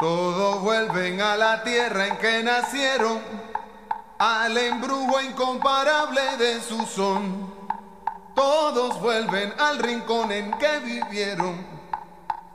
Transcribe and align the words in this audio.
Todos 0.00 0.62
vuelven 0.62 1.20
a 1.20 1.36
la 1.36 1.62
tierra 1.62 2.06
en 2.06 2.16
que 2.16 2.42
nacieron, 2.42 3.20
al 4.18 4.56
embrujo 4.56 5.20
incomparable 5.20 6.38
de 6.38 6.58
su 6.60 6.86
son. 6.86 7.52
Todos 8.34 8.98
vuelven 9.02 9.52
al 9.58 9.78
rincón 9.78 10.32
en 10.32 10.52
que 10.52 10.78
vivieron, 10.78 11.66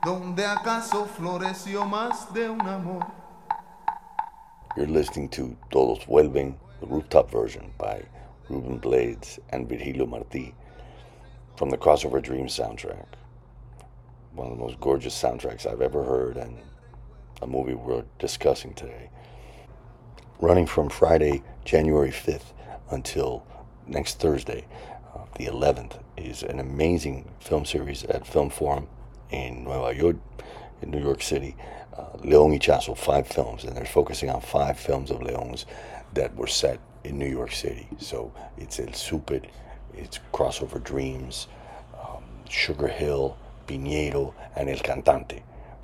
donde 0.04 0.44
acaso 0.44 1.06
floreció 1.06 1.86
más 1.86 2.34
de 2.34 2.50
un 2.50 2.62
amor. 2.62 3.06
You're 4.76 4.88
listening 4.88 5.30
to 5.30 5.56
Todos 5.70 6.04
Vuelven, 6.08 6.56
the 6.80 6.88
rooftop 6.88 7.30
version 7.30 7.72
by 7.78 8.02
Ruben 8.50 8.80
Blades 8.80 9.40
and 9.52 9.70
Virgilio 9.70 10.08
Martí 10.08 10.52
from 11.58 11.70
the 11.70 11.78
Crossover 11.78 12.20
Dreams 12.20 12.58
soundtrack. 12.58 13.06
One 14.34 14.48
of 14.48 14.58
the 14.58 14.64
most 14.64 14.80
gorgeous 14.80 15.14
soundtracks 15.14 15.68
I've 15.68 15.82
ever 15.82 16.04
heard, 16.04 16.38
and 16.38 16.58
a 17.42 17.48
movie 17.48 17.74
we're 17.74 18.04
discussing 18.20 18.74
today. 18.74 19.10
Running 20.40 20.66
from 20.66 20.90
Friday, 20.90 21.44
January 21.64 22.12
5th 22.12 22.54
until 22.92 23.46
next 23.88 24.20
Thursday, 24.20 24.66
uh, 25.14 25.20
the 25.38 25.46
11th, 25.46 26.00
is 26.18 26.44
an 26.44 26.60
amazing 26.60 27.30
film 27.40 27.66
series 27.66 28.04
at 28.06 28.26
Film 28.26 28.50
Forum 28.50 28.88
in 29.32 29.64
Nueva 29.64 29.96
York, 29.96 30.18
in 30.82 30.92
New 30.92 31.02
York 31.02 31.22
City. 31.22 31.56
Uh, 31.98 32.18
Leon 32.24 32.60
five 32.96 33.28
films, 33.28 33.64
and 33.64 33.76
they're 33.76 33.86
focusing 33.86 34.30
on 34.30 34.42
five 34.42 34.78
films 34.78 35.12
of 35.12 35.22
Leon's 35.22 35.66
that 36.14 36.36
were 36.36 36.48
set 36.48 36.80
in 37.04 37.18
New 37.18 37.30
York 37.30 37.52
City. 37.52 37.88
So 38.00 38.34
it's 38.58 38.80
El 38.80 38.94
Super, 38.94 39.40
it's 39.94 40.20
Crossover 40.34 40.84
Dreams, 40.84 41.48
um, 41.94 42.24
Sugar 42.50 42.88
Hill, 42.88 43.38
Piñero, 43.68 44.34
and 44.56 44.70
El 44.70 44.78
Cantante. 44.78 45.42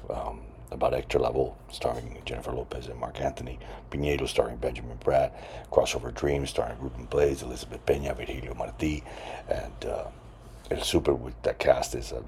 Um, 0.09 0.41
about 0.71 0.93
Hector 0.93 1.19
Lavoe, 1.19 1.53
starring 1.69 2.17
Jennifer 2.25 2.51
Lopez 2.51 2.87
and 2.87 2.99
Marc 2.99 3.19
Anthony. 3.21 3.59
Piñero, 3.91 4.27
starring 4.27 4.57
Benjamin 4.57 4.97
Bratt. 4.97 5.31
Crossover 5.71 6.13
Dreams, 6.13 6.49
starring 6.49 6.79
Ruben 6.79 7.05
Blades, 7.05 7.43
Elizabeth 7.43 7.85
Peña, 7.85 8.15
Virgilio 8.15 8.53
Martí. 8.53 9.03
And 9.49 9.85
uh, 9.85 10.05
El 10.69 10.81
Super 10.81 11.13
with 11.13 11.39
that 11.43 11.59
cast 11.59 11.95
is 11.95 12.11
a 12.11 12.23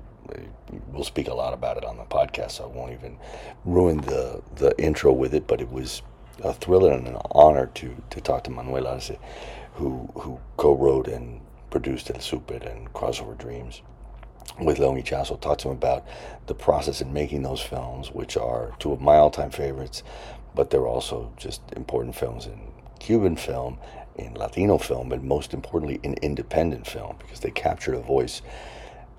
we'll 0.92 1.04
speak 1.04 1.28
a 1.28 1.34
lot 1.34 1.54
about 1.54 1.78
it 1.78 1.86
on 1.86 1.98
the 1.98 2.04
podcast, 2.04 2.52
so 2.52 2.64
I 2.64 2.68
won't 2.68 2.94
even 2.94 3.18
ruin 3.66 3.98
the 3.98 4.42
the 4.56 4.78
intro 4.82 5.12
with 5.12 5.34
it. 5.34 5.48
But 5.48 5.62
it 5.62 5.72
was 5.72 6.02
a 6.44 6.54
thrill 6.54 6.88
and 6.88 7.08
an 7.08 7.18
honor 7.32 7.68
to 7.76 7.96
to 8.10 8.22
talk 8.22 8.44
to 8.46 8.52
Manuel 8.52 8.88
Arce, 8.88 9.12
who 9.76 10.10
who 10.16 10.40
co-wrote 10.58 11.08
and 11.08 11.42
produced 11.70 12.12
El 12.14 12.20
Super 12.20 12.56
and 12.56 12.92
Crossover 12.94 13.38
Dreams 13.38 13.82
with 14.60 14.80
Leon 14.80 15.02
Ichaso. 15.02 15.40
Talked 15.40 15.62
to 15.62 15.70
him 15.70 15.76
about 15.76 16.06
the 16.48 16.56
process 16.56 17.02
in 17.02 17.14
making 17.14 17.44
those 17.44 17.62
films, 17.62 18.12
which 18.12 18.38
are 18.38 18.74
two 18.80 18.92
of 18.92 19.02
my 19.02 19.16
all-time 19.16 19.52
favorites, 19.52 20.04
but 20.56 20.70
they're 20.70 20.88
also 20.88 21.32
just 21.38 21.62
important 21.76 22.16
films 22.16 22.46
in 22.46 22.60
Cuban 23.00 23.36
film, 23.36 23.80
in 24.16 24.34
Latino 24.36 24.78
film, 24.78 25.12
and 25.12 25.24
most 25.24 25.54
importantly 25.54 26.00
in 26.04 26.14
independent 26.22 26.86
film 26.86 27.16
because 27.20 27.40
they 27.40 27.52
captured 27.52 27.96
a 27.96 28.02
voice 28.02 28.42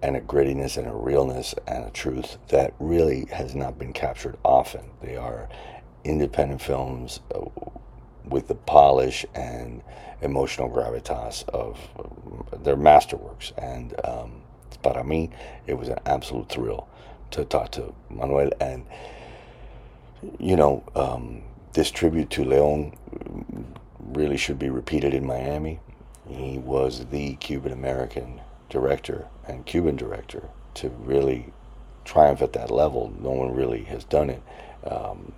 and 0.03 0.17
a 0.17 0.21
grittiness 0.21 0.77
and 0.77 0.87
a 0.87 0.93
realness 0.93 1.55
and 1.67 1.85
a 1.85 1.91
truth 1.91 2.37
that 2.49 2.75
really 2.79 3.27
has 3.33 3.55
not 3.55 3.79
been 3.79 3.93
captured 3.93 4.37
often. 4.45 4.85
They 5.03 5.17
are 5.17 5.49
independent 6.05 6.61
films 6.61 7.21
uh, 7.35 7.41
with 8.25 8.49
the 8.49 8.55
polish 8.55 9.25
and 9.35 9.83
emotional 10.21 10.69
gravitas 10.71 11.49
of 11.49 11.79
uh, 11.99 12.57
their 12.59 12.77
masterworks. 12.77 13.53
And 13.59 13.95
um, 14.05 14.43
para 14.85 15.03
mí, 15.03 15.31
it 15.67 15.75
was 15.75 15.89
an 15.89 15.99
absolute 16.07 16.49
thrill 16.49 16.87
to 17.33 17.45
talk 17.45 17.73
to 17.73 17.93
Manuel. 18.09 18.51
And, 18.61 18.87
you 20.39 20.55
know, 20.55 20.85
um, 20.95 21.43
this 21.73 21.91
tribute 21.91 22.31
to 22.31 22.45
Leon 22.45 22.97
really 23.99 24.37
should 24.37 24.59
be 24.59 24.71
repeated 24.71 25.15
in 25.15 25.27
Miami. 25.27 25.81
He 26.29 26.59
was 26.59 27.07
the 27.07 27.35
Cuban 27.37 27.73
American 27.73 28.41
director 28.69 29.27
and 29.49 29.67
Cuban 29.67 29.97
director 29.97 30.49
to 30.75 30.89
really 30.89 31.53
triumph 32.05 32.43
at 32.43 32.53
that 32.53 32.71
level. 32.71 33.13
No 33.21 33.31
one 33.31 33.55
really 33.55 33.85
has 33.85 34.05
done 34.05 34.31
it. 34.31 34.43
Um, 34.85 35.33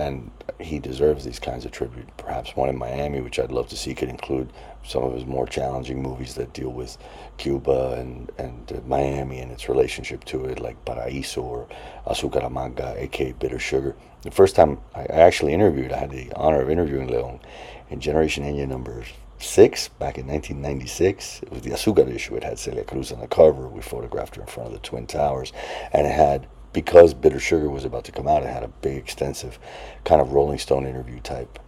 and 0.00 0.30
he 0.58 0.78
deserves 0.78 1.24
these 1.24 1.38
kinds 1.38 1.64
of 1.64 1.72
tribute. 1.72 2.08
Perhaps 2.16 2.56
one 2.56 2.68
in 2.68 2.76
Miami, 2.76 3.20
which 3.20 3.38
I'd 3.38 3.52
love 3.52 3.68
to 3.68 3.76
see, 3.76 3.94
could 3.94 4.08
include 4.08 4.52
some 4.84 5.02
of 5.02 5.14
his 5.14 5.26
more 5.26 5.46
challenging 5.46 6.02
movies 6.02 6.34
that 6.34 6.52
deal 6.52 6.70
with 6.70 6.98
Cuba 7.38 7.94
and, 7.98 8.30
and 8.38 8.72
uh, 8.72 8.80
Miami 8.86 9.40
and 9.40 9.52
its 9.52 9.68
relationship 9.68 10.24
to 10.24 10.44
it, 10.46 10.60
like 10.60 10.84
Paraíso 10.84 11.42
or 11.42 11.68
Azúcar 12.06 12.42
Amarga, 12.42 12.96
aka 12.96 13.32
Bitter 13.32 13.58
Sugar. 13.58 13.94
The 14.22 14.30
first 14.30 14.56
time 14.56 14.78
I 14.94 15.04
actually 15.04 15.54
interviewed, 15.54 15.92
I 15.92 15.98
had 15.98 16.10
the 16.10 16.32
honor 16.34 16.60
of 16.60 16.70
interviewing 16.70 17.08
Leon 17.08 17.40
in 17.88 18.00
Generation 18.00 18.44
Ñ 18.44 18.68
number 18.68 19.04
six 19.38 19.88
back 19.88 20.18
in 20.18 20.26
1996. 20.26 21.42
It 21.42 21.50
was 21.50 21.62
the 21.62 21.70
Azúcar 21.70 22.08
issue. 22.14 22.36
It 22.36 22.44
had 22.44 22.58
Celia 22.58 22.84
Cruz 22.84 23.12
on 23.12 23.20
the 23.20 23.28
cover. 23.28 23.68
We 23.68 23.80
photographed 23.80 24.36
her 24.36 24.42
in 24.42 24.48
front 24.48 24.68
of 24.68 24.74
the 24.74 24.80
Twin 24.80 25.06
Towers, 25.06 25.52
and 25.92 26.06
it 26.06 26.12
had 26.12 26.46
because 26.72 27.14
Bitter 27.14 27.40
Sugar 27.40 27.68
was 27.68 27.84
about 27.84 28.04
to 28.04 28.12
come 28.12 28.28
out. 28.28 28.42
It 28.42 28.48
had 28.48 28.62
a 28.62 28.68
big, 28.68 28.96
extensive, 28.96 29.58
kind 30.04 30.20
of 30.20 30.32
Rolling 30.32 30.58
Stone 30.58 30.86
interview 30.86 31.20
type, 31.20 31.58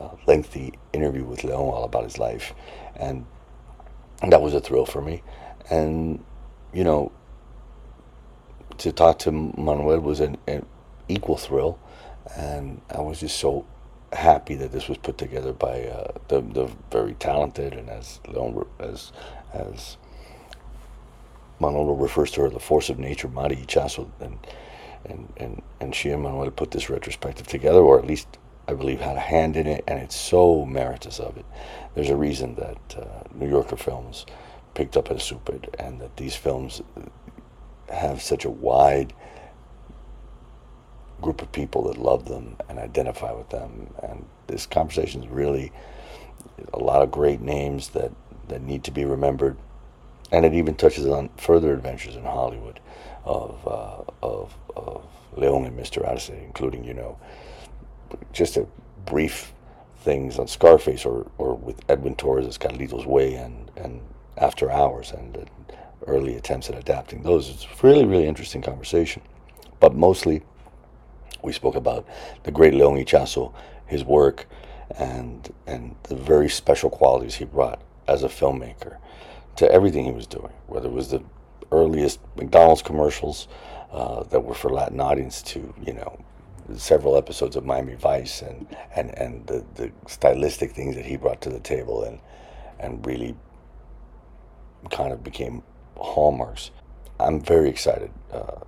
uh, 0.00 0.10
lengthy 0.26 0.74
interview 0.92 1.24
with 1.24 1.44
Leon 1.44 1.60
all 1.60 1.84
about 1.84 2.04
his 2.04 2.18
life, 2.18 2.54
and 2.96 3.24
that 4.28 4.42
was 4.42 4.54
a 4.54 4.60
thrill 4.60 4.86
for 4.86 5.00
me. 5.00 5.22
And 5.70 6.24
you 6.72 6.84
know, 6.84 7.12
to 8.78 8.92
talk 8.92 9.18
to 9.20 9.32
Manuel 9.32 10.00
was 10.00 10.20
an, 10.20 10.36
an 10.46 10.66
equal 11.08 11.36
thrill, 11.36 11.78
and 12.36 12.80
I 12.90 13.00
was 13.00 13.20
just 13.20 13.38
so 13.38 13.66
happy 14.12 14.54
that 14.54 14.72
this 14.72 14.88
was 14.88 14.98
put 14.98 15.18
together 15.18 15.52
by 15.52 15.82
uh, 15.84 16.12
the, 16.28 16.40
the 16.40 16.70
very 16.90 17.14
talented 17.14 17.74
and 17.74 17.90
as 17.90 18.20
Leon, 18.26 18.66
as 18.78 19.12
as 19.52 19.98
Manolo 21.60 21.94
refers 21.94 22.30
to 22.32 22.42
her, 22.42 22.50
the 22.50 22.60
force 22.60 22.88
of 22.88 22.98
nature, 22.98 23.28
Mari 23.28 23.56
Ichaso, 23.56 24.10
and 24.20 24.38
and 25.04 25.32
and 25.36 25.62
and 25.80 25.94
she 25.94 26.10
and 26.10 26.22
Manuel 26.22 26.50
put 26.50 26.70
this 26.70 26.90
retrospective 26.90 27.46
together, 27.46 27.80
or 27.80 27.98
at 27.98 28.06
least 28.06 28.38
I 28.66 28.74
believe 28.74 29.00
had 29.00 29.16
a 29.16 29.20
hand 29.20 29.56
in 29.56 29.66
it, 29.66 29.84
and 29.86 29.98
it's 29.98 30.16
so 30.16 30.64
meritorious 30.66 31.20
of 31.20 31.36
it. 31.36 31.46
There's 31.94 32.10
a 32.10 32.16
reason 32.16 32.54
that 32.56 32.96
uh, 32.96 33.22
New 33.34 33.48
Yorker 33.48 33.76
films 33.76 34.26
picked 34.74 34.96
up 34.96 35.10
El 35.10 35.18
Super, 35.18 35.58
and 35.78 36.00
that 36.00 36.16
these 36.16 36.36
films 36.36 36.82
have 37.88 38.20
such 38.20 38.44
a 38.44 38.50
wide 38.50 39.12
group 41.20 41.42
of 41.42 41.50
people 41.50 41.84
that 41.84 41.98
love 41.98 42.26
them 42.26 42.56
and 42.68 42.78
identify 42.78 43.32
with 43.32 43.48
them. 43.50 43.92
And 44.02 44.24
this 44.46 44.66
conversation 44.66 45.22
is 45.22 45.28
really 45.28 45.72
a 46.72 46.78
lot 46.78 47.02
of 47.02 47.10
great 47.10 47.40
names 47.40 47.88
that, 47.90 48.12
that 48.48 48.62
need 48.62 48.84
to 48.84 48.90
be 48.90 49.04
remembered. 49.04 49.56
And 50.30 50.44
it 50.44 50.54
even 50.54 50.74
touches 50.74 51.06
on 51.06 51.30
further 51.36 51.72
adventures 51.72 52.16
in 52.16 52.24
Hollywood 52.24 52.80
of, 53.24 53.66
uh, 53.66 54.26
of, 54.26 54.54
of 54.76 55.06
Leon 55.36 55.64
and 55.64 55.78
Mr. 55.78 56.06
Arce, 56.06 56.28
including, 56.28 56.84
you 56.84 56.94
know, 56.94 57.18
just 58.32 58.56
a 58.56 58.66
brief 59.06 59.52
things 60.00 60.38
on 60.38 60.46
Scarface 60.46 61.04
or, 61.04 61.30
or 61.38 61.54
with 61.54 61.80
Edwin 61.88 62.14
Torres 62.14 62.58
Carlitos 62.58 63.06
Way 63.06 63.34
and, 63.34 63.70
and 63.76 64.00
After 64.36 64.70
Hours 64.70 65.12
and 65.12 65.36
uh, 65.36 65.74
early 66.06 66.36
attempts 66.36 66.68
at 66.68 66.76
adapting 66.76 67.22
those. 67.22 67.48
It's 67.48 67.82
really, 67.82 68.04
really 68.04 68.26
interesting 68.26 68.62
conversation. 68.62 69.22
But 69.80 69.94
mostly 69.94 70.42
we 71.42 71.52
spoke 71.52 71.76
about 71.76 72.06
the 72.42 72.50
great 72.50 72.74
Leon 72.74 72.96
Ichaso, 72.96 73.52
his 73.86 74.04
work, 74.04 74.46
and 74.96 75.52
and 75.66 75.94
the 76.04 76.16
very 76.16 76.48
special 76.48 76.90
qualities 76.90 77.36
he 77.36 77.44
brought 77.44 77.80
as 78.06 78.22
a 78.24 78.28
filmmaker 78.28 78.96
to 79.58 79.70
everything 79.72 80.04
he 80.04 80.12
was 80.12 80.26
doing, 80.26 80.52
whether 80.68 80.88
it 80.88 80.92
was 80.92 81.10
the 81.10 81.22
earliest 81.72 82.20
McDonald's 82.36 82.80
commercials 82.80 83.48
uh, 83.90 84.22
that 84.24 84.40
were 84.40 84.54
for 84.54 84.70
Latin 84.70 85.00
audience 85.00 85.42
to 85.42 85.74
you 85.84 85.94
know 85.94 86.24
several 86.76 87.16
episodes 87.16 87.56
of 87.56 87.64
Miami 87.64 87.94
Vice 87.94 88.40
and 88.40 88.66
and 88.94 89.10
and 89.18 89.46
the, 89.48 89.64
the 89.74 89.90
stylistic 90.06 90.72
things 90.72 90.94
that 90.94 91.04
he 91.04 91.16
brought 91.16 91.40
to 91.40 91.50
the 91.50 91.58
table 91.58 92.04
and 92.04 92.20
and 92.78 93.04
really 93.04 93.34
kind 94.90 95.12
of 95.12 95.24
became 95.24 95.62
hallmarks. 95.96 96.70
I'm 97.18 97.40
very 97.40 97.68
excited 97.68 98.12
uh, 98.32 98.60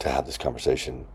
to 0.00 0.08
have 0.08 0.24
this 0.24 0.38
conversation 0.38 1.06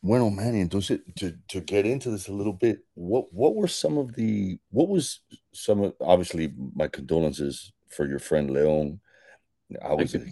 Bueno, 0.00 0.30
Manny, 0.30 0.60
entonces 0.60 1.00
to 1.16 1.34
to 1.48 1.60
get 1.60 1.84
into 1.84 2.10
this 2.10 2.28
a 2.28 2.32
little 2.32 2.52
bit, 2.52 2.84
what 2.94 3.32
what 3.32 3.56
were 3.56 3.66
some 3.66 3.98
of 3.98 4.14
the 4.14 4.58
what 4.70 4.88
was 4.88 5.20
some 5.52 5.80
of 5.82 5.94
obviously 6.00 6.54
my 6.74 6.86
condolences 6.86 7.72
for 7.90 8.06
your 8.06 8.18
friend 8.18 8.50
Leon. 8.50 9.00
I 9.82 9.94
was 9.94 10.14
a 10.14 10.24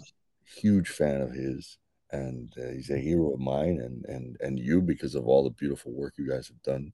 huge 0.43 0.89
fan 0.89 1.21
of 1.21 1.31
his, 1.31 1.77
and 2.11 2.51
uh, 2.57 2.71
he's 2.71 2.89
a 2.89 2.97
hero 2.97 3.33
of 3.33 3.39
mine, 3.39 3.79
and 3.79 4.05
and 4.05 4.37
and 4.39 4.59
you 4.59 4.81
because 4.81 5.15
of 5.15 5.27
all 5.27 5.43
the 5.43 5.51
beautiful 5.51 5.91
work 5.91 6.15
you 6.17 6.29
guys 6.29 6.47
have 6.47 6.61
done. 6.63 6.93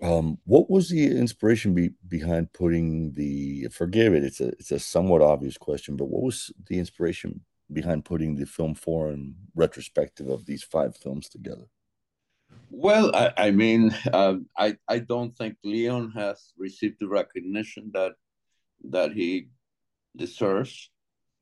Um, 0.00 0.38
what 0.44 0.68
was 0.68 0.88
the 0.88 1.06
inspiration 1.16 1.74
be, 1.74 1.90
behind 2.08 2.52
putting 2.52 3.12
the? 3.12 3.68
Forgive 3.70 4.14
it, 4.14 4.24
it's 4.24 4.40
a 4.40 4.48
it's 4.48 4.72
a 4.72 4.78
somewhat 4.78 5.22
obvious 5.22 5.56
question, 5.56 5.96
but 5.96 6.06
what 6.06 6.22
was 6.22 6.50
the 6.66 6.78
inspiration 6.78 7.42
behind 7.72 8.04
putting 8.04 8.34
the 8.34 8.46
film 8.46 8.74
forum 8.74 9.36
retrospective 9.54 10.28
of 10.28 10.44
these 10.44 10.62
five 10.62 10.96
films 10.96 11.28
together? 11.28 11.66
Well, 12.70 13.14
I, 13.14 13.32
I 13.36 13.50
mean, 13.50 13.94
uh, 14.12 14.36
I 14.56 14.76
I 14.88 14.98
don't 14.98 15.36
think 15.36 15.56
Leon 15.62 16.12
has 16.16 16.52
received 16.56 16.96
the 16.98 17.08
recognition 17.08 17.90
that 17.94 18.14
that 18.90 19.12
he 19.12 19.48
deserves, 20.16 20.90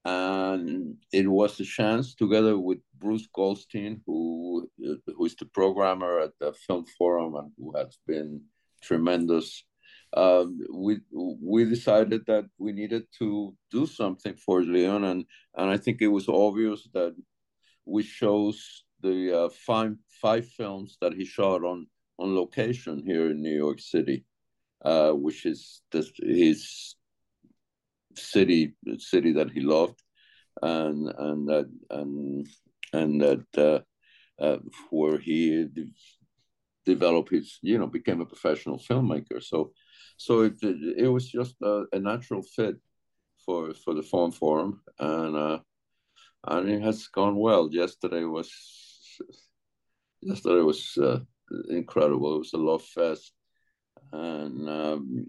and 0.05 0.97
it 1.13 1.29
was 1.29 1.61
a 1.61 1.65
chance 1.65 2.15
together 2.15 2.59
with 2.59 2.79
Bruce 2.99 3.29
Goldstein, 3.33 4.03
who 4.07 4.69
who 4.79 5.25
is 5.25 5.35
the 5.37 5.47
programmer 5.47 6.21
at 6.21 6.33
the 6.39 6.53
Film 6.53 6.85
Forum 6.99 7.35
and 7.35 7.51
who 7.59 7.77
has 7.77 7.99
been 8.07 8.43
tremendous. 8.83 9.65
Um, 10.17 10.59
we 10.73 10.99
we 11.13 11.65
decided 11.65 12.27
that 12.27 12.47
we 12.59 12.73
needed 12.73 13.05
to 13.19 13.55
do 13.71 13.87
something 13.87 14.35
for 14.35 14.63
Leon, 14.63 15.05
and 15.05 15.25
and 15.57 15.71
I 15.71 15.77
think 15.77 16.01
it 16.01 16.09
was 16.09 16.29
obvious 16.29 16.89
that 16.95 17.15
we 17.85 18.03
chose 18.03 18.85
the 19.03 19.45
uh, 19.45 19.49
five 19.67 19.97
five 20.21 20.47
films 20.49 20.99
that 21.01 21.15
he 21.15 21.25
shot 21.25 21.65
on 21.65 21.87
on 22.19 22.35
location 22.35 23.03
here 23.05 23.31
in 23.31 23.41
New 23.41 23.57
York 23.57 23.81
City, 23.81 24.25
uh, 24.85 25.13
which 25.13 25.47
is 25.47 25.83
this, 25.91 26.11
his 26.19 26.97
city 28.17 28.75
city 28.99 29.33
that 29.33 29.51
he 29.51 29.61
loved, 29.61 30.03
and 30.63 31.09
and 31.19 31.49
that 31.49 31.71
and 31.91 32.47
and 32.93 33.21
that 33.21 33.47
uh, 33.59 34.43
uh, 34.43 34.59
where 34.91 35.19
he 35.19 35.67
developed 36.85 37.31
his 37.31 37.59
you 37.63 37.79
know 37.79 37.87
became 37.87 38.21
a 38.21 38.27
professional 38.27 38.79
filmmaker. 38.79 39.43
So 39.43 39.73
so 40.17 40.43
it 40.43 40.55
it 40.63 41.09
was 41.09 41.29
just 41.31 41.57
a, 41.63 41.85
a 41.93 41.99
natural 41.99 42.43
fit 42.43 42.77
for 43.45 43.75
for 43.75 43.95
the 43.95 44.03
film 44.03 44.33
forum 44.33 44.81
and. 44.99 45.37
Uh, 45.37 45.59
and 46.47 46.69
it 46.71 46.83
has 46.83 47.07
gone 47.09 47.37
well. 47.37 47.69
Yesterday 47.71 48.25
was 48.25 48.51
yesterday 50.21 50.63
was 50.63 50.97
uh, 50.99 51.19
incredible. 51.69 52.37
It 52.37 52.39
was 52.39 52.53
a 52.55 52.59
love 52.59 52.85
fest, 52.85 53.33
and 54.13 54.69
um, 54.69 55.27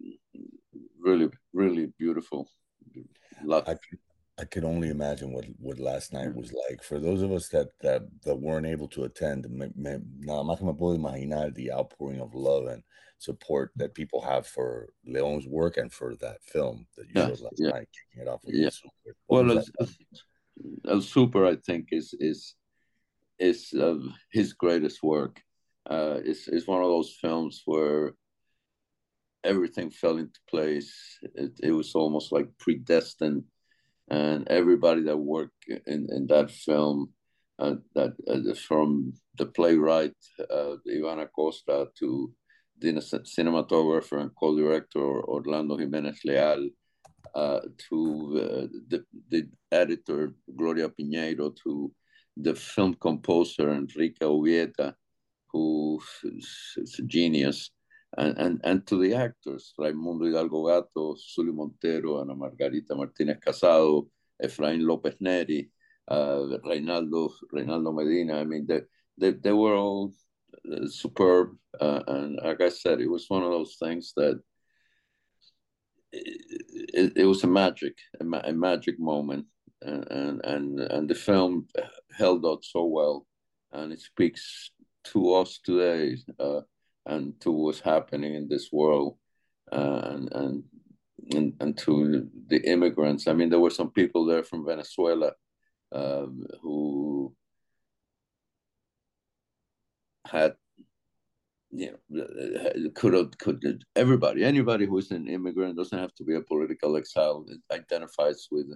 really, 1.00 1.30
really 1.54 1.92
beautiful. 1.98 2.50
I 3.50 3.74
could, 3.74 4.00
I 4.40 4.46
could 4.46 4.64
only 4.64 4.90
imagine 4.90 5.34
what, 5.34 5.46
what 5.58 5.80
last 5.80 6.14
night 6.14 6.34
was 6.34 6.54
like. 6.54 6.84
For 6.84 7.00
those 7.00 7.22
of 7.22 7.32
us 7.32 7.50
that 7.50 7.70
that, 7.82 8.04
that 8.24 8.36
weren't 8.36 8.68
able 8.68 8.88
to 8.90 9.04
attend, 9.04 9.46
nada 9.50 10.44
más 10.44 10.58
que 10.58 10.66
me 10.66 10.74
puedo 10.74 10.98
imaginar 10.98 11.54
the 11.54 11.72
outpouring 11.72 12.22
of 12.22 12.34
love 12.34 12.68
and 12.68 12.84
support 13.20 13.72
that 13.76 13.94
people 13.94 14.22
have 14.22 14.48
for 14.48 14.94
Leon's 15.06 15.48
work 15.48 15.78
and 15.78 15.92
for 15.92 16.16
that 16.16 16.44
film 16.44 16.88
that 16.98 17.06
you 17.06 17.14
yeah, 17.16 17.28
showed 17.28 17.42
last 17.42 17.56
yeah. 17.58 17.70
night, 17.70 17.88
kicking 17.94 18.26
it 18.26 18.28
off 18.28 18.42
with 18.44 18.56
yeah. 18.56 18.70
Well, 19.28 19.52
El, 19.52 19.64
El 20.88 21.02
Super, 21.02 21.46
I 21.46 21.56
think, 21.56 21.90
is 21.92 22.16
is 22.20 22.56
is 23.40 23.74
uh, 23.74 23.98
his 24.32 24.54
greatest 24.54 25.04
work. 25.04 25.42
Uh, 25.90 26.20
it's, 26.24 26.48
it's 26.48 26.68
one 26.68 26.82
of 26.82 26.90
those 26.90 27.18
films 27.20 27.64
where 27.66 28.14
everything 29.44 29.90
fell 29.90 30.18
into 30.18 30.40
place. 30.50 30.94
It, 31.36 31.52
it 31.64 31.72
was 31.72 31.96
almost 31.96 32.32
like 32.32 32.48
predestined, 32.60 33.44
and 34.10 34.48
everybody 34.48 35.04
that 35.04 35.18
worked 35.18 35.66
in, 35.68 36.08
in 36.12 36.28
that 36.28 36.52
film, 36.52 37.14
uh, 37.60 37.76
that 37.96 38.14
uh, 38.28 38.54
from 38.68 39.14
the 39.38 39.46
playwright 39.46 40.16
uh, 40.50 40.76
Ivan 40.90 41.20
Acosta 41.20 41.88
to 42.00 42.32
the 42.80 42.94
cinematographer 42.94 44.20
and 44.20 44.32
co-director 44.40 45.00
Orlando 45.00 45.78
Jimenez 45.78 46.20
Leal, 46.26 46.70
uh, 47.36 47.60
to 47.90 47.98
uh, 48.36 48.68
the, 48.90 49.06
the 49.30 49.48
editor 49.72 50.34
Gloria 50.58 50.90
Piñeiro, 50.90 51.56
to 51.64 51.92
the 52.38 52.56
film 52.56 52.96
composer 52.96 53.72
Enrique 53.72 54.26
Ubieta, 54.26 54.96
who 55.52 56.02
is 56.24 56.98
a 57.00 57.04
genius, 57.04 57.72
and, 58.18 58.38
and, 58.38 58.62
and 58.64 58.88
to 58.88 59.02
the 59.02 59.16
actors, 59.16 59.74
Raimundo 59.78 60.26
Hidalgo 60.26 60.68
Gato, 60.68 61.16
Zully 61.16 61.54
Montero, 61.54 62.22
Ana 62.22 62.36
Margarita 62.36 62.94
Martínez 62.94 63.40
Casado, 63.40 64.08
Efraín 64.44 64.82
López 64.82 65.16
Neri, 65.20 65.70
uh, 66.08 66.58
Reynaldo, 66.66 67.32
Reynaldo 67.54 67.94
Medina. 67.94 68.40
I 68.40 68.44
mean, 68.44 68.66
they, 68.68 68.82
they, 69.18 69.32
they 69.32 69.54
were 69.54 69.76
all 69.76 70.12
uh, 70.72 70.88
superb. 70.88 71.56
Uh, 71.80 72.02
and 72.08 72.40
like 72.44 72.62
I 72.62 72.70
said, 72.70 73.00
it 73.00 73.10
was 73.10 73.30
one 73.30 73.44
of 73.44 73.52
those 73.52 73.78
things 73.82 74.14
that 74.18 74.42
it, 76.12 76.42
it, 76.94 77.14
it 77.16 77.26
was 77.26 77.44
a 77.44 77.48
magic, 77.48 77.98
a, 78.20 78.24
ma- 78.24 78.42
a 78.44 78.52
magic 78.52 79.00
moment 79.00 79.46
and 79.82 80.42
and 80.44 80.80
and 80.80 81.10
the 81.10 81.16
film 81.16 81.68
held 82.16 82.46
out 82.46 82.64
so 82.64 82.86
well, 82.86 83.26
and 83.72 83.92
it 83.92 84.00
speaks 84.00 84.72
to 85.06 85.34
us 85.34 85.60
today 85.64 86.18
uh, 86.40 86.62
and 87.12 87.40
to 87.42 87.52
what's 87.52 87.82
happening 87.82 88.34
in 88.36 88.48
this 88.48 88.72
world, 88.72 89.18
uh, 89.72 90.02
and 90.12 90.32
and 90.34 90.64
and 91.36 91.54
and 91.60 91.78
to 91.78 92.28
the 92.48 92.60
immigrants. 92.74 93.28
I 93.28 93.34
mean, 93.34 93.50
there 93.50 93.60
were 93.66 93.78
some 93.80 93.92
people 93.92 94.26
there 94.26 94.44
from 94.44 94.66
Venezuela 94.66 95.34
um, 95.92 96.46
who 96.62 97.36
had 100.26 100.56
you 101.72 101.98
know, 102.10 102.92
could 102.96 103.14
have, 103.14 103.38
could 103.38 103.84
everybody, 103.96 104.44
anybody 104.44 104.86
who's 104.86 105.12
an 105.12 105.28
immigrant 105.28 105.78
doesn't 105.78 105.98
have 105.98 106.14
to 106.16 106.24
be 106.24 106.36
a 106.36 106.42
political 106.42 106.98
exile. 106.98 107.46
it 107.48 107.62
identifies 107.74 108.48
with 108.52 108.68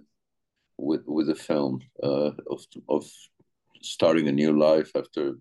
with 0.78 1.04
with 1.06 1.30
a 1.30 1.36
film 1.36 1.80
uh, 2.04 2.32
of 2.50 2.62
of 2.90 3.06
starting 3.82 4.28
a 4.28 4.32
new 4.32 4.58
life 4.58 4.92
after 4.96 5.36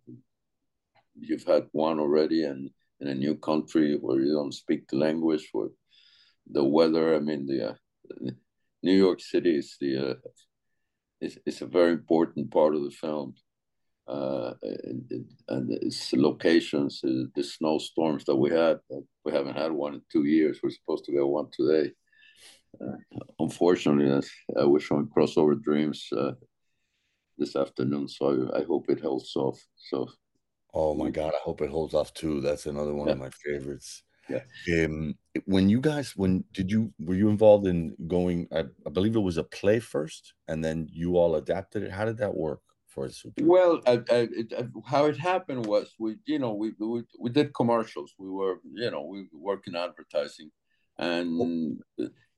you've 1.19 1.45
had 1.45 1.65
one 1.73 1.99
already 2.01 2.45
and 2.45 2.71
in 3.05 3.11
a 3.11 3.15
new 3.15 3.37
country 3.37 3.97
where 4.01 4.21
you 4.21 4.33
don't 4.33 4.55
speak 4.55 4.89
the 4.89 4.97
language 4.97 5.49
where 5.53 5.69
the 6.51 6.65
weather. 6.65 7.15
I 7.15 7.21
mean 7.21 7.47
the 7.47 7.71
uh, 7.71 7.75
new 8.83 8.97
york 9.07 9.21
city 9.21 9.57
is 9.57 9.77
the 9.81 10.11
uh, 10.11 10.15
is, 11.21 11.39
is 11.47 11.63
a 11.63 11.67
very 11.67 11.93
important 11.93 12.51
part 12.51 12.75
of 12.75 12.83
the 12.83 12.91
film. 12.91 13.35
Uh, 14.07 14.53
and, 14.63 15.25
and 15.49 15.73
its 15.83 16.13
locations 16.13 17.01
uh, 17.05 17.25
the 17.35 17.43
snowstorms 17.43 18.23
that 18.27 18.37
we 18.37 18.51
had 18.51 18.79
we 19.25 19.33
haven't 19.33 19.57
had 19.57 19.73
one 19.73 19.95
in 19.95 20.03
two 20.13 20.25
years. 20.25 20.61
We're 20.63 20.71
supposed 20.71 21.07
to 21.07 21.13
get 21.13 21.27
one 21.27 21.49
today. 21.51 21.93
Uh, 22.81 22.99
unfortunately, 23.39 24.11
uh, 24.11 24.69
we're 24.69 24.81
showing 24.81 25.07
crossover 25.07 25.61
dreams 25.61 26.07
uh, 26.13 26.33
this 27.39 27.57
afternoon, 27.57 28.09
so 28.09 28.51
I, 28.53 28.59
I, 28.59 28.65
hope 28.65 28.91
it 28.91 29.01
holds 29.01 29.35
off. 29.37 29.59
So, 29.77 30.09
oh 30.75 30.95
my 30.95 31.11
god, 31.11 31.33
I 31.35 31.43
hope 31.43 31.63
it 31.63 31.71
holds 31.71 31.95
off 31.95 32.13
too. 32.13 32.41
That's 32.41 32.67
another 32.67 32.95
one 32.95 33.07
yeah. 33.07 33.15
of 33.15 33.19
my 33.21 33.31
favorites. 33.31 34.03
Yeah. 34.29 34.85
Um, 34.85 35.15
when 35.45 35.69
you 35.69 35.81
guys, 35.81 36.17
when 36.17 36.45
did 36.53 36.71
you 36.71 36.93
were 36.99 37.15
you 37.15 37.29
involved 37.29 37.67
in 37.67 37.95
going? 38.07 38.49
I, 38.53 38.65
I 38.87 38.91
believe 38.91 39.17
it 39.17 39.21
was 39.21 39.37
a 39.37 39.45
play 39.45 39.81
first, 39.81 40.35
and 40.49 40.65
then 40.65 40.89
you 40.91 41.17
all 41.17 41.37
adapted 41.37 41.83
it. 41.83 41.91
How 41.91 42.05
did 42.05 42.19
that 42.19 42.35
work? 42.35 42.61
For 42.87 43.09
Super? 43.09 43.45
Well, 43.45 43.81
I, 43.89 43.95
I, 44.09 44.29
it, 44.31 44.53
how 44.87 45.07
it 45.07 45.19
happened 45.19 45.67
was 45.67 45.93
we, 45.99 46.15
you 46.27 46.39
know, 46.39 46.55
we, 46.55 46.75
we 46.79 47.03
we 47.19 47.31
did 47.31 47.53
commercials. 47.53 48.15
We 48.19 48.31
were, 48.31 48.61
you 48.73 48.89
know, 48.89 49.03
we 49.03 49.27
work 49.33 49.67
in 49.67 49.75
advertising, 49.75 50.53
and 50.97 51.81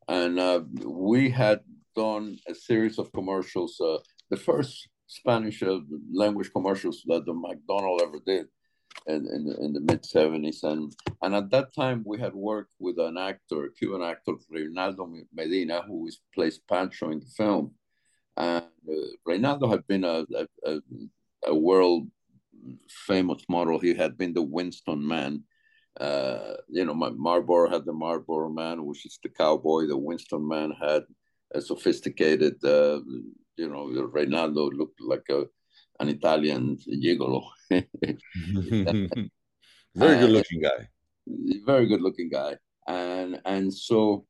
and 0.08 0.38
uh, 0.38 0.62
we 0.82 1.28
had 1.28 1.60
done 1.94 2.38
a 2.48 2.54
series 2.54 2.98
of 2.98 3.12
commercials. 3.12 3.78
Uh, 3.78 3.98
the 4.30 4.38
first 4.38 4.88
Spanish 5.06 5.62
uh, 5.62 5.78
language 6.12 6.50
commercials 6.52 7.02
that 7.06 7.24
the 7.24 7.34
McDonald 7.34 8.02
ever 8.02 8.18
did 8.24 8.46
in, 9.06 9.26
in, 9.26 9.54
in 9.64 9.72
the 9.72 9.80
mid 9.80 10.02
70s. 10.02 10.62
And, 10.64 10.94
and 11.22 11.34
at 11.34 11.50
that 11.50 11.74
time, 11.74 12.02
we 12.06 12.18
had 12.18 12.34
worked 12.34 12.74
with 12.78 12.98
an 12.98 13.16
actor, 13.16 13.70
Cuban 13.78 14.02
actor, 14.02 14.32
Reynaldo 14.52 15.22
Medina, 15.32 15.82
who 15.82 16.06
is, 16.08 16.20
plays 16.34 16.58
Pancho 16.58 17.10
in 17.10 17.20
the 17.20 17.26
film. 17.26 17.72
And 18.36 18.64
uh, 18.88 18.92
Reynaldo 19.28 19.70
had 19.70 19.86
been 19.86 20.04
a, 20.04 20.24
a, 20.64 20.78
a, 21.46 21.54
world 21.54 22.08
famous 22.88 23.42
model. 23.48 23.78
He 23.78 23.94
had 23.94 24.18
been 24.18 24.34
the 24.34 24.42
Winston 24.42 25.06
man 25.06 25.44
uh, 26.00 26.54
you 26.68 26.84
know, 26.84 26.94
Marlboro 26.94 27.70
had 27.70 27.84
the 27.84 27.92
Marlboro 27.92 28.50
Man, 28.50 28.84
which 28.84 29.06
is 29.06 29.18
the 29.22 29.30
cowboy. 29.30 29.86
The 29.86 29.96
Winston 29.96 30.46
Man 30.46 30.72
had 30.80 31.04
a 31.54 31.60
sophisticated, 31.60 32.62
uh, 32.64 33.00
you 33.56 33.68
know, 33.68 33.86
Reynaldo 34.14 34.70
looked 34.76 35.00
like 35.00 35.28
a 35.30 35.44
an 36.00 36.08
Italian 36.08 36.78
gigolo. 37.02 37.48
very 39.94 40.18
good 40.18 40.30
looking 40.30 40.60
guy. 40.60 40.88
Very 41.64 41.86
good 41.86 42.00
looking 42.00 42.28
guy, 42.28 42.56
and 42.86 43.40
and 43.44 43.72
so 43.72 44.26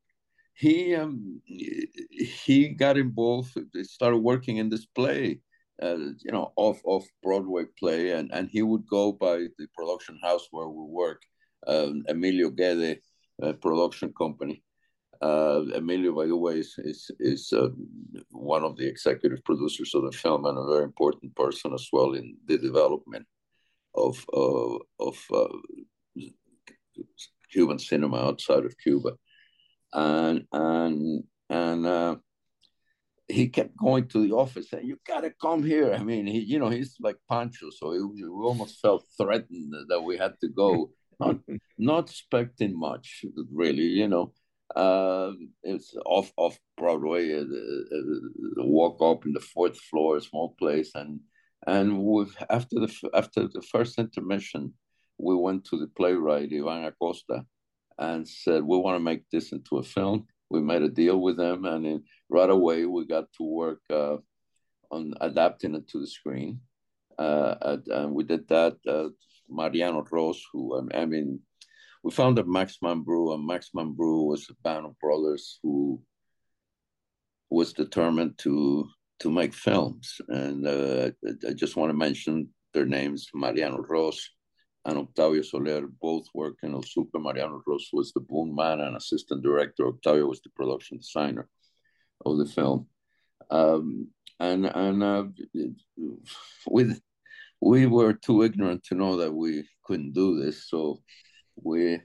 he 0.55 0.95
um, 0.95 1.41
he 1.45 2.69
got 2.69 2.97
involved. 2.97 3.57
Started 3.83 4.17
working 4.17 4.57
in 4.57 4.69
this 4.69 4.85
play. 4.85 5.41
Uh, 5.79 5.97
you 6.25 6.31
know, 6.31 6.51
off 6.55 6.81
off 6.85 7.05
Broadway 7.21 7.65
play, 7.77 8.11
and 8.11 8.31
and 8.33 8.49
he 8.49 8.63
would 8.63 8.87
go 8.87 9.11
by 9.11 9.45
the 9.57 9.67
production 9.75 10.19
house 10.23 10.47
where 10.49 10.67
we 10.67 10.83
work, 10.83 11.21
um, 11.67 12.03
Emilio 12.07 12.49
Guede 12.49 12.99
uh, 13.43 13.53
production 13.53 14.11
company. 14.17 14.63
Uh, 15.21 15.63
Emilio, 15.73 16.13
by 16.13 16.25
the 16.25 16.35
way, 16.35 16.59
is 16.59 16.75
is, 16.77 17.11
is 17.19 17.53
uh, 17.53 17.69
one 18.31 18.63
of 18.63 18.77
the 18.77 18.87
executive 18.87 19.43
producers 19.43 19.93
of 19.95 20.03
the 20.03 20.11
film 20.11 20.45
and 20.45 20.57
a 20.57 20.65
very 20.65 20.83
important 20.83 21.35
person 21.35 21.73
as 21.73 21.87
well 21.91 22.13
in 22.13 22.37
the 22.45 22.57
development 22.57 23.25
of 23.95 24.23
uh, 24.33 24.77
of 24.99 25.17
Cuban 27.51 27.79
cinema 27.79 28.17
outside 28.17 28.65
of 28.65 28.77
Cuba, 28.77 29.13
and 29.93 30.45
and 30.51 31.23
and 31.49 31.85
uh, 31.85 32.15
he 33.27 33.49
kept 33.49 33.75
going 33.75 34.07
to 34.07 34.27
the 34.27 34.33
office 34.35 34.69
saying, 34.69 34.85
"You 34.85 34.97
gotta 35.05 35.31
come 35.41 35.63
here." 35.63 35.93
I 35.93 36.03
mean, 36.03 36.27
he, 36.27 36.39
you 36.39 36.59
know, 36.59 36.69
he's 36.69 36.95
like 36.99 37.17
Pancho, 37.29 37.69
so 37.71 37.91
he, 37.91 37.99
we 38.01 38.23
almost 38.27 38.79
felt 38.79 39.05
threatened 39.19 39.73
that 39.89 40.01
we 40.01 40.17
had 40.17 40.33
to 40.41 40.47
go, 40.47 40.91
not 41.19 41.37
not 41.77 42.09
expecting 42.09 42.77
much, 42.77 43.25
really, 43.51 43.83
you 43.83 44.07
know. 44.07 44.33
Uh, 44.75 45.31
it's 45.63 45.95
off 46.05 46.31
off 46.37 46.59
Broadway, 46.77 47.31
a, 47.31 47.41
a, 47.41 48.61
a 48.61 48.65
walk 48.65 49.01
up 49.01 49.25
in 49.25 49.33
the 49.33 49.39
fourth 49.39 49.79
floor, 49.79 50.19
small 50.19 50.55
place, 50.59 50.91
and 50.95 51.19
and 51.65 52.03
with 52.03 52.35
after 52.49 52.79
the 52.79 52.93
after 53.13 53.47
the 53.47 53.61
first 53.61 53.97
intermission, 53.97 54.73
we 55.17 55.35
went 55.35 55.65
to 55.65 55.77
the 55.77 55.87
playwright 55.87 56.51
Ivan 56.53 56.85
Acosta, 56.85 57.45
and 57.97 58.27
said 58.27 58.63
we 58.63 58.77
want 58.77 58.95
to 58.95 59.03
make 59.03 59.23
this 59.31 59.51
into 59.51 59.77
a 59.77 59.83
film. 59.83 60.27
We 60.49 60.61
made 60.61 60.81
a 60.81 60.89
deal 60.89 61.19
with 61.19 61.37
them, 61.37 61.65
and 61.65 61.85
in, 61.85 62.03
right 62.29 62.49
away 62.49 62.85
we 62.85 63.05
got 63.05 63.31
to 63.37 63.43
work 63.43 63.81
uh, 63.89 64.17
on 64.91 65.13
adapting 65.21 65.75
it 65.75 65.87
to 65.89 65.99
the 65.99 66.07
screen. 66.07 66.59
Uh, 67.17 67.77
and 67.87 68.13
we 68.13 68.23
did 68.23 68.47
that. 68.49 68.77
Uh, 68.87 69.09
Mariano 69.49 70.05
Ros, 70.11 70.43
who 70.51 70.89
I 70.93 71.05
mean, 71.05 71.39
we 72.07 72.11
founded 72.11 72.47
Max 72.47 72.77
Mambru, 72.81 73.33
and 73.33 73.45
Max 73.45 73.71
Mambru 73.75 74.27
was 74.27 74.47
a 74.49 74.53
band 74.63 74.85
of 74.85 74.97
brothers 74.97 75.59
who 75.61 76.01
was 77.49 77.73
determined 77.73 78.37
to 78.37 78.87
to 79.19 79.29
make 79.29 79.53
films. 79.53 80.21
And 80.29 80.65
uh, 80.65 81.11
I 81.45 81.51
just 81.51 81.75
want 81.75 81.89
to 81.89 81.97
mention 81.97 82.47
their 82.73 82.85
names: 82.85 83.27
Mariano 83.33 83.79
Ros 83.79 84.25
and 84.85 84.97
Octavio 84.97 85.41
Soler, 85.41 85.85
both 86.01 86.23
work 86.33 86.55
in 86.63 86.73
El 86.73 86.83
Super. 86.83 87.19
Mariano 87.19 87.61
Ros 87.67 87.89
was 87.91 88.13
the 88.13 88.21
boom 88.21 88.55
man 88.55 88.79
and 88.79 88.95
assistant 88.95 89.43
director. 89.43 89.87
Octavio 89.87 90.27
was 90.27 90.39
the 90.39 90.49
production 90.51 90.99
designer 90.99 91.49
of 92.25 92.37
the 92.37 92.45
film. 92.45 92.87
Um, 93.51 94.07
and 94.39 94.65
and 94.65 95.03
uh, 95.03 95.25
with 96.67 97.01
we 97.59 97.85
were 97.85 98.13
too 98.13 98.43
ignorant 98.43 98.85
to 98.85 98.95
know 98.95 99.17
that 99.17 99.33
we 99.33 99.67
couldn't 99.83 100.13
do 100.13 100.39
this, 100.39 100.69
so 100.69 101.01
we 101.61 101.99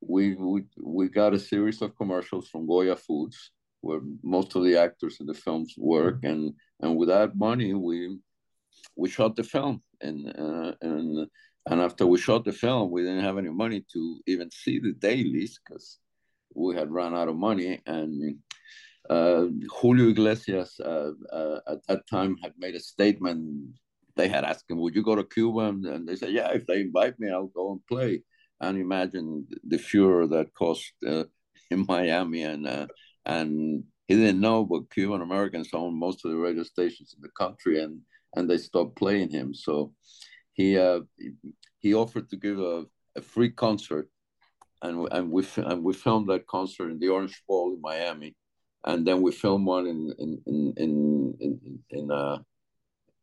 we 0.00 0.34
we 0.34 0.64
we 0.80 1.08
got 1.08 1.34
a 1.34 1.38
series 1.38 1.82
of 1.82 1.96
commercials 1.96 2.48
from 2.48 2.66
Goya 2.66 2.96
Foods 2.96 3.50
where 3.80 4.00
most 4.22 4.56
of 4.56 4.64
the 4.64 4.76
actors 4.76 5.18
in 5.20 5.26
the 5.26 5.34
films 5.34 5.74
work, 5.76 6.18
and 6.24 6.52
and 6.80 6.96
with 6.96 7.08
that 7.08 7.36
money 7.36 7.74
we 7.74 8.18
we 8.96 9.08
shot 9.08 9.36
the 9.36 9.44
film, 9.44 9.82
and 10.00 10.28
uh, 10.38 10.72
and 10.82 11.26
and 11.66 11.80
after 11.80 12.06
we 12.06 12.18
shot 12.18 12.44
the 12.44 12.52
film, 12.52 12.90
we 12.90 13.02
didn't 13.02 13.24
have 13.24 13.38
any 13.38 13.50
money 13.50 13.84
to 13.92 14.20
even 14.26 14.50
see 14.50 14.78
the 14.78 14.92
dailies 14.92 15.60
because 15.60 15.98
we 16.54 16.74
had 16.74 16.90
run 16.90 17.14
out 17.14 17.28
of 17.28 17.36
money, 17.36 17.80
and 17.86 18.38
uh, 19.10 19.46
Julio 19.80 20.10
Iglesias 20.10 20.78
uh, 20.80 21.12
uh, 21.32 21.60
at 21.68 21.86
that 21.86 22.06
time 22.08 22.36
had 22.42 22.52
made 22.58 22.74
a 22.74 22.80
statement. 22.80 23.74
They 24.16 24.28
had 24.28 24.44
asked 24.44 24.70
him, 24.70 24.80
"Would 24.80 24.96
you 24.96 25.02
go 25.02 25.14
to 25.14 25.24
Cuba?" 25.24 25.60
And 25.60 26.08
they 26.08 26.16
said, 26.16 26.32
"Yeah, 26.32 26.50
if 26.50 26.66
they 26.66 26.80
invite 26.80 27.18
me, 27.20 27.30
I'll 27.30 27.46
go 27.46 27.72
and 27.72 27.86
play." 27.86 28.22
And 28.60 28.78
imagine 28.78 29.46
the 29.64 29.78
furor 29.78 30.26
that 30.28 30.54
caused 30.54 30.92
uh, 31.06 31.24
in 31.70 31.84
Miami, 31.86 32.42
and 32.42 32.66
uh, 32.66 32.86
and 33.24 33.84
he 34.06 34.16
didn't 34.16 34.40
know, 34.40 34.64
but 34.64 34.90
Cuban 34.90 35.20
Americans 35.20 35.68
own 35.74 35.98
most 35.98 36.24
of 36.24 36.30
the 36.30 36.36
radio 36.36 36.62
stations 36.62 37.14
in 37.14 37.22
the 37.22 37.28
country, 37.38 37.82
and 37.82 38.00
and 38.34 38.48
they 38.48 38.58
stopped 38.58 38.96
playing 38.96 39.30
him. 39.30 39.54
So 39.54 39.92
he 40.54 40.78
uh, 40.78 41.00
he 41.78 41.94
offered 41.94 42.28
to 42.30 42.36
give 42.36 42.58
a, 42.58 42.84
a 43.16 43.22
free 43.22 43.50
concert, 43.50 44.08
and 44.82 45.08
and 45.12 45.30
we 45.30 45.46
and 45.56 45.84
we 45.84 45.92
filmed 45.92 46.28
that 46.30 46.46
concert 46.46 46.90
in 46.90 46.98
the 46.98 47.08
Orange 47.08 47.42
Bowl 47.46 47.74
in 47.74 47.80
Miami. 47.80 48.34
And 48.84 49.06
then 49.06 49.22
we 49.22 49.32
filmed 49.32 49.66
one 49.66 49.86
in 49.86 50.14
in 50.18 50.42
in 50.46 50.74
in 50.76 51.36
in, 51.40 51.78
in, 51.90 52.10
uh, 52.10 52.38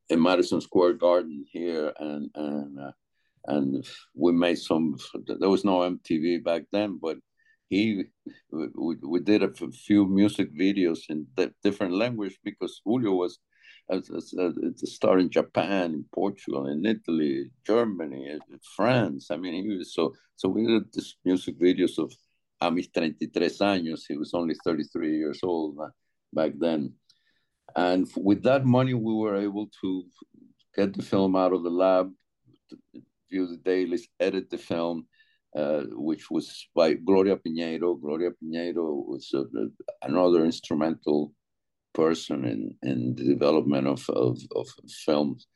in 0.10 0.22
Madison 0.22 0.62
Square 0.62 0.94
Garden 0.94 1.46
here, 1.52 1.94
and 1.98 2.30
and 2.36 2.80
uh, 2.80 2.92
and 3.48 3.86
we 4.14 4.32
made 4.32 4.58
some. 4.58 4.98
There 5.26 5.50
was 5.50 5.66
no 5.66 5.80
MTV 5.80 6.44
back 6.44 6.64
then, 6.72 7.00
but 7.02 7.18
he 7.70 8.06
we, 8.52 8.96
we 9.02 9.20
did 9.20 9.44
a 9.44 9.52
few 9.86 10.06
music 10.06 10.54
videos 10.58 11.00
in 11.10 11.28
different 11.64 11.94
language 11.94 12.38
because 12.44 12.82
Julio 12.86 13.14
was 13.14 13.40
as, 13.90 14.10
as, 14.10 14.34
as 14.40 14.84
a 14.84 14.88
star 14.88 15.20
in 15.20 15.30
Japan, 15.30 15.94
in 15.94 16.06
Portugal, 16.14 16.68
in 16.68 16.86
Italy, 16.86 17.52
Germany, 17.66 18.40
France. 18.76 19.28
I 19.32 19.38
mean, 19.38 19.54
he 19.54 19.78
was 19.78 19.94
so 19.94 20.14
so 20.36 20.50
we 20.50 20.66
did 20.66 20.92
this 20.94 21.16
music 21.24 21.60
videos 21.60 21.98
of 21.98 22.12
a 22.62 22.72
mis 22.72 22.88
33 22.94 23.48
años. 23.62 24.02
He 24.08 24.18
was 24.18 24.34
only 24.34 24.56
33 24.64 25.18
years 25.18 25.40
old 25.44 25.78
uh, 25.80 25.90
back 26.34 26.54
then. 26.58 26.94
And 27.76 28.08
with 28.16 28.44
that 28.44 28.66
money, 28.66 28.94
we 28.94 29.14
were 29.14 29.36
able 29.36 29.70
to 29.82 30.06
get 30.76 30.94
the 30.94 31.04
film 31.04 31.36
out 31.36 31.54
of 31.54 31.64
the 31.64 31.70
lab, 31.70 32.12
the 33.44 33.58
dailies, 33.58 34.08
edit 34.20 34.50
the 34.50 34.58
film, 34.58 35.08
uh, 35.56 35.84
which 35.92 36.30
was 36.30 36.68
by 36.76 36.94
Gloria 36.94 37.38
Piñeiro. 37.38 38.00
Gloria 38.00 38.32
Piñeiro 38.32 39.06
was 39.08 39.32
a, 39.34 39.44
another 40.02 40.46
instrumental 40.46 41.34
person 41.94 42.46
in, 42.46 42.76
in 42.84 43.16
the 43.16 43.24
development 43.24 43.88
of, 43.88 44.08
of, 44.10 44.38
of 44.56 44.68
films 45.06 45.48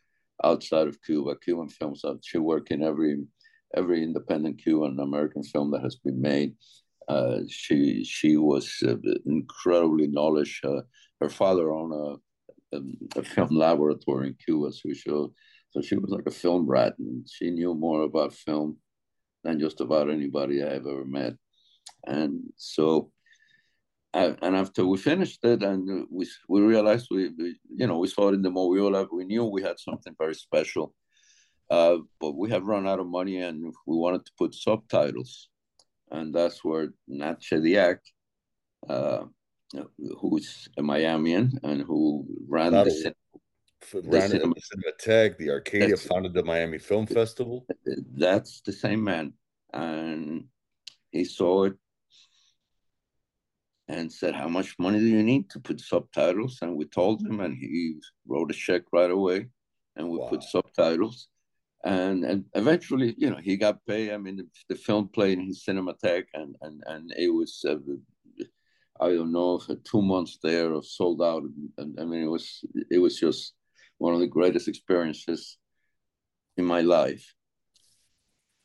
outside 0.43 0.87
of 0.87 1.01
Cuba, 1.03 1.35
Cuban 1.43 1.69
films. 1.69 2.03
She 2.23 2.37
worked 2.37 2.71
in 2.71 2.83
every 2.83 3.17
every 3.75 4.01
independent 4.01 4.61
Cuban 4.63 4.99
American 4.99 5.43
film 5.43 5.71
that 5.71 5.83
has 5.83 5.95
been 5.95 6.19
made. 6.19 6.55
Uh, 7.07 7.39
she 7.49 8.03
she 8.03 8.37
was 8.37 8.71
uh, 8.87 8.95
incredibly 9.25 10.07
knowledge. 10.07 10.61
Uh, 10.63 10.81
her 11.21 11.29
father 11.29 11.71
owned 11.71 11.93
a, 11.93 12.77
a, 12.77 12.81
a, 13.17 13.23
film 13.23 13.49
laboratory 13.51 14.27
in 14.27 14.35
Cuba, 14.45 14.71
so 14.71 15.33
so 15.71 15.81
she 15.81 15.95
was 15.95 16.11
like 16.11 16.25
a 16.27 16.31
film 16.31 16.65
rat, 16.65 16.95
and 16.99 17.27
she 17.29 17.51
knew 17.51 17.73
more 17.73 18.03
about 18.03 18.33
film 18.33 18.77
than 19.43 19.59
just 19.59 19.81
about 19.81 20.09
anybody 20.09 20.63
I've 20.63 20.87
ever 20.87 21.05
met. 21.05 21.33
And 22.05 22.41
so, 22.57 23.11
and 24.13 24.55
after 24.55 24.85
we 24.85 24.97
finished 24.97 25.43
it, 25.43 25.63
and 25.63 26.07
we 26.09 26.27
we 26.47 26.61
realized 26.61 27.07
we, 27.11 27.29
we 27.37 27.55
you 27.75 27.87
know 27.87 27.99
we 27.99 28.07
saw 28.07 28.29
it 28.29 28.35
in 28.35 28.41
the 28.41 28.49
Moviola, 28.49 29.07
we 29.11 29.25
knew 29.25 29.45
we 29.45 29.61
had 29.61 29.79
something 29.79 30.15
very 30.17 30.35
special. 30.35 30.93
Uh, 31.69 31.97
but 32.19 32.35
we 32.35 32.49
have 32.49 32.65
run 32.65 32.87
out 32.87 32.99
of 32.99 33.05
money 33.05 33.41
and 33.43 33.61
we 33.85 33.95
wanted 33.95 34.25
to 34.25 34.31
put 34.39 34.55
subtitles 34.55 35.49
and 36.11 36.33
that's 36.33 36.63
where 36.63 36.89
Nat 37.07 37.41
Chediak, 37.41 37.99
uh, 38.87 39.25
who's 40.19 40.69
a 40.77 40.81
Miamian 40.81 41.51
and 41.63 41.81
who 41.81 42.25
ran 42.47 42.71
the, 42.71 43.13
a, 43.93 44.01
the, 44.01 44.09
ran 44.09 44.29
cinema, 44.29 44.53
the 45.37 45.49
Arcadia, 45.49 45.97
founded 45.97 46.33
the 46.33 46.43
Miami 46.43 46.77
Film 46.77 47.05
Festival. 47.05 47.65
That's 48.15 48.61
the 48.61 48.73
same 48.73 49.03
man, 49.03 49.33
and 49.73 50.45
he 51.11 51.25
saw 51.25 51.65
it 51.65 51.75
and 53.87 54.11
said, 54.11 54.35
"How 54.35 54.47
much 54.47 54.75
money 54.79 54.99
do 54.99 55.05
you 55.05 55.23
need 55.23 55.49
to 55.51 55.59
put 55.59 55.79
subtitles?" 55.79 56.59
And 56.61 56.75
we 56.75 56.85
told 56.85 57.21
him, 57.21 57.39
and 57.39 57.57
he 57.57 57.99
wrote 58.27 58.51
a 58.51 58.53
check 58.53 58.83
right 58.91 59.11
away, 59.11 59.47
and 59.95 60.09
we 60.09 60.17
wow. 60.17 60.27
put 60.27 60.43
subtitles 60.43 61.27
and 61.83 62.25
and 62.25 62.45
eventually, 62.55 63.15
you 63.17 63.29
know, 63.29 63.37
he 63.37 63.55
got 63.55 63.85
paid. 63.85 64.11
I 64.11 64.17
mean, 64.17 64.37
the, 64.37 64.47
the 64.67 64.75
film 64.75 65.07
played 65.07 65.37
in 65.37 65.45
his 65.45 65.63
Cinematheque, 65.63 66.27
and 66.33 66.55
and 66.61 66.83
and 66.87 67.13
it 67.17 67.29
was. 67.29 67.63
Uh, 67.67 67.77
I 69.01 69.13
don't 69.13 69.31
know, 69.31 69.61
two 69.85 70.01
months 70.01 70.39
there 70.43 70.73
of 70.73 70.85
sold 70.85 71.21
out. 71.21 71.43
And, 71.77 71.97
I 71.97 72.03
mean, 72.03 72.21
it 72.21 72.27
was 72.27 72.65
it 72.91 72.97
was 72.97 73.17
just 73.17 73.53
one 73.99 74.13
of 74.13 74.19
the 74.19 74.27
greatest 74.37 74.67
experiences 74.67 75.57
in 76.57 76.65
my 76.65 76.81
life. 76.81 77.33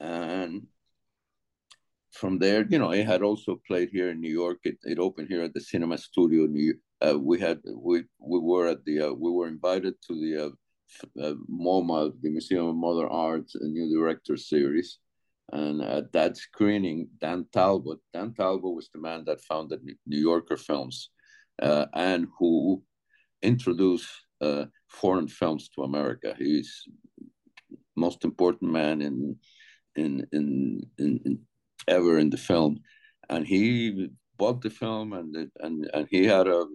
And 0.01 0.67
from 2.13 2.39
there, 2.39 2.65
you 2.69 2.79
know, 2.79 2.91
I 2.91 3.03
had 3.03 3.23
also 3.23 3.61
played 3.67 3.91
here 3.91 4.11
in 4.11 4.21
New 4.21 4.33
York. 4.33 4.59
It, 4.65 4.79
it 4.85 4.99
opened 4.99 5.29
here 5.29 5.43
at 5.43 5.53
the 5.53 5.61
Cinema 5.61 5.99
Studio. 5.99 6.47
New, 6.47 6.75
uh, 7.07 7.19
we 7.19 7.39
had 7.41 7.59
we 7.77 8.05
we 8.19 8.39
were 8.39 8.67
at 8.69 8.85
the 8.85 8.97
uh, 9.09 9.13
we 9.13 9.31
were 9.31 9.49
invited 9.49 9.95
to 10.07 10.15
the 10.15 10.33
uh, 10.47 11.25
uh, 11.25 11.35
MoMA, 11.51 12.13
the 12.23 12.31
Museum 12.31 12.67
of 12.67 12.77
Modern 12.77 13.09
Art, 13.11 13.47
a 13.55 13.67
new 13.67 13.87
director 13.95 14.37
series. 14.37 14.99
And 15.53 15.83
at 15.83 16.13
that 16.13 16.37
screening, 16.37 17.09
Dan 17.21 17.47
Talbot, 17.53 17.99
Dan 18.15 18.33
Talbot 18.33 18.75
was 18.75 18.89
the 18.89 19.01
man 19.01 19.25
that 19.27 19.43
founded 19.43 19.81
New 20.07 20.23
Yorker 20.31 20.57
Films 20.57 21.11
uh, 21.61 21.87
and 21.93 22.29
who 22.39 22.83
introduced 23.43 24.09
uh, 24.41 24.65
foreign 24.95 25.29
films 25.29 25.69
to 25.71 25.83
America. 25.83 26.35
He's 26.39 26.85
most 27.97 28.25
important 28.25 28.73
man 28.73 29.03
in, 29.03 29.37
in, 29.97 30.27
in, 30.33 30.83
in, 30.99 31.21
in 31.25 31.39
ever 31.89 32.19
in 32.19 32.31
the 32.31 32.37
film. 32.37 32.81
And 33.29 33.47
he 33.47 34.09
bought 34.37 34.61
the 34.61 34.71
film, 34.71 35.13
and 35.13 35.51
and 35.61 35.89
and 35.95 36.07
he 36.11 36.27
had 36.27 36.47
a 36.47 36.67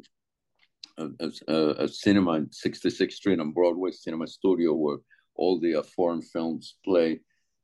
a, 0.98 1.32
a, 1.48 1.56
a 1.84 1.88
cinema 1.88 2.34
in 2.34 2.48
66th 2.48 3.14
Street 3.14 3.40
on 3.40 3.52
Broadway, 3.52 3.92
Cinema 3.92 4.28
Studio, 4.28 4.74
where 4.74 4.98
all 5.36 5.60
the 5.60 5.76
uh, 5.76 5.84
foreign 5.84 6.22
films 6.22 6.76
play, 6.84 7.22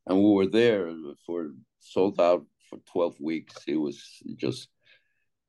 and 0.07 0.17
we 0.17 0.31
were 0.31 0.47
there 0.47 0.89
for 1.25 1.51
sold 1.79 2.19
out 2.21 2.45
for 2.69 2.79
12 2.91 3.15
weeks. 3.19 3.55
It 3.67 3.75
was 3.75 4.01
just 4.37 4.69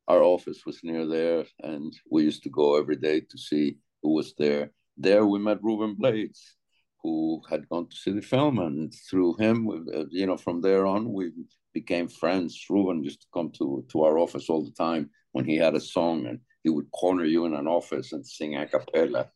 our 0.09 0.23
office 0.23 0.65
was 0.67 0.81
near 0.83 1.07
there, 1.07 1.45
and 1.63 1.93
we 2.11 2.25
used 2.25 2.43
to 2.45 2.51
go 2.51 2.77
every 2.77 2.97
day 2.97 3.21
to 3.21 3.39
see 3.39 3.79
who 4.03 4.15
was 4.15 4.35
there. 4.39 4.71
There 4.97 5.27
we 5.27 5.39
met 5.39 5.63
Ruben 5.63 5.95
Blades, 5.95 6.57
who 7.03 7.43
had 7.51 7.69
gone 7.69 7.89
to 7.89 7.97
see 7.97 8.13
the 8.13 8.23
film, 8.23 8.59
and 8.59 8.93
through 9.09 9.37
him, 9.37 9.69
uh, 9.69 10.05
you 10.11 10.27
know, 10.27 10.37
from 10.37 10.61
there 10.61 10.87
on, 10.87 11.13
we 11.13 11.33
became 11.75 12.09
friends. 12.09 12.65
Ruben 12.71 13.05
used 13.05 13.21
to 13.23 13.27
come 13.35 13.51
to 13.59 13.85
to 13.93 14.03
our 14.03 14.19
office 14.19 14.49
all 14.49 14.65
the 14.65 14.73
time 14.73 15.11
when 15.33 15.45
he 15.45 15.57
had 15.57 15.75
a 15.75 15.81
song, 15.81 16.27
and 16.27 16.41
he 16.63 16.71
would 16.71 16.91
corner 16.93 17.25
you 17.25 17.45
in 17.45 17.55
an 17.55 17.69
office 17.69 18.13
and 18.13 18.27
sing 18.27 18.57
a 18.57 18.67
cappella. 18.67 19.31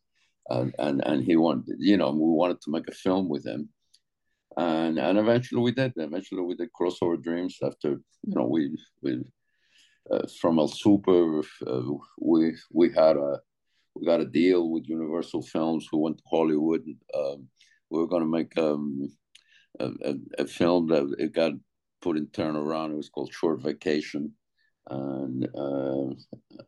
And, 0.49 0.75
and 0.79 1.07
and 1.07 1.23
he 1.23 1.37
wanted, 1.37 1.77
you 1.79 1.97
know, 1.97 2.11
we 2.11 2.41
wanted 2.43 2.61
to 2.63 2.71
make 2.71 2.89
a 2.89 3.01
film 3.05 3.29
with 3.29 3.47
him, 3.47 3.69
and 4.57 4.99
and 4.99 5.19
eventually 5.19 5.63
we 5.63 5.73
did. 5.73 5.93
Eventually 5.97 6.43
we 6.43 6.55
did 6.57 6.71
crossover 6.73 7.23
dreams 7.23 7.59
after 7.63 7.91
you 8.27 8.35
know 8.35 8.47
we 8.47 8.77
we 9.03 9.23
uh, 10.11 10.27
from 10.41 10.59
El 10.59 10.69
Super 10.69 11.41
uh, 11.67 11.83
we 12.19 12.57
we 12.73 12.89
had 12.93 13.17
a 13.17 13.41
we 13.95 14.07
got 14.07 14.21
a 14.21 14.27
deal 14.27 14.71
with 14.71 14.89
Universal 14.89 15.43
Films 15.43 15.87
who 15.91 15.99
went 15.99 16.19
to 16.19 16.25
Hollywood. 16.31 16.85
Um, 17.15 17.49
we 17.91 17.99
were 17.99 18.07
going 18.07 18.23
to 18.23 18.29
make 18.29 18.57
um, 18.57 19.09
a, 19.79 19.91
a, 20.05 20.15
a, 20.39 20.47
film 20.47 20.89
that 20.89 21.15
it 21.19 21.35
got 21.35 21.53
put 22.01 22.17
in 22.17 22.27
turnaround. 22.29 22.93
It 22.93 22.97
was 22.97 23.09
called 23.09 23.33
Short 23.33 23.61
Vacation, 23.61 24.33
and 24.89 25.49
uh, 25.57 26.15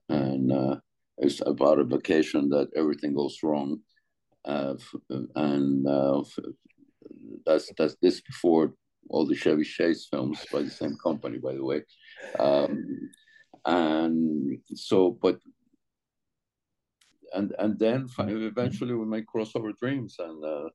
and 0.09 0.53
uh, 0.53 0.77
it's 1.19 1.41
about 1.47 1.79
a 1.79 1.85
vacation 1.85 2.49
that 2.51 2.69
everything 2.77 3.15
goes 3.15 3.39
wrong, 3.43 3.79
uh, 4.45 4.75
and 5.37 5.87
uh, 5.87 6.23
that's 7.47 7.71
that's 7.79 7.97
this 8.03 8.21
before 8.21 8.75
all 9.11 9.27
the 9.27 9.35
Chevy 9.35 9.65
Chase 9.65 10.09
films 10.11 10.45
by 10.53 10.63
the 10.63 10.71
same 10.71 10.97
company, 11.03 11.39
by 11.39 11.55
the 11.55 11.65
way. 11.65 11.83
Um, 12.39 13.11
and 13.65 14.59
so, 14.75 15.17
but 15.23 15.39
and 17.35 17.55
and 17.59 17.79
then 17.79 18.09
eventually 18.19 18.95
we 18.95 19.07
make 19.07 19.25
crossover 19.27 19.77
dreams 19.77 20.17
and 20.19 20.45
uh, 20.45 20.69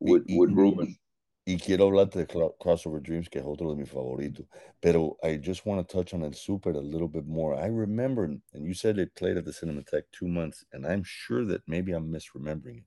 with 0.00 0.24
y, 0.28 0.36
with 0.38 0.50
Ruben. 0.52 0.96
Y 1.44 1.58
quiero 1.58 1.88
hablarte 1.88 2.24
de 2.24 2.26
Crossover 2.60 3.00
Dreams, 3.00 3.28
que 3.28 3.40
es 3.40 3.46
otro 3.46 3.70
de 3.70 3.76
mis 3.76 3.90
favoritos. 3.90 4.46
Pero 4.80 5.16
I 5.24 5.38
just 5.38 5.66
want 5.66 5.86
to 5.86 5.92
touch 5.92 6.14
on 6.14 6.22
El 6.22 6.34
Super 6.34 6.70
a 6.70 6.78
little 6.78 7.08
bit 7.08 7.26
more. 7.26 7.56
I 7.56 7.66
remember, 7.66 8.24
and 8.24 8.40
you 8.54 8.74
said 8.74 8.96
it 8.96 9.16
played 9.16 9.36
at 9.36 9.44
the 9.44 9.50
Cinematheque 9.50 10.04
two 10.12 10.28
months, 10.28 10.64
and 10.72 10.86
I'm 10.86 11.02
sure 11.04 11.44
that 11.46 11.62
maybe 11.66 11.90
I'm 11.90 12.12
misremembering 12.12 12.78
it. 12.78 12.84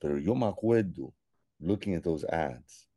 Pero 0.00 0.16
yo 0.16 0.34
me 0.34 0.46
acuerdo 0.46 1.12
looking 1.60 1.94
at 1.94 2.02
those 2.02 2.24
ads, 2.24 2.88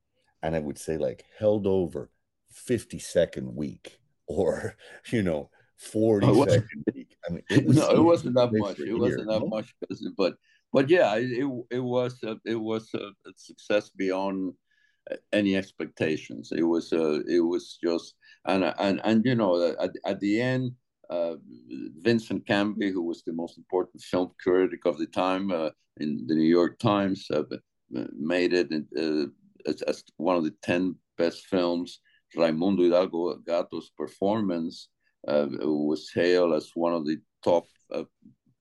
and 0.42 0.56
I 0.56 0.60
would 0.60 0.80
say 0.80 0.98
like 0.98 1.24
held 1.38 1.68
over 1.68 2.10
50 2.51 2.98
second 2.98 3.56
week 3.56 4.00
or, 4.28 4.75
you 5.12 5.22
know, 5.22 5.51
40 5.78 6.28
oh, 6.28 6.46
second 6.48 6.84
week. 6.94 6.99
I 7.30 7.32
mean, 7.34 7.44
it 7.50 7.66
was 7.66 7.78
no, 7.78 7.90
it 7.90 8.02
wasn't 8.02 8.36
that 8.36 8.52
much. 8.52 8.80
It 8.80 8.98
wasn't 8.98 9.28
that 9.28 9.48
much, 9.48 9.76
but 10.18 10.36
but 10.74 10.90
yeah, 10.90 11.16
it 11.16 11.46
it 11.70 11.80
was 11.80 12.18
a, 12.24 12.38
it 12.46 12.56
was 12.56 12.90
a, 12.94 13.08
a 13.28 13.32
success 13.36 13.90
beyond 13.90 14.54
any 15.34 15.56
expectations. 15.56 16.52
It 16.56 16.64
was 16.64 16.92
uh, 16.94 17.22
it 17.28 17.42
was 17.42 17.78
just 17.84 18.16
and 18.46 18.64
and 18.80 19.02
and 19.04 19.26
you 19.26 19.36
know 19.36 19.76
at, 19.80 19.92
at 20.06 20.20
the 20.20 20.42
end, 20.42 20.72
uh, 21.10 21.36
Vincent 22.02 22.46
Canby, 22.48 22.92
who 22.92 23.04
was 23.04 23.24
the 23.24 23.34
most 23.34 23.58
important 23.58 24.02
film 24.02 24.32
critic 24.42 24.82
of 24.86 24.98
the 24.98 25.08
time 25.08 25.52
uh, 25.52 25.70
in 25.98 26.26
the 26.28 26.36
New 26.36 26.50
York 26.50 26.80
Times, 26.80 27.28
uh, 27.34 27.44
made 28.18 28.54
it 28.54 28.72
uh, 28.98 29.26
as, 29.70 29.82
as, 29.84 30.04
one 30.18 30.36
of 30.36 30.44
the 30.44 30.54
10 30.64 30.96
best 31.18 31.48
films. 31.48 32.00
Raimundo 32.36 32.84
Hidalgo 32.84 33.38
Gato's 33.38 33.89
performance 33.98 34.89
uh, 35.27 35.47
was 35.62 36.12
hailed 36.13 36.53
as 36.53 36.71
one 36.73 36.93
of 36.93 37.05
the 37.05 37.17
top 37.43 37.65
uh, 37.93 38.03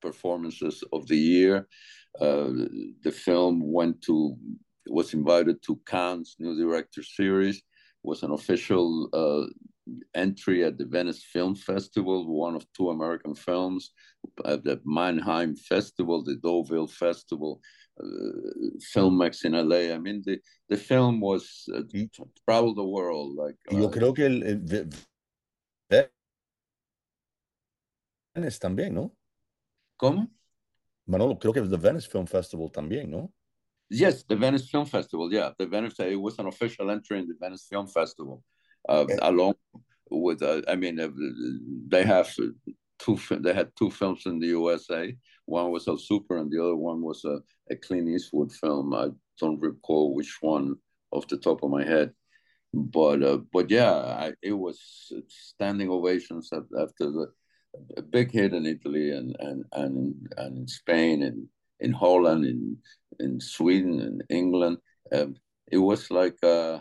performances 0.00 0.82
of 0.92 1.06
the 1.08 1.16
year. 1.16 1.68
Uh, 2.20 2.50
the 3.02 3.12
film 3.12 3.60
went 3.72 4.00
to 4.02 4.36
was 4.88 5.12
invited 5.12 5.62
to 5.62 5.78
Cannes 5.86 6.36
New 6.38 6.56
Director 6.56 7.02
Series. 7.02 7.62
Was 8.02 8.22
an 8.22 8.30
official 8.30 9.08
uh, 9.12 9.46
entry 10.14 10.64
at 10.64 10.78
the 10.78 10.86
Venice 10.86 11.24
Film 11.24 11.54
Festival, 11.54 12.26
one 12.26 12.54
of 12.54 12.66
two 12.72 12.90
American 12.90 13.34
films, 13.34 13.90
at 14.44 14.64
the 14.64 14.80
Mannheim 14.84 15.56
Festival, 15.56 16.22
the 16.22 16.36
Deauville 16.36 16.86
Festival, 16.86 17.60
uh, 18.00 18.06
Filmex 18.94 19.44
in 19.44 19.52
LA. 19.52 19.94
I 19.94 19.98
mean, 19.98 20.22
the, 20.24 20.38
the 20.68 20.76
film 20.76 21.20
was 21.20 21.68
uh, 21.74 21.82
traveled 22.48 22.76
the 22.76 22.84
world. 22.84 23.34
Like, 23.36 23.56
yo 23.70 23.86
uh, 23.86 23.90
creo 23.90 24.14
que 24.14 24.26
el, 24.26 24.42
el, 25.90 26.08
Venice 28.38 28.58
también, 28.58 28.94
¿no? 28.94 29.14
¿Cómo? 29.96 30.28
Manolo, 31.06 31.38
creo 31.38 31.52
que 31.52 31.62
the 31.62 31.76
Venice 31.76 32.08
Film 32.08 32.26
Festival 32.26 32.70
también, 32.70 33.10
¿no? 33.10 33.32
Yes, 33.90 34.24
the 34.26 34.36
Venice 34.36 34.68
Film 34.68 34.86
Festival. 34.86 35.30
Yeah, 35.30 35.52
the 35.58 35.66
Venice. 35.66 35.98
It 36.00 36.20
was 36.20 36.38
an 36.38 36.46
official 36.46 36.90
entry 36.90 37.18
in 37.20 37.26
the 37.26 37.34
Venice 37.40 37.66
Film 37.68 37.86
Festival, 37.86 38.44
uh, 38.88 39.06
yeah. 39.08 39.16
along 39.22 39.54
with. 40.10 40.42
Uh, 40.42 40.60
I 40.68 40.76
mean, 40.76 41.00
uh, 41.00 41.08
they 41.88 42.04
have 42.04 42.30
two. 42.98 43.18
They 43.30 43.54
had 43.54 43.70
two 43.78 43.90
films 43.90 44.26
in 44.26 44.40
the 44.40 44.48
USA. 44.48 45.16
One 45.46 45.70
was 45.70 45.88
a 45.88 45.96
super, 45.96 46.36
and 46.36 46.50
the 46.50 46.62
other 46.62 46.76
one 46.76 47.00
was 47.00 47.24
a, 47.24 47.40
a 47.70 47.76
Clint 47.76 48.10
Eastwood 48.10 48.52
film. 48.52 48.92
I 48.92 49.08
don't 49.40 49.58
recall 49.58 50.14
which 50.14 50.36
one 50.42 50.76
off 51.10 51.26
the 51.26 51.38
top 51.38 51.62
of 51.62 51.70
my 51.70 51.82
head, 51.82 52.12
but 52.74 53.22
uh, 53.22 53.38
but 53.50 53.70
yeah, 53.70 53.94
I, 53.94 54.32
it 54.42 54.52
was 54.52 55.10
standing 55.28 55.88
ovations 55.88 56.50
after 56.52 57.10
the 57.10 57.32
a 57.96 58.02
big 58.02 58.32
hit 58.32 58.54
in 58.54 58.66
Italy 58.66 59.10
and 59.10 59.36
and 59.40 59.64
and 59.72 60.32
and 60.36 60.58
in 60.58 60.68
Spain 60.68 61.22
and 61.22 61.48
in 61.80 61.92
Holland 61.92 62.44
in 62.44 62.76
in 63.20 63.40
Sweden 63.40 64.00
and 64.00 64.24
England. 64.28 64.78
Um, 65.12 65.36
it 65.70 65.78
was 65.78 66.10
like 66.10 66.36
uh, 66.42 66.80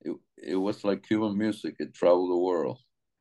it, 0.00 0.16
it 0.36 0.56
was 0.56 0.84
like 0.84 1.06
Cuban 1.06 1.36
music. 1.36 1.76
It 1.78 1.94
traveled 1.94 2.30
the 2.30 2.36
world. 2.36 2.78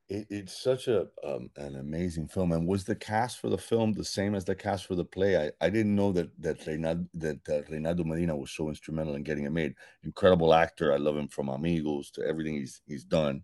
It, 0.10 0.28
it's 0.30 0.62
such 0.62 0.88
a 0.88 1.08
um, 1.26 1.50
an 1.56 1.76
amazing 1.76 2.28
film. 2.28 2.52
And 2.52 2.68
was 2.68 2.84
the 2.84 2.96
cast 2.96 3.40
for 3.40 3.50
the 3.50 3.58
film 3.58 3.94
the 3.94 4.04
same 4.04 4.36
as 4.36 4.46
the 4.46 4.56
cast 4.56 4.86
for 4.86 4.96
the 4.96 5.06
play? 5.06 5.38
I, 5.38 5.52
I 5.66 5.70
didn't 5.70 5.96
know 5.96 6.12
that 6.12 6.30
that 6.42 6.60
Reynaldo, 6.66 7.08
that 7.16 7.50
uh, 7.50 7.62
Reynaldo 7.72 8.06
Medina 8.06 8.36
was 8.36 8.52
so 8.52 8.70
instrumental 8.70 9.16
in 9.16 9.24
getting 9.24 9.46
it 9.46 9.52
made. 9.52 9.74
Incredible 10.04 10.54
actor. 10.54 10.94
I 10.94 10.98
love 10.98 11.18
him 11.18 11.28
from 11.28 11.50
Amigos 11.50 12.12
to 12.12 12.24
everything 12.24 12.56
he's 12.56 12.82
he's 12.86 13.06
done. 13.06 13.44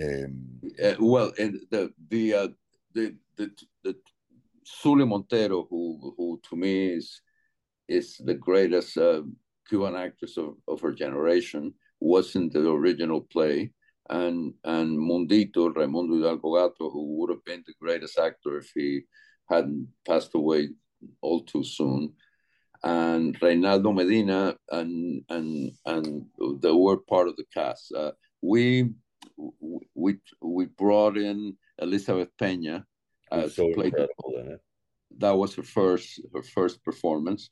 Um, 0.00 0.60
uh, 0.82 0.94
well, 1.00 1.32
and 1.38 1.60
the 1.70 1.92
the 2.08 2.34
uh, 2.34 2.48
the 2.94 3.16
the 3.36 3.50
the 3.84 3.96
Zully 4.82 5.06
Montero, 5.06 5.66
who 5.68 6.14
who 6.16 6.40
to 6.48 6.56
me 6.56 6.94
is 6.94 7.20
is 7.88 8.16
the 8.18 8.34
greatest 8.34 8.96
uh, 8.96 9.22
Cuban 9.68 9.96
actress 9.96 10.36
of, 10.36 10.54
of 10.68 10.80
her 10.80 10.92
generation, 10.92 11.74
was 12.00 12.36
in 12.36 12.48
the 12.50 12.68
original 12.70 13.20
play, 13.20 13.72
and 14.08 14.54
and 14.64 14.98
Mundito 14.98 15.74
Raimundo 15.74 16.16
Hidalgo 16.16 16.54
Gato, 16.54 16.90
who 16.90 17.18
would 17.18 17.30
have 17.30 17.44
been 17.44 17.64
the 17.66 17.74
greatest 17.80 18.18
actor 18.18 18.58
if 18.58 18.70
he 18.74 19.02
hadn't 19.50 19.88
passed 20.06 20.34
away 20.34 20.68
all 21.20 21.42
too 21.42 21.64
soon, 21.64 22.12
and 22.84 23.38
Reynaldo 23.40 23.94
Medina, 23.94 24.56
and 24.70 25.22
and 25.28 25.72
and 25.86 26.26
they 26.60 26.72
were 26.72 26.98
part 26.98 27.28
of 27.28 27.36
the 27.36 27.44
cast. 27.52 27.92
Uh, 27.92 28.12
we 28.42 28.90
we 29.94 30.18
we 30.40 30.66
brought 30.66 31.16
in 31.16 31.56
Elizabeth 31.78 32.28
Pena 32.38 32.84
as 33.32 33.56
so 33.56 33.72
played. 33.72 33.94
That 35.18 35.36
was 35.36 35.54
her 35.56 35.62
first 35.62 36.20
her 36.34 36.42
first 36.42 36.84
performance 36.84 37.50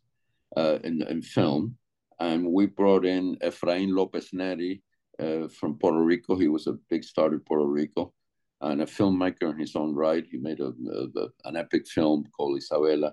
uh, 0.57 0.79
in 0.85 1.03
in 1.03 1.23
film, 1.23 1.77
and 2.21 2.53
we 2.53 2.67
brought 2.67 3.05
in 3.05 3.37
Efrain 3.37 3.95
Lopez 3.95 4.31
Neri 4.33 4.83
uh, 5.19 5.49
from 5.49 5.79
Puerto 5.79 6.03
Rico. 6.03 6.37
He 6.37 6.49
was 6.49 6.67
a 6.67 6.79
big 6.91 7.05
star 7.05 7.33
in 7.33 7.41
Puerto 7.41 7.67
Rico, 7.67 8.13
and 8.61 8.83
a 8.83 8.87
filmmaker 8.87 9.51
in 9.51 9.59
his 9.59 9.77
own 9.77 9.95
right. 9.95 10.25
He 10.31 10.39
made 10.39 10.61
a, 10.61 10.69
a 10.69 11.29
an 11.45 11.57
epic 11.57 11.87
film 11.87 12.25
called 12.37 12.61
Isabela, 12.61 13.13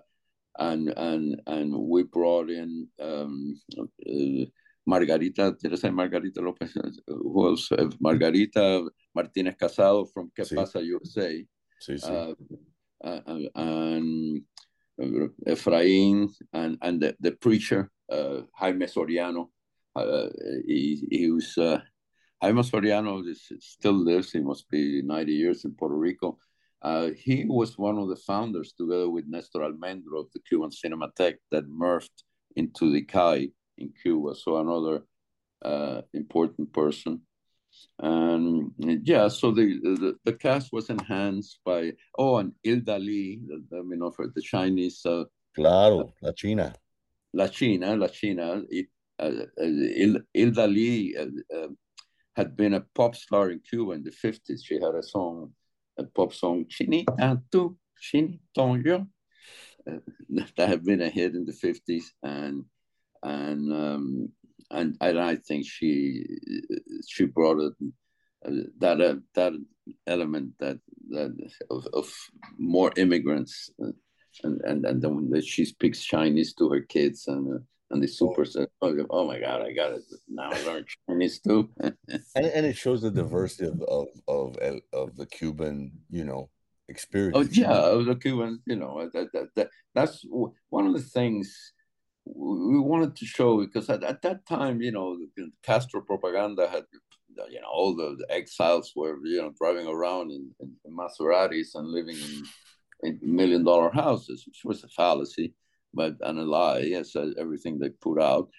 and 0.60 0.90
and 0.90 1.42
and 1.48 1.74
we 1.74 2.04
brought 2.04 2.50
in. 2.50 2.88
Um, 3.00 3.60
uh, 3.80 4.46
Margarita, 4.86 5.56
say 5.76 5.90
Margarita 5.90 6.42
Lopez? 6.42 6.74
Who 7.08 7.48
else? 7.48 7.70
Margarita 8.00 8.86
Martinez 9.14 9.56
Casado 9.56 10.06
from 10.14 10.32
Que 10.36 10.46
sí. 10.46 10.56
Pasa 10.56 10.80
USA. 10.80 11.46
Sí, 11.80 11.98
sí. 12.00 12.10
Uh, 12.10 12.34
uh, 13.04 13.40
and 13.56 14.42
uh, 15.02 15.28
Efraín 15.48 16.30
and, 16.54 16.78
and 16.82 17.02
the, 17.02 17.16
the 17.20 17.32
preacher, 17.32 17.92
uh, 18.12 18.42
Jaime 18.56 18.86
Soriano. 18.86 19.50
he, 20.66 21.08
he 21.12 21.32
was, 21.32 21.56
Jaime 22.42 22.62
Soriano 22.62 23.28
is, 23.28 23.52
still 23.60 23.94
lives. 23.94 24.32
He 24.32 24.40
must 24.40 24.70
be 24.70 25.02
90 25.02 25.32
years 25.32 25.66
in 25.66 25.76
Puerto 25.76 25.96
Rico. 25.96 26.38
Uh, 26.82 27.10
he 27.18 27.46
was 27.48 27.78
one 27.78 27.98
of 27.98 28.10
the 28.10 28.16
founders, 28.16 28.74
together 28.74 29.10
with 29.10 29.26
Nestor 29.28 29.60
Almendro, 29.60 30.20
of 30.20 30.28
the 30.34 30.40
Cuban 30.48 30.70
Cinematheque 30.70 31.38
that 31.52 31.68
merged 31.68 32.24
into 32.56 32.92
the 32.92 33.02
CAI 33.02 33.50
in 33.78 33.94
Cuba. 34.02 34.36
So 34.36 34.58
another 34.58 35.04
uh, 35.64 36.02
important 36.14 36.74
person. 36.74 37.22
And 38.00 38.72
yeah, 39.04 39.28
so 39.28 39.52
the, 39.52 39.80
the, 39.84 40.16
the 40.24 40.34
cast 40.34 40.72
was 40.72 40.90
enhanced 40.90 41.60
by 41.66 41.94
oh, 42.18 42.38
and 42.38 42.54
Hilda 42.64 42.98
Lee, 42.98 43.42
I 43.74 43.82
mean, 43.82 44.10
for 44.12 44.28
the 44.34 44.42
Chinese. 44.42 45.06
Uh, 45.06 45.26
claro, 45.54 46.14
la 46.22 46.32
China. 46.32 46.74
La 47.34 47.48
China, 47.48 47.96
la 47.96 48.08
China. 48.08 48.62
Uh, 49.20 49.24
uh, 49.24 49.32
Hilda 50.34 50.68
Lee 50.68 51.16
uh, 51.18 51.68
had 52.36 52.56
been 52.56 52.74
a 52.74 52.82
pop 52.82 53.16
star 53.16 53.52
in 53.52 53.60
Cuba 53.60 53.92
in 53.94 54.04
the 54.04 54.12
50s. 54.12 54.60
She 54.64 54.76
had 54.76 54.96
a 54.96 55.04
song, 55.04 55.54
a 55.98 56.04
pop 56.04 56.34
song, 56.34 56.66
Chini 56.70 57.06
tu, 57.52 57.78
Chini 58.00 58.40
Tonyo, 58.58 59.08
uh, 59.90 59.98
that 60.58 60.70
had 60.70 60.84
been 60.84 61.02
a 61.02 61.10
hit 61.10 61.36
in 61.36 61.46
the 61.46 61.54
50s. 61.54 62.04
And 62.24 62.66
and 63.26 63.74
um, 63.74 64.30
and, 64.72 64.98
and 65.02 65.20
I 65.20 65.36
think 65.36 65.66
she 65.66 66.26
she 67.08 67.26
brought 67.26 67.60
it, 67.60 67.74
uh, 68.46 68.64
that 68.80 69.02
uh, 69.02 69.16
that 69.34 69.54
element 70.08 70.54
that 70.60 70.80
that 71.10 71.36
of, 71.70 71.88
of 71.94 72.14
more 72.58 72.92
immigrants 72.98 73.70
uh, 73.84 73.92
and 74.44 74.62
and 74.62 74.86
and 74.86 75.02
then 75.02 75.30
when 75.30 75.42
she 75.42 75.66
speaks 75.66 76.04
Chinese 76.04 76.54
to 76.54 76.70
her 76.70 76.82
kids 76.82 77.28
and 77.28 77.56
uh, 77.56 77.60
and 77.92 78.02
the 78.02 78.08
super 78.08 78.46
said, 78.46 78.68
oh, 78.82 78.98
oh, 79.12 79.28
my 79.28 79.40
god, 79.40 79.62
I 79.62 79.72
got 79.72 79.92
it 79.94 80.02
now. 80.28 80.50
learn 80.66 80.86
Chinese 81.08 81.40
too, 81.40 81.70
and, 81.80 81.94
and 82.36 82.66
it 82.66 82.76
shows 82.76 83.02
the 83.02 83.12
diversity 83.12 83.68
of 83.68 83.82
of 84.28 84.58
of, 84.58 84.80
of 84.92 85.16
the 85.16 85.26
Cuban, 85.28 85.92
you 86.10 86.26
know, 86.26 86.50
experience. 86.90 87.38
Oh 87.38 87.42
yeah, 87.42 88.04
the 88.04 88.16
Cuban, 88.16 88.62
you 88.66 88.76
know, 88.76 89.10
that, 89.14 89.32
that, 89.34 89.50
that 89.56 89.70
that's 89.94 90.26
one 90.70 90.88
of 90.88 90.94
the 90.94 91.02
things 91.02 91.74
we 92.26 92.80
wanted 92.80 93.16
to 93.16 93.26
show 93.26 93.60
because 93.60 93.90
at, 93.90 94.04
at 94.04 94.22
that 94.24 94.46
time, 94.46 94.82
you 94.82 94.92
know, 94.92 95.18
Castro 95.64 96.02
propaganda 96.02 96.68
had, 96.68 96.86
you 97.50 97.62
know, 97.62 97.68
all 97.72 97.96
the, 97.96 98.16
the 98.18 98.34
exiles 98.34 98.92
were, 98.96 99.18
you 99.24 99.42
know, 99.42 99.54
driving 99.60 99.88
around 99.88 100.32
in, 100.32 100.50
in, 100.60 100.74
in 100.86 100.98
Maseratis 100.98 101.76
and 101.76 101.88
living 101.88 102.18
in, 102.18 102.44
in 103.04 103.20
million 103.22 103.64
dollar 103.64 103.92
houses, 103.92 104.44
which 104.48 104.62
was 104.66 104.84
a 104.84 104.88
fallacy, 104.88 105.54
but 105.94 106.16
and 106.22 106.40
a 106.40 106.44
lie. 106.44 106.80
Yes, 106.80 107.16
everything 107.38 107.78
they 107.78 107.90
put 107.90 108.20
out, 108.20 108.50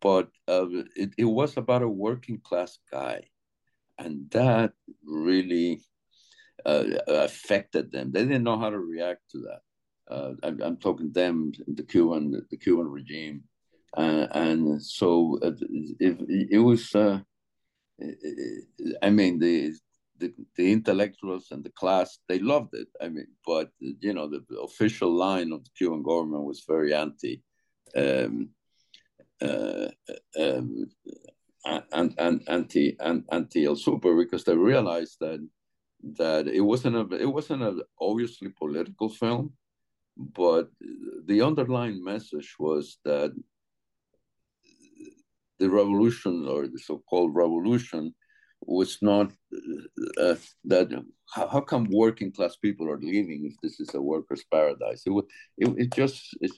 but 0.00 0.28
uh, 0.48 0.66
it, 0.96 1.10
it 1.18 1.24
was 1.24 1.56
about 1.56 1.82
a 1.82 1.88
working 1.88 2.40
class 2.42 2.78
guy, 2.90 3.22
and 3.98 4.30
that 4.30 4.72
really 5.04 5.82
uh, 6.64 6.84
affected 7.06 7.92
them. 7.92 8.12
They 8.12 8.22
didn't 8.22 8.44
know 8.44 8.58
how 8.58 8.70
to 8.70 8.78
react 8.78 9.30
to 9.32 9.40
that 9.40 9.60
uh, 10.08 10.32
I'm, 10.42 10.60
I'm, 10.62 10.76
talking 10.76 11.12
them, 11.12 11.52
the 11.66 11.82
Cuban, 11.82 12.46
the 12.50 12.56
Cuban 12.56 12.88
regime, 12.88 13.44
uh, 13.96 14.26
and 14.32 14.82
so 14.82 15.38
uh, 15.42 15.52
it, 16.00 16.48
it 16.50 16.58
was. 16.58 16.94
Uh, 16.94 17.20
I 19.02 19.10
mean, 19.10 19.38
the, 19.38 19.72
the 20.18 20.34
the 20.56 20.72
intellectuals 20.72 21.46
and 21.52 21.64
the 21.64 21.70
class 21.70 22.18
they 22.28 22.38
loved 22.38 22.74
it. 22.74 22.88
I 23.00 23.08
mean, 23.08 23.28
but 23.46 23.70
you 23.80 24.12
know, 24.12 24.28
the 24.28 24.42
official 24.62 25.12
line 25.12 25.52
of 25.52 25.64
the 25.64 25.70
Cuban 25.76 26.02
government 26.02 26.44
was 26.44 26.64
very 26.66 26.92
anti. 26.92 27.42
Um, 27.96 28.50
uh, 29.40 29.88
um, 30.38 30.86
and, 31.64 32.14
and 32.18 32.42
anti 32.48 32.96
and 33.00 33.24
anti 33.32 33.64
El 33.64 33.76
Super 33.76 34.14
because 34.14 34.44
they 34.44 34.56
realized 34.56 35.16
that 35.20 35.46
that 36.18 36.46
it 36.46 36.60
wasn't 36.60 36.96
a 36.96 37.16
it 37.16 37.26
wasn't 37.26 37.62
an 37.62 37.82
obviously 38.00 38.48
political 38.50 39.08
film, 39.08 39.52
but 40.16 40.70
the 41.26 41.42
underlying 41.42 42.02
message 42.02 42.54
was 42.58 42.98
that 43.04 43.32
the 45.58 45.70
revolution 45.70 46.46
or 46.48 46.66
the 46.66 46.78
so-called 46.78 47.34
revolution 47.34 48.14
was 48.60 48.98
not 49.02 49.30
uh, 50.20 50.34
that 50.64 50.88
how, 51.32 51.48
how, 51.48 51.60
come 51.60 51.88
working 51.90 52.32
class 52.32 52.56
people 52.56 52.88
are 52.88 52.98
leaving 52.98 53.44
if 53.44 53.54
this 53.62 53.80
is 53.80 53.94
a 53.94 54.00
workers 54.00 54.44
paradise? 54.50 55.02
It 55.06 55.10
would 55.10 55.26
it, 55.58 55.68
it 55.78 55.94
just 55.94 56.36
it, 56.40 56.50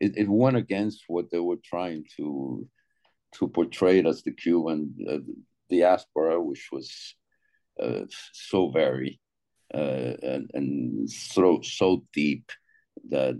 it, 0.00 0.16
it 0.16 0.28
went 0.28 0.56
against 0.56 1.04
what 1.08 1.30
they 1.30 1.40
were 1.40 1.58
trying 1.64 2.04
to 2.16 2.66
to 3.34 3.48
portray 3.48 4.02
as 4.04 4.22
the 4.22 4.32
cuban 4.32 4.94
uh, 5.10 5.18
diaspora 5.70 6.40
which 6.40 6.68
was 6.72 7.14
uh, 7.82 8.04
so 8.32 8.70
very 8.70 9.20
uh, 9.74 10.14
and, 10.22 10.50
and 10.54 11.10
so 11.10 11.60
so 11.62 12.04
deep 12.12 12.50
that 13.08 13.38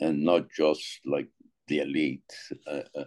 and 0.00 0.22
not 0.22 0.50
just 0.50 1.00
like 1.04 1.28
the 1.68 1.80
elite 1.80 2.32
uh, 2.66 2.80
uh, 2.96 3.04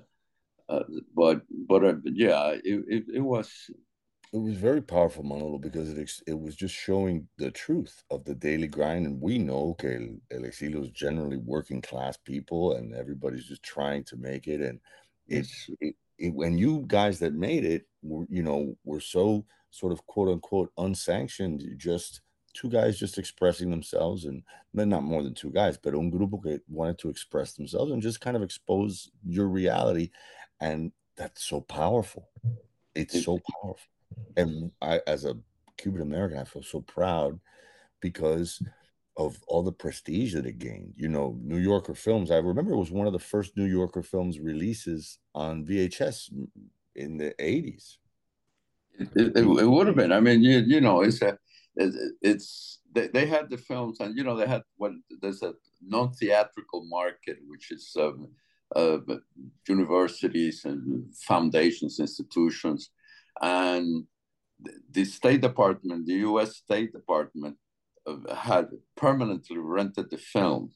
uh 0.70 0.84
but 1.16 1.42
but 1.68 1.84
uh, 1.84 1.96
yeah 2.06 2.50
it, 2.64 2.84
it, 2.88 3.04
it, 3.16 3.20
was 3.20 3.70
it 4.34 4.38
was 4.38 4.56
very 4.56 4.82
powerful 4.82 5.24
manolo 5.24 5.58
because 5.58 5.94
it 5.94 6.12
it 6.26 6.40
was 6.40 6.56
just 6.56 6.76
showing 6.76 7.28
the 7.38 7.52
truth 7.52 8.04
of 8.10 8.24
the 8.26 8.36
daily 8.36 8.68
grind 8.68 9.06
and 9.06 9.22
we 9.22 9.38
know 9.38 9.70
okay 9.70 10.10
el, 10.32 10.42
exilio 10.42 10.84
is 10.84 10.90
generally 10.90 11.38
working 11.38 11.82
class 11.82 12.18
people 12.18 12.74
and 12.74 12.96
everybody's 12.96 13.46
just 13.46 13.64
trying 13.64 14.04
to 14.04 14.18
make 14.18 14.48
it 14.48 14.62
and 14.62 14.80
it's 15.28 15.70
it, 15.82 15.96
it, 16.18 16.34
when 16.34 16.58
you 16.58 16.84
guys 16.88 17.20
that 17.20 17.34
made 17.34 17.66
it 17.66 17.86
were 18.02 18.26
you 18.30 18.42
know 18.42 18.76
were 18.84 19.00
so 19.00 19.46
sort 19.72 19.92
of 19.92 20.06
quote 20.08 20.30
unquote 20.30 20.72
unsanctioned 20.78 21.64
just 21.78 22.22
two 22.58 22.70
guys 22.70 22.98
just 22.98 23.18
expressing 23.18 23.70
themselves 23.70 24.26
and 24.26 24.42
not 24.74 25.04
more 25.04 25.22
than 25.22 25.34
two 25.34 25.52
guys, 25.52 25.78
but 25.78 25.94
un 25.94 26.12
grupo 26.12 26.42
que 26.42 26.60
wanted 26.68 26.98
to 26.98 27.10
express 27.10 27.54
themselves 27.54 27.92
and 27.92 28.02
just 28.02 28.22
kind 28.22 28.36
of 28.36 28.44
expose 28.44 29.12
your 29.24 29.48
reality. 29.48 30.10
And 30.60 30.92
that's 31.16 31.44
so 31.44 31.62
powerful. 31.62 32.30
It's 32.96 33.24
so 33.24 33.40
powerful. 33.62 33.88
And 34.36 34.72
I, 34.82 35.02
as 35.06 35.26
a 35.26 35.38
Cuban 35.78 36.02
American, 36.02 36.40
I 36.40 36.46
feel 36.46 36.64
so 36.64 36.82
proud 36.82 37.40
because 38.02 38.62
of 39.18 39.38
all 39.48 39.64
the 39.64 39.72
prestige 39.72 40.34
that 40.34 40.46
it 40.46 40.58
gained. 40.58 40.94
You 40.96 41.10
know, 41.10 41.38
New 41.42 41.58
Yorker 41.58 41.96
films. 41.96 42.32
I 42.32 42.38
remember 42.38 42.72
it 42.72 42.78
was 42.78 42.92
one 42.92 43.08
of 43.08 43.14
the 43.14 43.20
first 43.20 43.56
New 43.56 43.66
Yorker 43.66 44.04
films 44.04 44.40
releases 44.40 45.20
on 45.36 45.66
VHS 45.66 46.32
in 46.96 47.18
the 47.18 47.34
80s. 47.40 47.98
It, 49.00 49.36
it, 49.36 49.46
it 49.46 49.68
would 49.68 49.88
have 49.88 49.96
been. 49.96 50.12
I 50.12 50.20
mean, 50.20 50.42
you, 50.42 50.60
you 50.60 50.82
know, 50.82 51.02
it's 51.02 51.22
a 51.22 51.38
it's 52.22 52.80
they, 52.92 53.08
they 53.08 53.26
had 53.26 53.50
the 53.50 53.58
films 53.58 54.00
and 54.00 54.18
you 54.18 54.24
know 54.24 54.36
they 54.36 54.48
had 54.48 54.64
what 54.78 54.92
there's 55.22 55.44
a 55.44 55.54
non-theatrical 55.82 56.86
market 56.86 57.38
which 57.48 57.72
is 57.72 57.96
um, 58.00 58.30
uh, 58.76 58.98
universities 59.68 60.66
and 60.66 61.14
foundations 61.16 62.00
institutions. 62.00 62.90
And 63.42 64.06
the 64.92 65.06
state 65.06 65.42
department 65.42 66.08
the 66.08 66.16
us 66.16 66.58
state 66.58 66.92
department 66.92 67.58
uh, 68.06 68.34
had 68.34 68.70
permanently 68.96 69.58
rented 69.58 70.10
the 70.10 70.18
film 70.18 70.72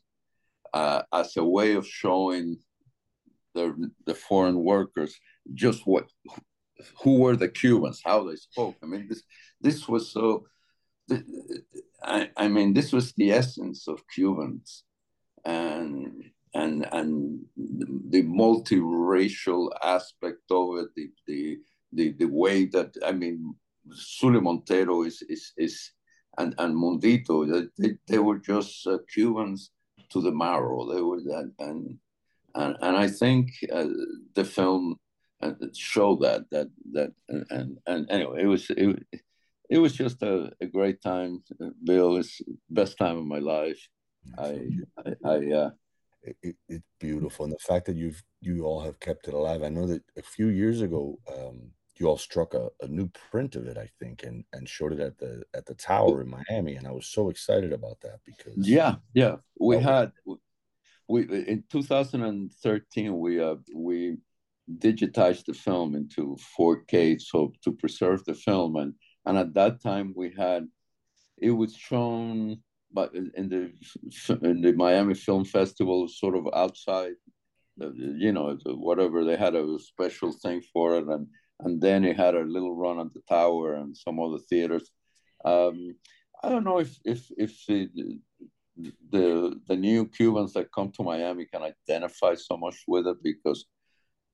uh, 0.74 1.02
as 1.12 1.36
a 1.38 1.44
way 1.44 1.74
of 1.74 1.88
showing 1.88 2.58
the, 3.56 3.92
the 4.06 4.16
foreign 4.16 4.64
workers 4.64 5.20
just 5.54 5.86
what 5.86 6.10
who 7.04 7.20
were 7.20 7.36
the 7.36 7.50
cubans 7.50 8.02
how 8.06 8.24
they 8.24 8.36
spoke. 8.36 8.76
I 8.82 8.86
mean 8.86 9.08
this 9.10 9.24
this 9.60 9.88
was 9.90 10.12
so 10.12 10.46
I, 12.04 12.30
I 12.38 12.48
mean, 12.48 12.74
this 12.74 12.92
was 12.92 13.14
the 13.14 13.32
essence 13.32 13.88
of 13.88 14.08
Cubans, 14.14 14.84
and 15.46 16.24
and 16.54 16.88
and 16.92 17.46
the 17.56 18.24
multiracial 18.24 19.70
aspect 19.84 20.50
of 20.52 20.78
it, 20.78 20.90
the 20.96 21.10
the 21.28 21.58
the, 21.94 22.12
the 22.14 22.26
way 22.26 22.66
that 22.68 22.96
I 23.06 23.12
mean, 23.12 23.56
Zully 23.90 24.42
Montero 24.42 25.04
is 25.04 25.22
is 25.30 25.54
is 25.58 25.92
and 26.38 26.56
and 26.58 26.76
Mundito, 26.76 27.70
they, 27.78 27.98
they 28.08 28.20
were 28.20 28.40
just 28.40 28.88
uh, 28.88 28.98
Cubans 29.14 29.72
to 30.10 30.22
the 30.22 30.32
marrow. 30.32 30.92
They 30.94 31.02
were 31.02 31.22
that, 31.22 31.52
and 31.60 31.98
and 32.56 32.78
and 32.82 32.98
I 32.98 33.08
think 33.08 33.52
uh, 33.72 33.88
the 34.34 34.46
film 34.46 34.98
uh, 35.42 35.54
showed 35.74 36.22
that 36.22 36.50
that 36.52 36.68
that 36.94 37.12
and 37.30 37.46
and, 37.50 37.78
and 37.86 38.10
anyway, 38.10 38.44
it 38.44 38.48
was 38.48 38.70
it 38.70 39.06
it 39.72 39.78
was 39.78 39.94
just 39.94 40.22
a, 40.22 40.52
a 40.60 40.66
great 40.68 41.02
time, 41.02 41.44
Bill. 41.84 42.18
It's 42.18 42.42
best 42.70 42.98
time 42.98 43.18
of 43.18 43.26
my 43.26 43.40
life. 43.40 43.80
I, 44.38 44.68
I, 44.98 45.14
I 45.26 45.52
uh, 45.52 45.70
it, 46.24 46.36
it, 46.44 46.56
it's 46.68 46.86
beautiful, 47.00 47.46
and 47.46 47.54
the 47.54 47.60
fact 47.60 47.86
that 47.86 47.96
you've 47.96 48.22
you 48.42 48.66
all 48.66 48.82
have 48.82 49.00
kept 49.00 49.30
it 49.30 49.34
alive. 49.34 49.64
I 49.64 49.70
know 49.70 49.88
that 49.88 50.04
a 50.18 50.22
few 50.22 50.50
years 50.50 50.82
ago, 50.82 51.18
um, 51.34 51.72
you 51.96 52.08
all 52.08 52.18
struck 52.18 52.54
a, 52.54 52.70
a 52.82 52.88
new 52.88 53.10
print 53.32 53.56
of 53.56 53.66
it, 53.66 53.78
I 53.78 53.90
think, 53.98 54.24
and 54.24 54.44
and 54.52 54.68
showed 54.68 54.92
it 54.92 55.00
at 55.00 55.18
the 55.18 55.44
at 55.54 55.66
the 55.66 55.76
tower 55.76 56.22
in 56.22 56.30
Miami, 56.30 56.76
and 56.76 56.86
I 56.86 56.92
was 56.92 57.08
so 57.08 57.30
excited 57.30 57.72
about 57.72 58.02
that 58.02 58.20
because 58.26 58.58
yeah, 58.58 58.96
yeah, 59.14 59.38
we 59.58 59.78
had 59.78 60.12
we 61.08 61.24
in 61.24 61.64
2013 61.72 63.20
we 63.20 63.42
uh 63.42 63.56
we 63.74 64.18
digitized 64.78 65.46
the 65.46 65.54
film 65.54 65.96
into 65.96 66.38
4K 66.58 67.20
so 67.20 67.52
to 67.64 67.74
preserve 67.74 68.24
the 68.24 68.34
film 68.34 68.78
and 68.78 68.94
and 69.26 69.38
at 69.38 69.54
that 69.54 69.82
time, 69.82 70.14
we 70.16 70.34
had 70.38 70.68
it 71.38 71.52
was 71.52 71.76
shown, 71.76 72.60
but 72.94 73.14
in 73.14 73.50
the 73.50 73.72
in 74.44 74.62
the 74.62 74.74
Miami 74.74 75.14
Film 75.14 75.46
Festival, 75.46 76.08
sort 76.08 76.36
of 76.36 76.48
outside, 76.54 77.14
you 77.78 78.32
know, 78.32 78.58
whatever 78.66 79.24
they 79.24 79.36
had 79.36 79.56
a 79.56 79.80
special 79.80 80.32
thing 80.32 80.62
for 80.74 80.98
it, 80.98 81.08
and 81.08 81.28
and 81.60 81.82
then 81.82 82.04
it 82.04 82.18
had 82.18 82.36
a 82.36 82.42
little 82.44 82.76
run 82.76 83.00
at 83.00 83.14
the 83.14 83.22
Tower 83.28 83.76
and 83.76 83.96
some 83.96 84.20
other 84.20 84.40
theaters. 84.50 84.92
Um, 85.46 85.96
I 86.44 86.50
don't 86.50 86.64
know 86.64 86.80
if 86.80 86.98
if 87.06 87.32
if 87.38 87.66
the, 87.68 88.20
the 89.12 89.60
the 89.68 89.76
new 89.76 90.08
Cubans 90.08 90.54
that 90.54 90.72
come 90.72 90.92
to 90.94 91.04
Miami 91.04 91.46
can 91.46 91.62
identify 91.62 92.36
so 92.36 92.58
much 92.58 92.78
with 92.88 93.08
it 93.08 93.18
because 93.24 93.66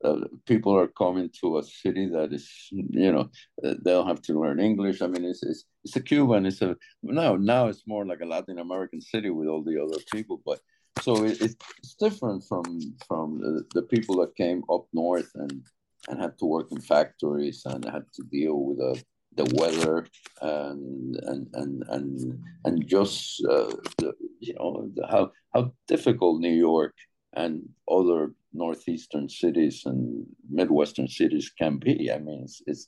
uh, 0.04 0.20
people 0.46 0.76
are 0.76 0.88
coming 0.88 1.30
to 1.42 1.58
a 1.58 1.64
city 1.64 2.08
that 2.08 2.32
is, 2.32 2.50
you 2.72 3.12
know, 3.12 3.30
uh, 3.64 3.74
they'll 3.84 4.06
have 4.06 4.22
to 4.24 4.40
learn 4.40 4.60
English. 4.60 5.02
I 5.02 5.08
mean, 5.08 5.26
it's, 5.26 5.44
it's 5.44 5.66
it's 5.84 5.96
a 5.96 6.02
Cuban. 6.02 6.46
It's 6.46 6.62
a 6.62 6.76
now 7.02 7.36
now 7.36 7.68
it's 7.68 7.88
more 7.88 8.06
like 8.06 8.22
a 8.22 8.26
Latin 8.26 8.60
American 8.60 9.02
city 9.02 9.30
with 9.30 9.48
all 9.48 9.64
the 9.64 9.82
other 9.82 9.98
people. 10.12 10.42
But 10.46 10.60
so 11.02 11.24
it, 11.24 11.42
it's 11.42 11.96
different 12.00 12.44
from 12.48 12.64
from 13.08 13.40
the, 13.40 13.64
the 13.74 13.84
people 13.84 14.18
that 14.18 14.36
came 14.36 14.64
up 14.70 14.86
north 14.94 15.32
and 15.36 15.64
and 16.08 16.22
had 16.22 16.38
to 16.40 16.46
work 16.46 16.72
in 16.72 16.80
factories 16.80 17.64
and 17.66 17.84
had 17.86 18.06
to 18.14 18.24
deal 18.24 18.56
with 18.56 18.78
the 18.78 19.04
the 19.38 19.46
weather 19.56 20.06
and 20.42 21.16
and 21.24 21.48
and 21.54 21.84
and 21.90 22.44
and 22.66 22.88
just 22.88 23.44
uh, 23.46 23.72
the, 24.00 24.14
you 24.40 24.54
know 24.56 24.90
the, 24.96 25.08
how 25.08 25.32
how 25.54 25.72
difficult 25.88 26.42
New 26.42 26.54
York 26.54 26.94
and 27.38 27.70
other 27.90 28.34
northeastern 28.52 29.30
cities 29.30 29.84
and 29.86 30.26
midwestern 30.50 31.08
cities 31.08 31.52
can 31.58 31.78
be. 31.78 32.12
I 32.12 32.18
mean, 32.18 32.42
it's 32.44 32.62
it's, 32.66 32.88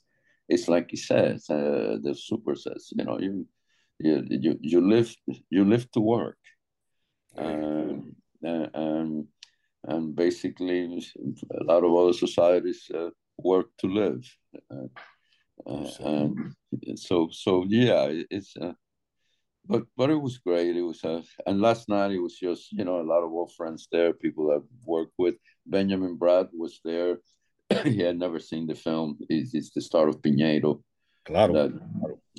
it's 0.49 0.67
like 0.67 0.87
he 0.89 0.97
says, 0.97 1.49
uh, 1.49 1.97
the 2.01 2.15
super 2.15 2.55
says, 2.55 2.91
you 2.97 3.05
know, 3.05 3.19
you 3.19 3.45
you 3.99 4.57
you, 4.61 4.81
live 4.81 5.13
you 5.49 5.63
live 5.65 5.85
to 5.91 5.99
work, 5.99 6.39
um, 7.37 8.15
and 8.41 9.27
and 9.83 10.15
basically 10.15 11.03
a 11.59 11.63
lot 11.63 11.83
of 11.83 11.93
other 11.93 12.13
societies 12.13 12.89
uh, 12.93 13.09
work 13.37 13.67
to 13.77 13.87
live, 13.87 14.23
uh, 14.71 14.89
uh 15.69 15.91
and 16.05 16.99
so 16.99 17.29
so 17.31 17.65
yeah, 17.67 18.07
it's 18.31 18.55
uh, 18.57 18.73
but 19.65 19.83
but 19.95 20.09
it 20.09 20.21
was 20.21 20.37
great. 20.37 20.75
It 20.75 20.81
was 20.81 21.03
uh, 21.03 21.21
and 21.45 21.61
last 21.61 21.89
night 21.89 22.11
it 22.11 22.19
was 22.19 22.37
just 22.37 22.71
you 22.71 22.83
know 22.85 23.01
a 23.01 23.09
lot 23.13 23.23
of 23.23 23.31
old 23.31 23.53
friends 23.53 23.87
there, 23.91 24.13
people 24.13 24.51
I've 24.51 24.69
worked 24.83 25.13
with. 25.17 25.35
Benjamin 25.65 26.17
Bratt 26.17 26.49
was 26.53 26.79
there. 26.83 27.19
he 27.83 27.99
had 27.99 28.17
never 28.17 28.39
seen 28.39 28.65
the 28.65 28.75
film. 28.75 29.17
It's, 29.29 29.53
it's 29.53 29.71
the 29.71 29.81
star 29.81 30.07
of 30.07 30.21
Piñero. 30.21 30.81
Claro. 31.25 31.53
That, 31.53 31.71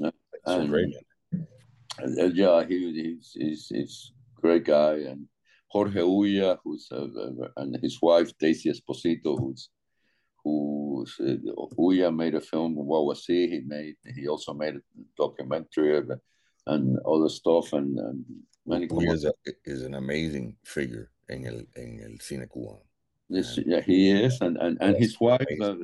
uh, 0.02 0.10
and, 0.46 0.68
great. 0.68 0.94
Uh, 1.32 2.30
yeah, 2.32 2.64
he, 2.64 2.92
he's, 2.92 3.32
he's 3.34 3.68
he's 3.68 4.12
great 4.34 4.64
guy 4.64 4.94
and 5.10 5.26
Jorge 5.68 6.00
Ulla, 6.00 6.58
who's 6.64 6.88
uh, 6.90 7.06
and 7.56 7.76
his 7.82 7.98
wife 8.02 8.36
Daisy 8.38 8.72
Expósito, 8.72 9.38
who's 9.38 9.68
who 10.42 11.06
uh, 11.20 11.66
Ulla 11.78 12.10
made 12.10 12.34
a 12.34 12.40
film 12.40 12.74
What 12.74 13.04
Was 13.04 13.24
He? 13.24 13.46
He 13.48 13.60
made 13.64 13.96
he 14.14 14.26
also 14.26 14.52
made 14.54 14.76
a 14.76 14.80
documentary 15.16 15.96
of 15.98 16.10
and 16.70 16.98
other 17.06 17.28
stuff 17.28 17.72
and, 17.72 17.98
and 17.98 18.24
many 18.66 18.86
he 18.86 19.06
is, 19.06 19.24
a, 19.24 19.32
is 19.64 19.82
an 19.82 19.94
amazing 19.94 20.56
figure 20.64 21.10
in 21.28 21.46
el 21.46 21.60
in 21.76 22.00
el 22.08 22.16
cine 22.26 22.46
cubano. 22.48 22.82
Yes, 23.28 23.58
yeah, 23.64 23.80
he 23.80 24.10
is, 24.10 24.40
and 24.40 24.56
and, 24.56 24.76
and 24.80 24.96
his 24.96 25.20
wife, 25.20 25.46
uh, 25.60 25.74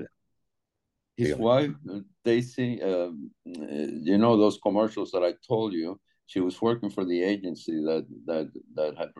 his 1.16 1.30
yeah. 1.30 1.36
wife 1.36 1.74
uh, 1.92 2.00
Daisy. 2.24 2.82
Um, 2.82 3.30
uh, 3.46 3.86
you 4.10 4.18
know 4.18 4.36
those 4.36 4.58
commercials 4.62 5.10
that 5.12 5.22
I 5.22 5.32
told 5.46 5.72
you. 5.72 6.00
She 6.28 6.40
was 6.40 6.60
working 6.60 6.90
for 6.90 7.04
the 7.04 7.22
agency 7.22 7.76
that 7.88 8.04
that 8.26 8.50
that 8.74 8.98
had 8.98 9.10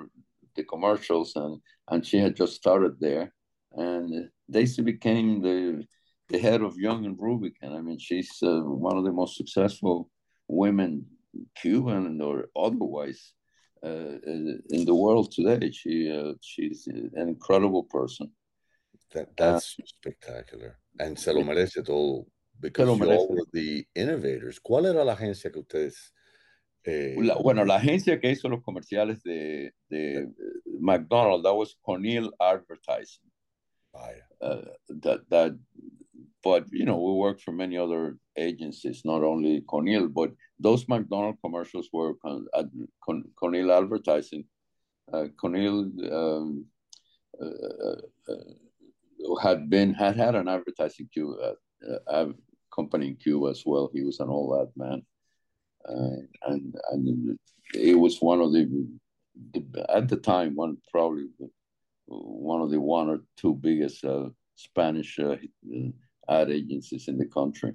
the 0.56 0.64
commercials, 0.64 1.36
and 1.36 1.60
and 1.90 2.04
she 2.04 2.18
had 2.18 2.34
just 2.34 2.54
started 2.54 2.94
there, 2.98 3.32
and 3.72 4.28
Daisy 4.50 4.82
became 4.82 5.40
the 5.40 5.86
the 6.28 6.38
head 6.38 6.62
of 6.62 6.76
Young 6.76 7.06
and 7.06 7.16
Rubicam. 7.16 7.62
And 7.62 7.74
I 7.76 7.80
mean, 7.80 7.98
she's 7.98 8.32
uh, 8.42 8.62
one 8.88 8.96
of 8.98 9.04
the 9.04 9.12
most 9.12 9.36
successful 9.36 10.10
women 10.48 11.06
Cuban 11.54 12.20
or 12.20 12.48
otherwise 12.56 13.32
uh, 13.84 14.18
in 14.24 14.84
the 14.84 14.94
world 14.94 15.32
today. 15.32 15.70
She 15.70 16.10
uh, 16.10 16.34
she's 16.40 16.86
an 16.86 17.28
incredible 17.28 17.84
person. 17.84 18.30
That 19.12 19.36
that's 19.36 19.76
uh, 19.80 19.86
spectacular, 19.86 20.78
and 20.98 21.18
se 21.18 21.32
lo 21.32 21.42
merece 21.42 21.84
todo. 21.84 22.26
Because 22.58 22.98
you 22.98 23.10
all 23.10 23.28
were 23.28 23.44
the 23.52 23.86
innovators. 23.94 24.58
¿Cuál 24.58 24.86
era 24.86 25.04
la 25.04 25.14
agencia 25.14 25.52
que 25.52 25.60
ustedes? 25.60 26.12
Eh, 26.86 27.14
la, 27.18 27.34
bueno, 27.36 27.64
la 27.64 27.76
agencia 27.76 28.18
que 28.18 28.30
hizo 28.30 28.48
los 28.48 28.62
comerciales 28.62 29.22
de, 29.22 29.72
de 29.90 30.28
McDonald's, 30.80 31.42
that 31.42 31.54
was 31.54 31.76
Conill 31.84 32.32
Advertising. 32.40 33.30
Vaya. 33.92 34.22
Uh, 34.40 34.62
that 34.88 35.20
that 35.28 35.52
but 36.46 36.64
you 36.70 36.84
know 36.88 36.98
we 37.06 37.12
worked 37.12 37.42
for 37.42 37.52
many 37.52 37.76
other 37.84 38.02
agencies 38.48 38.98
not 39.12 39.22
only 39.30 39.52
Conill 39.70 40.08
but 40.20 40.30
those 40.66 40.82
mcdonald 40.88 41.36
commercials 41.44 41.88
were 41.92 42.12
at 42.58 42.66
Conill 43.40 43.72
advertising. 43.72 44.44
Uh, 45.12 45.26
um, 45.44 46.66
uh, 47.40 48.00
uh, 48.32 49.36
had 49.42 49.70
been 49.70 49.94
had 49.94 50.16
had 50.16 50.34
an 50.34 50.48
advertising 50.48 51.08
queue, 51.12 51.30
uh, 52.08 52.26
company 52.74 53.06
in 53.08 53.16
cuba 53.16 53.46
as 53.48 53.62
well. 53.64 53.90
He 53.92 54.02
was 54.02 54.20
an 54.20 54.28
all 54.28 54.48
that 54.56 54.72
man. 54.82 55.00
Uh, 55.88 56.20
and 56.50 56.74
and 56.90 57.38
it 57.74 57.96
was 58.04 58.20
one 58.20 58.40
of 58.40 58.52
the, 58.52 58.62
the, 59.52 59.86
at 59.88 60.08
the 60.08 60.16
time 60.16 60.56
one 60.56 60.76
probably 60.90 61.26
one 62.06 62.60
of 62.60 62.70
the 62.70 62.80
one 62.80 63.08
or 63.08 63.20
two 63.36 63.54
biggest 63.54 64.04
uh, 64.04 64.28
spanish 64.56 65.18
ad 66.28 66.50
agencies 66.50 67.08
in 67.08 67.18
the 67.18 67.26
country. 67.26 67.74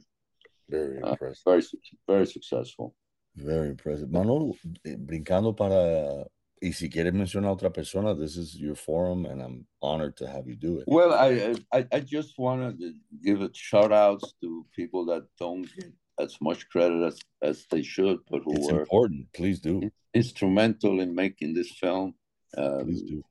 Very 0.69 1.01
uh, 1.01 1.11
impressive. 1.11 1.43
Uh, 1.45 1.51
very, 1.51 1.63
very 2.07 2.25
successful. 2.25 2.95
Very 3.35 3.69
impressive. 3.69 4.11
Manolo, 4.11 4.53
eh, 4.85 4.95
brincando 4.97 5.55
para, 5.55 6.27
y 6.61 6.73
si 6.73 6.89
quieres 6.89 7.13
mencionar 7.13 7.49
a 7.49 7.53
otra 7.53 7.73
persona, 7.73 8.13
this 8.13 8.35
is 8.35 8.55
your 8.55 8.75
forum 8.75 9.25
and 9.25 9.41
I'm 9.41 9.65
honored 9.81 10.17
to 10.17 10.27
have 10.27 10.47
you 10.47 10.55
do 10.55 10.79
it. 10.79 10.85
Well, 10.87 11.13
I, 11.13 11.55
I, 11.73 11.85
I 11.91 11.99
just 12.01 12.37
want 12.37 12.79
to 12.79 12.93
give 13.23 13.41
it 13.41 13.55
shout 13.55 13.91
outs 13.91 14.33
to 14.41 14.65
people 14.75 15.05
that 15.05 15.23
don't 15.39 15.63
get 15.75 15.93
as 16.19 16.37
much 16.41 16.69
credit 16.69 17.03
as, 17.03 17.19
as 17.41 17.65
they 17.71 17.81
should, 17.81 18.19
but 18.29 18.41
who 18.43 18.53
it's 18.53 18.71
were 18.71 18.81
important. 18.81 19.27
Please 19.33 19.59
do. 19.59 19.89
Instrumental 20.13 20.99
in 20.99 21.15
making 21.15 21.53
this 21.53 21.71
film. 21.71 22.13
Um, 22.57 22.85
Please 22.85 23.01
do. 23.03 23.23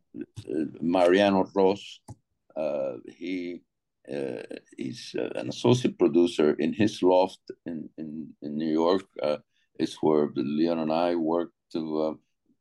Uh, 0.50 0.64
Mariano 0.80 1.48
Ros, 1.54 2.00
uh, 2.56 2.94
he 3.06 3.62
uh, 4.10 4.42
he's 4.76 5.14
uh, 5.18 5.30
an 5.36 5.48
associate 5.48 5.98
producer 5.98 6.54
in 6.58 6.72
his 6.72 7.02
loft 7.02 7.40
in 7.66 7.88
in, 7.98 8.28
in 8.42 8.56
New 8.56 8.72
York. 8.72 9.04
Uh, 9.22 9.38
is 9.78 9.96
where 10.02 10.28
Leon 10.34 10.78
and 10.78 10.92
I 10.92 11.14
worked 11.14 11.54
to 11.72 12.18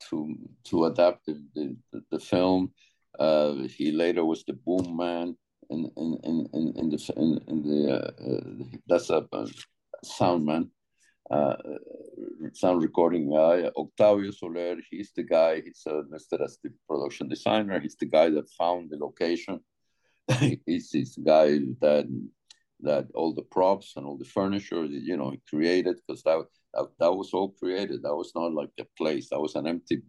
to 0.10 0.36
to 0.66 0.86
adapt 0.86 1.26
the 1.26 1.36
the, 1.56 2.02
the 2.12 2.20
film. 2.20 2.72
he 3.78 3.92
later 3.92 4.24
was 4.26 4.44
the 4.46 4.54
boom 4.54 4.96
man 4.96 5.36
in 5.70 5.92
in 5.98 6.18
in 6.24 6.74
in 6.78 6.90
the 6.90 7.14
in, 7.18 7.40
in 7.48 7.64
the 7.64 8.80
that's 8.88 9.10
a 9.10 9.28
sound 10.04 10.46
man. 10.46 10.72
Uh, 11.30 11.56
sound 12.54 12.82
recording 12.82 13.30
guy. 13.30 13.70
Octavio 13.78 14.32
Soler, 14.32 14.78
he's 14.90 15.12
the 15.16 15.24
guy, 15.24 15.62
he's 15.62 15.84
uh, 15.86 16.02
listed 16.10 16.42
as 16.42 16.58
the 16.64 16.72
production 16.88 17.28
designer. 17.28 17.80
He's 17.80 17.98
the 17.98 18.08
guy 18.08 18.30
that 18.32 18.50
found 18.58 18.90
the 18.90 18.98
location 18.98 19.60
he's 20.65 20.92
this 20.92 21.18
guy 21.18 21.60
that 21.82 22.08
that 22.82 23.08
all 23.13 23.34
the 23.34 23.42
props 23.42 23.94
and 23.96 24.06
all 24.06 24.18
the 24.18 24.26
furniture 24.26 24.86
you 24.86 25.18
know 25.18 25.32
he 25.32 25.42
created 25.50 25.98
because 25.98 26.24
that, 26.24 26.46
that 26.74 26.88
that 27.00 27.13
was 27.13 27.34
all 27.34 27.50
created. 27.60 28.04
That 28.04 28.15
was 28.15 28.32
not 28.36 28.54
like 28.54 28.70
a 28.80 28.86
place. 28.98 29.30
That 29.30 29.39
was 29.39 29.56
an 29.56 29.68
empty 29.68 30.02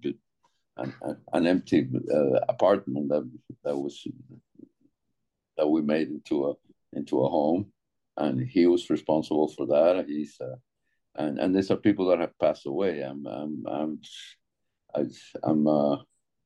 an, 0.77 0.95
an 1.33 1.47
empty 1.47 1.89
uh, 2.13 2.41
apartment 2.49 3.09
that 3.09 3.31
that 3.65 3.77
was 3.77 4.07
that 5.57 5.67
we 5.67 5.83
made 5.83 6.09
into 6.09 6.51
a 6.51 6.55
into 6.93 7.23
a 7.23 7.29
home, 7.29 7.73
and 8.17 8.41
he 8.41 8.67
was 8.67 8.91
responsible 8.91 9.49
for 9.49 9.67
that. 9.67 10.05
He's 10.07 10.41
uh, 10.41 10.57
and 11.17 11.39
and 11.39 11.55
these 11.55 11.71
are 11.71 11.77
people 11.77 12.09
that 12.09 12.21
have 12.21 12.39
passed 12.39 12.67
away. 12.67 13.03
I'm 13.03 13.27
I'm 13.27 13.65
I'm 13.67 14.01
I, 14.95 15.01
am 15.01 15.11
i 15.45 15.51
am 15.51 15.67
uh, 15.67 15.97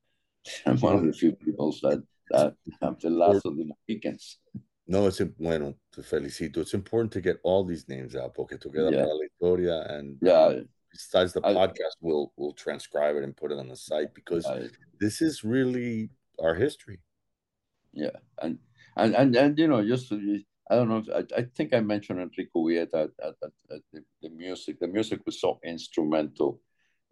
I'm 0.67 0.81
one 0.81 0.97
of 0.97 1.05
the 1.05 1.13
few 1.13 1.33
people 1.33 1.73
that 1.83 2.03
that 2.31 2.55
the 3.01 3.11
last 3.11 3.45
of 3.47 3.57
the 3.57 3.65
Mohicans. 3.65 4.39
No, 4.87 5.07
it's 5.07 5.21
bueno, 5.21 5.75
te 5.93 6.03
felicito. 6.03 6.59
It's 6.59 6.75
important 6.75 7.13
to 7.13 7.21
get 7.21 7.39
all 7.43 7.65
these 7.65 7.89
names 7.89 8.15
out 8.15 8.35
porque 8.35 8.59
tú 8.59 8.71
queda 8.71 8.93
yeah. 8.93 9.05
la 9.05 9.23
historia 9.23 9.87
and 9.89 10.19
yeah. 10.21 10.61
besides 10.91 11.33
the 11.33 11.41
I, 11.45 11.55
podcast, 11.55 11.97
we'll 12.01 12.33
we'll 12.37 12.53
transcribe 12.53 13.17
it 13.17 13.25
and 13.25 13.37
put 13.37 13.51
it 13.51 13.59
on 13.59 13.69
the 13.69 13.77
site 13.77 14.15
because 14.15 14.45
I, 14.47 14.69
this 15.01 15.23
is 15.23 15.43
really 15.43 16.11
our 16.39 16.55
history. 16.55 17.01
Yeah, 17.93 18.17
and 18.43 18.59
and 18.97 19.15
and, 19.15 19.35
and 19.37 19.59
you 19.59 19.69
know, 19.69 19.83
just 19.87 20.13
I 20.13 20.75
don't 20.75 20.89
know. 20.89 21.03
I, 21.15 21.25
I 21.37 21.43
think 21.55 21.75
I 21.75 21.81
mentioned 21.81 22.21
Enrique 22.21 22.51
Ubieta 22.55 22.95
at, 22.95 23.11
at, 23.23 23.35
at 23.43 23.81
the, 23.93 24.05
the, 24.23 24.31
music. 24.31 24.81
The 24.81 24.89
music 24.89 25.21
was 25.27 25.41
so 25.41 25.61
instrumental 25.65 26.61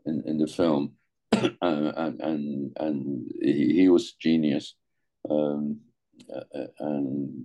in, 0.07 0.23
in 0.27 0.39
the 0.39 0.47
film, 0.47 0.95
and 1.33 2.21
and 2.21 2.73
and 2.79 3.31
he, 3.41 3.75
he 3.75 3.89
was 3.89 4.13
genius. 4.13 4.75
Um, 5.29 5.81
and 6.79 7.45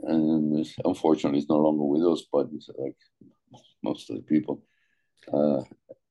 and 0.00 0.66
unfortunately, 0.84 1.40
he's 1.40 1.48
no 1.48 1.58
longer 1.58 1.84
with 1.84 2.02
us. 2.02 2.26
But 2.32 2.48
like 2.78 2.96
most 3.82 4.10
of 4.10 4.16
the 4.16 4.22
people, 4.22 4.62
uh, 5.32 5.62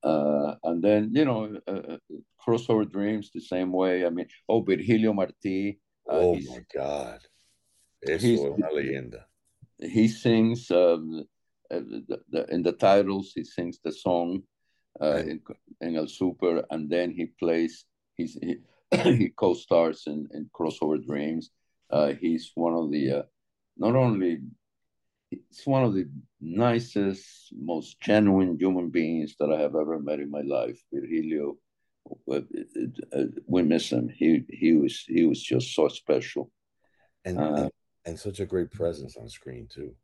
uh, 0.04 0.56
and 0.64 0.84
then 0.84 1.12
you 1.14 1.26
know, 1.26 1.58
uh, 1.68 1.72
uh, 1.72 1.98
crossover 2.46 2.90
dreams 2.90 3.32
the 3.34 3.42
same 3.42 3.72
way. 3.72 4.06
I 4.06 4.10
mean, 4.10 4.28
oh, 4.50 4.62
Virgilio 4.62 5.14
Martí. 5.14 5.78
Uh, 6.08 6.14
oh 6.14 6.36
my 6.36 6.60
God, 6.74 7.20
eso 8.02 8.28
es 8.28 8.40
una 8.40 8.70
leyenda. 8.72 9.26
He 9.80 10.08
sings 10.08 10.72
um, 10.72 11.26
uh, 11.72 11.80
the, 11.80 12.20
the, 12.30 12.46
in 12.50 12.64
the 12.64 12.72
titles. 12.72 13.34
He 13.36 13.44
sings 13.44 13.80
the 13.84 13.92
song 13.92 14.44
in, 15.02 15.42
in, 15.82 15.96
El 15.96 16.08
Super, 16.08 16.64
and 16.70 16.90
then 16.90 17.12
he 17.12 17.26
plays. 17.26 17.86
He's, 18.16 18.38
he 18.42 18.58
he 18.92 19.30
co-stars 19.36 20.04
in, 20.08 20.28
in 20.34 20.50
Crossover 20.54 21.04
Dreams. 21.04 21.52
he's 22.20 22.52
one 22.56 22.74
of 22.74 22.92
the 22.92 23.26
not 23.78 23.96
only 23.96 24.40
he's 25.30 25.66
one 25.66 25.84
of 25.84 25.94
the 25.94 26.08
nicest, 26.40 27.54
most 27.54 28.00
genuine 28.00 28.58
human 28.58 28.90
beings 28.90 29.36
that 29.40 29.52
I 29.52 29.60
have 29.60 29.76
ever 29.76 30.00
met 30.00 30.20
in 30.20 30.30
my 30.30 30.42
life. 30.42 30.82
Virgilio, 30.94 31.58
uh, 32.32 32.42
we 33.48 33.64
miss 33.64 33.90
him. 33.90 34.10
He 34.10 34.44
he 34.50 34.74
was 34.74 35.04
he 35.08 35.26
was 35.26 35.42
just 35.42 35.74
so 35.74 35.88
special, 35.88 36.52
and 37.24 37.40
uh, 37.40 37.70
and 38.06 38.20
such 38.20 38.40
a 38.40 38.46
great 38.46 38.72
presence 38.72 39.18
on 39.18 39.30
screen 39.30 39.68
too. 39.68 39.96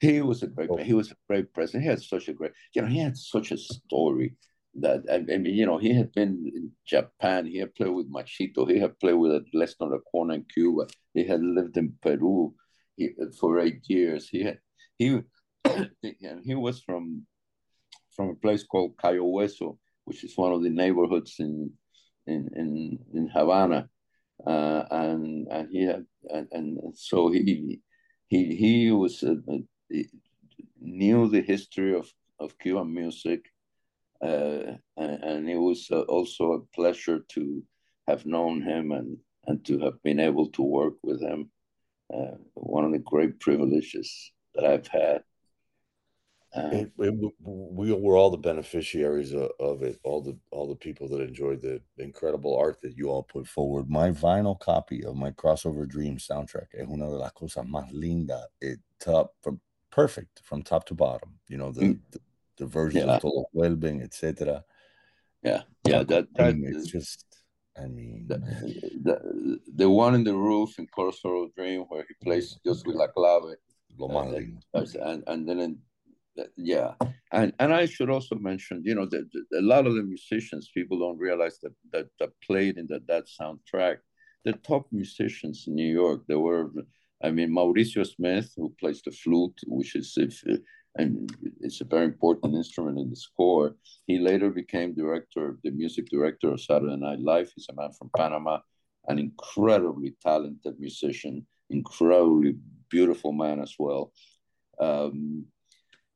He 0.00 0.20
was 0.20 0.42
a 0.42 0.48
great. 0.48 0.70
Oh. 0.70 0.76
He 0.76 0.92
was 0.92 1.10
a 1.10 1.16
great 1.28 1.52
presence. 1.54 1.82
He 1.82 1.88
had 1.88 2.02
such 2.02 2.28
a 2.28 2.34
great. 2.34 2.52
You 2.74 2.82
know, 2.82 2.88
he 2.88 2.98
had 2.98 3.16
such 3.16 3.52
a 3.52 3.56
story 3.56 4.34
that 4.80 5.04
I, 5.10 5.18
mean, 5.18 5.46
you 5.46 5.66
know, 5.66 5.78
he 5.78 5.94
had 5.94 6.12
been 6.12 6.50
in 6.54 6.72
Japan. 6.86 7.46
He 7.46 7.58
had 7.58 7.74
played 7.74 7.94
with 7.94 8.12
Machito. 8.12 8.70
He 8.70 8.78
had 8.78 8.98
played 8.98 9.14
with 9.14 9.44
Lester 9.52 9.88
Corner 10.10 10.34
in 10.34 10.44
Cuba. 10.52 10.86
He 11.14 11.24
had 11.24 11.42
lived 11.42 11.76
in 11.76 11.94
Peru 12.02 12.54
he, 12.96 13.10
for 13.38 13.60
eight 13.60 13.82
years. 13.88 14.28
He 14.28 14.44
had 14.44 14.58
he 14.98 15.20
and 16.22 16.42
he 16.44 16.54
was 16.54 16.80
from 16.80 17.26
from 18.14 18.30
a 18.30 18.34
place 18.34 18.64
called 18.64 18.96
Cayo 18.96 19.24
Hueso, 19.24 19.78
which 20.04 20.24
is 20.24 20.36
one 20.36 20.52
of 20.52 20.62
the 20.62 20.70
neighborhoods 20.70 21.36
in 21.38 21.72
in 22.26 22.48
in, 22.56 22.98
in 23.14 23.28
Havana, 23.28 23.88
uh, 24.46 24.84
and 24.90 25.46
and 25.50 25.68
he 25.70 25.84
had 25.84 26.06
and, 26.28 26.48
and 26.52 26.78
so 26.96 27.30
he 27.30 27.80
he 28.28 28.56
he 28.56 28.90
was 28.90 29.22
uh, 29.22 29.34
he 29.88 30.08
knew 30.80 31.28
the 31.28 31.42
history 31.42 31.94
of 31.94 32.10
of 32.38 32.58
Cuban 32.58 32.92
music, 32.92 33.40
uh, 33.40 33.55
and, 34.20 34.78
and, 34.96 35.48
it 35.48 35.56
was 35.56 35.88
uh, 35.90 36.00
also 36.02 36.52
a 36.52 36.74
pleasure 36.74 37.20
to 37.30 37.62
have 38.08 38.26
known 38.26 38.62
him 38.62 38.92
and 38.92 39.16
and 39.46 39.64
to 39.64 39.78
have 39.78 40.02
been 40.02 40.20
able 40.20 40.48
to 40.50 40.62
work 40.62 40.94
with 41.02 41.20
him. 41.20 41.50
Uh, 42.12 42.36
one 42.54 42.84
of 42.84 42.92
the 42.92 42.98
great 42.98 43.38
privileges 43.40 44.32
that 44.54 44.64
I've 44.64 44.86
had. 44.86 45.22
Uh, 46.54 46.70
it, 46.72 46.92
it, 46.98 47.32
we 47.44 47.92
were 47.92 48.16
all 48.16 48.30
the 48.30 48.36
beneficiaries 48.38 49.32
of, 49.32 49.50
of, 49.60 49.82
it. 49.82 49.98
All 50.04 50.22
the 50.22 50.38
all 50.50 50.68
the 50.68 50.76
people 50.76 51.08
that 51.08 51.20
enjoyed 51.20 51.60
the 51.60 51.82
incredible 51.98 52.56
art 52.56 52.80
that 52.82 52.96
you 52.96 53.10
all 53.10 53.24
put 53.24 53.46
forward. 53.46 53.90
My 53.90 54.10
vinyl 54.10 54.58
copy 54.58 55.04
of 55.04 55.16
my 55.16 55.32
crossover 55.32 55.86
dream 55.86 56.16
soundtrack 56.16 56.68
es 56.74 56.86
una 56.88 57.06
de 57.06 57.16
las 57.16 57.32
cosas 57.32 57.66
más 57.66 57.92
lindas. 57.92 58.44
It 58.60 58.78
top 59.00 59.34
from 59.42 59.60
perfect 59.90 60.40
from 60.44 60.62
top 60.62 60.86
to 60.86 60.94
bottom. 60.94 61.34
You 61.48 61.58
know 61.58 61.72
the 61.72 61.80
mm. 61.80 61.98
the, 62.12 62.20
the 62.58 62.66
versions 62.66 63.04
yeah. 63.06 63.18
of 63.22 63.32
Well 63.52 63.76
Being," 63.76 64.02
etc. 64.02 64.64
Yeah, 65.42 65.62
yeah. 65.86 66.02
That, 66.02 66.26
that 66.34 66.54
it's 66.56 66.90
just 66.90 67.24
I 67.78 67.86
mean, 67.86 68.24
the, 68.26 68.38
the, 69.02 69.60
the 69.74 69.90
one 69.90 70.14
in 70.14 70.24
the 70.24 70.34
roof 70.34 70.78
in 70.78 70.86
Crossover 70.86 71.54
Dream 71.54 71.82
where 71.88 72.04
he 72.08 72.14
plays 72.24 72.58
just 72.64 72.86
with 72.86 72.96
La 72.96 73.08
Clave. 73.08 73.56
And, 73.98 74.94
and, 74.94 75.24
and 75.26 75.48
then, 75.48 75.60
in, 75.60 75.78
yeah. 76.56 76.92
And 77.32 77.52
and 77.58 77.72
I 77.72 77.86
should 77.86 78.10
also 78.10 78.36
mention, 78.36 78.82
you 78.84 78.94
know, 78.94 79.06
that 79.06 79.28
a 79.54 79.62
lot 79.62 79.86
of 79.86 79.94
the 79.94 80.02
musicians, 80.02 80.70
people 80.72 80.98
don't 80.98 81.18
realize 81.18 81.58
that, 81.62 81.74
that, 81.92 82.08
that 82.18 82.30
played 82.46 82.78
in 82.78 82.86
the, 82.86 83.00
that 83.08 83.24
soundtrack, 83.40 83.98
the 84.44 84.52
top 84.52 84.86
musicians 84.92 85.64
in 85.66 85.74
New 85.74 85.92
York, 85.92 86.22
there 86.28 86.38
were, 86.38 86.70
I 87.22 87.30
mean, 87.30 87.50
Mauricio 87.50 88.06
Smith, 88.06 88.52
who 88.56 88.74
plays 88.78 89.02
the 89.02 89.10
flute, 89.10 89.58
which 89.66 89.96
is 89.96 90.12
if 90.16 90.42
and 90.98 91.30
it's 91.60 91.80
a 91.80 91.84
very 91.84 92.04
important 92.04 92.54
instrument 92.54 92.98
in 92.98 93.10
the 93.10 93.16
score. 93.16 93.76
He 94.06 94.18
later 94.18 94.50
became 94.50 94.94
director, 94.94 95.58
the 95.62 95.70
music 95.70 96.06
director 96.10 96.52
of 96.52 96.60
Saturday 96.60 96.96
Night 96.96 97.20
Live. 97.20 97.50
He's 97.54 97.66
a 97.70 97.74
man 97.74 97.92
from 97.92 98.10
Panama, 98.16 98.60
an 99.08 99.18
incredibly 99.18 100.16
talented 100.22 100.78
musician, 100.78 101.46
incredibly 101.70 102.56
beautiful 102.88 103.32
man 103.32 103.60
as 103.60 103.74
well. 103.78 104.12
Um, 104.80 105.46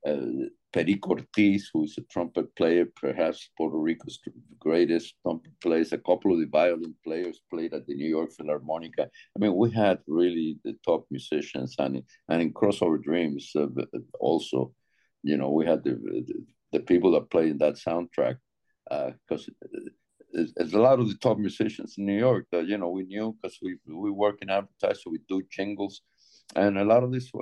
uh, 0.07 0.49
Perico 0.73 1.11
Ortiz, 1.11 1.71
who 1.73 1.85
is 1.85 1.97
a 1.99 2.03
trumpet 2.03 2.55
player, 2.55 2.87
perhaps 2.97 3.51
Puerto 3.57 3.77
Rico's 3.77 4.21
greatest 4.59 5.15
trumpet 5.23 5.53
player. 5.61 5.85
A 5.93 5.99
couple 5.99 6.33
of 6.33 6.39
the 6.39 6.47
violin 6.47 6.95
players 7.05 7.41
played 7.53 7.75
at 7.75 7.87
the 7.87 7.95
New 7.95 8.09
York 8.09 8.31
Philharmonica. 8.33 9.07
I 9.07 9.39
mean, 9.39 9.57
we 9.57 9.71
had 9.71 9.99
really 10.07 10.59
the 10.65 10.77
top 10.85 11.07
musicians, 11.11 11.75
and 11.79 12.03
and 12.29 12.43
in 12.43 12.53
Crossover 12.53 13.03
Dreams 13.03 13.51
uh, 13.57 13.67
also, 14.21 14.73
you 15.23 15.37
know, 15.37 15.51
we 15.51 15.67
had 15.67 15.83
the, 15.83 15.93
the, 15.93 16.35
the 16.73 16.81
people 16.81 17.13
that 17.13 17.31
played 17.31 17.51
in 17.51 17.59
that 17.59 17.75
soundtrack 17.75 18.37
because. 18.89 19.49
Uh, 19.49 19.91
there's 20.33 20.75
a 20.75 20.79
lot 20.79 21.01
of 21.01 21.09
the 21.09 21.17
top 21.17 21.39
musicians 21.39 21.97
in 21.99 22.07
New 22.07 22.17
York 22.17 22.47
that 22.53 22.65
you 22.69 22.79
know 22.79 22.91
we 22.91 23.03
knew 23.03 23.37
because 23.43 23.59
we 23.61 23.79
we 23.89 24.13
work 24.13 24.39
in 24.43 24.49
advertising, 24.49 25.11
we 25.11 25.19
do 25.29 25.43
jingles, 25.51 26.03
and 26.55 26.79
a 26.79 26.85
lot 26.85 27.03
of 27.03 27.11
these 27.11 27.33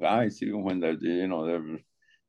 guys 0.00 0.42
even 0.42 0.62
when 0.62 0.80
they're 0.80 0.96
you 0.98 1.28
know 1.28 1.44
they're 1.44 1.78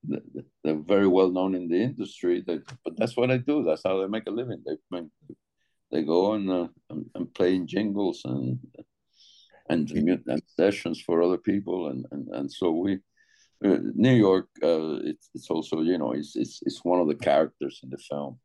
they're 0.03 0.75
very 0.75 1.07
well 1.07 1.29
known 1.29 1.55
in 1.55 1.67
the 1.67 1.81
industry. 1.81 2.43
They, 2.45 2.59
but 2.83 2.97
that's 2.97 3.15
what 3.15 3.29
they 3.29 3.37
do. 3.37 3.63
That's 3.63 3.83
how 3.85 4.01
they 4.01 4.07
make 4.07 4.27
a 4.27 4.31
living. 4.31 4.63
They 4.65 5.01
they 5.91 6.01
go 6.03 6.33
and, 6.33 6.49
uh, 6.49 6.67
and, 6.89 7.05
and 7.13 7.33
play 7.33 7.55
in 7.55 7.67
jingles 7.67 8.21
and 8.25 8.59
and, 9.69 9.89
and 9.91 10.41
sessions 10.47 10.99
for 10.99 11.21
other 11.21 11.37
people, 11.37 11.87
and 11.87 12.05
and, 12.11 12.27
and 12.29 12.51
so 12.51 12.71
we. 12.71 12.99
Uh, 13.63 13.77
New 13.95 14.13
York, 14.13 14.49
uh, 14.61 14.99
it's 15.05 15.29
it's 15.33 15.49
also 15.49 15.79
you 15.83 15.97
know 15.97 16.11
it's 16.11 16.35
it's 16.35 16.59
it's 16.63 16.83
one 16.83 16.99
of 16.99 17.07
the 17.07 17.15
characters 17.15 17.79
in 17.81 17.89
the 17.89 17.97
film. 17.97 18.37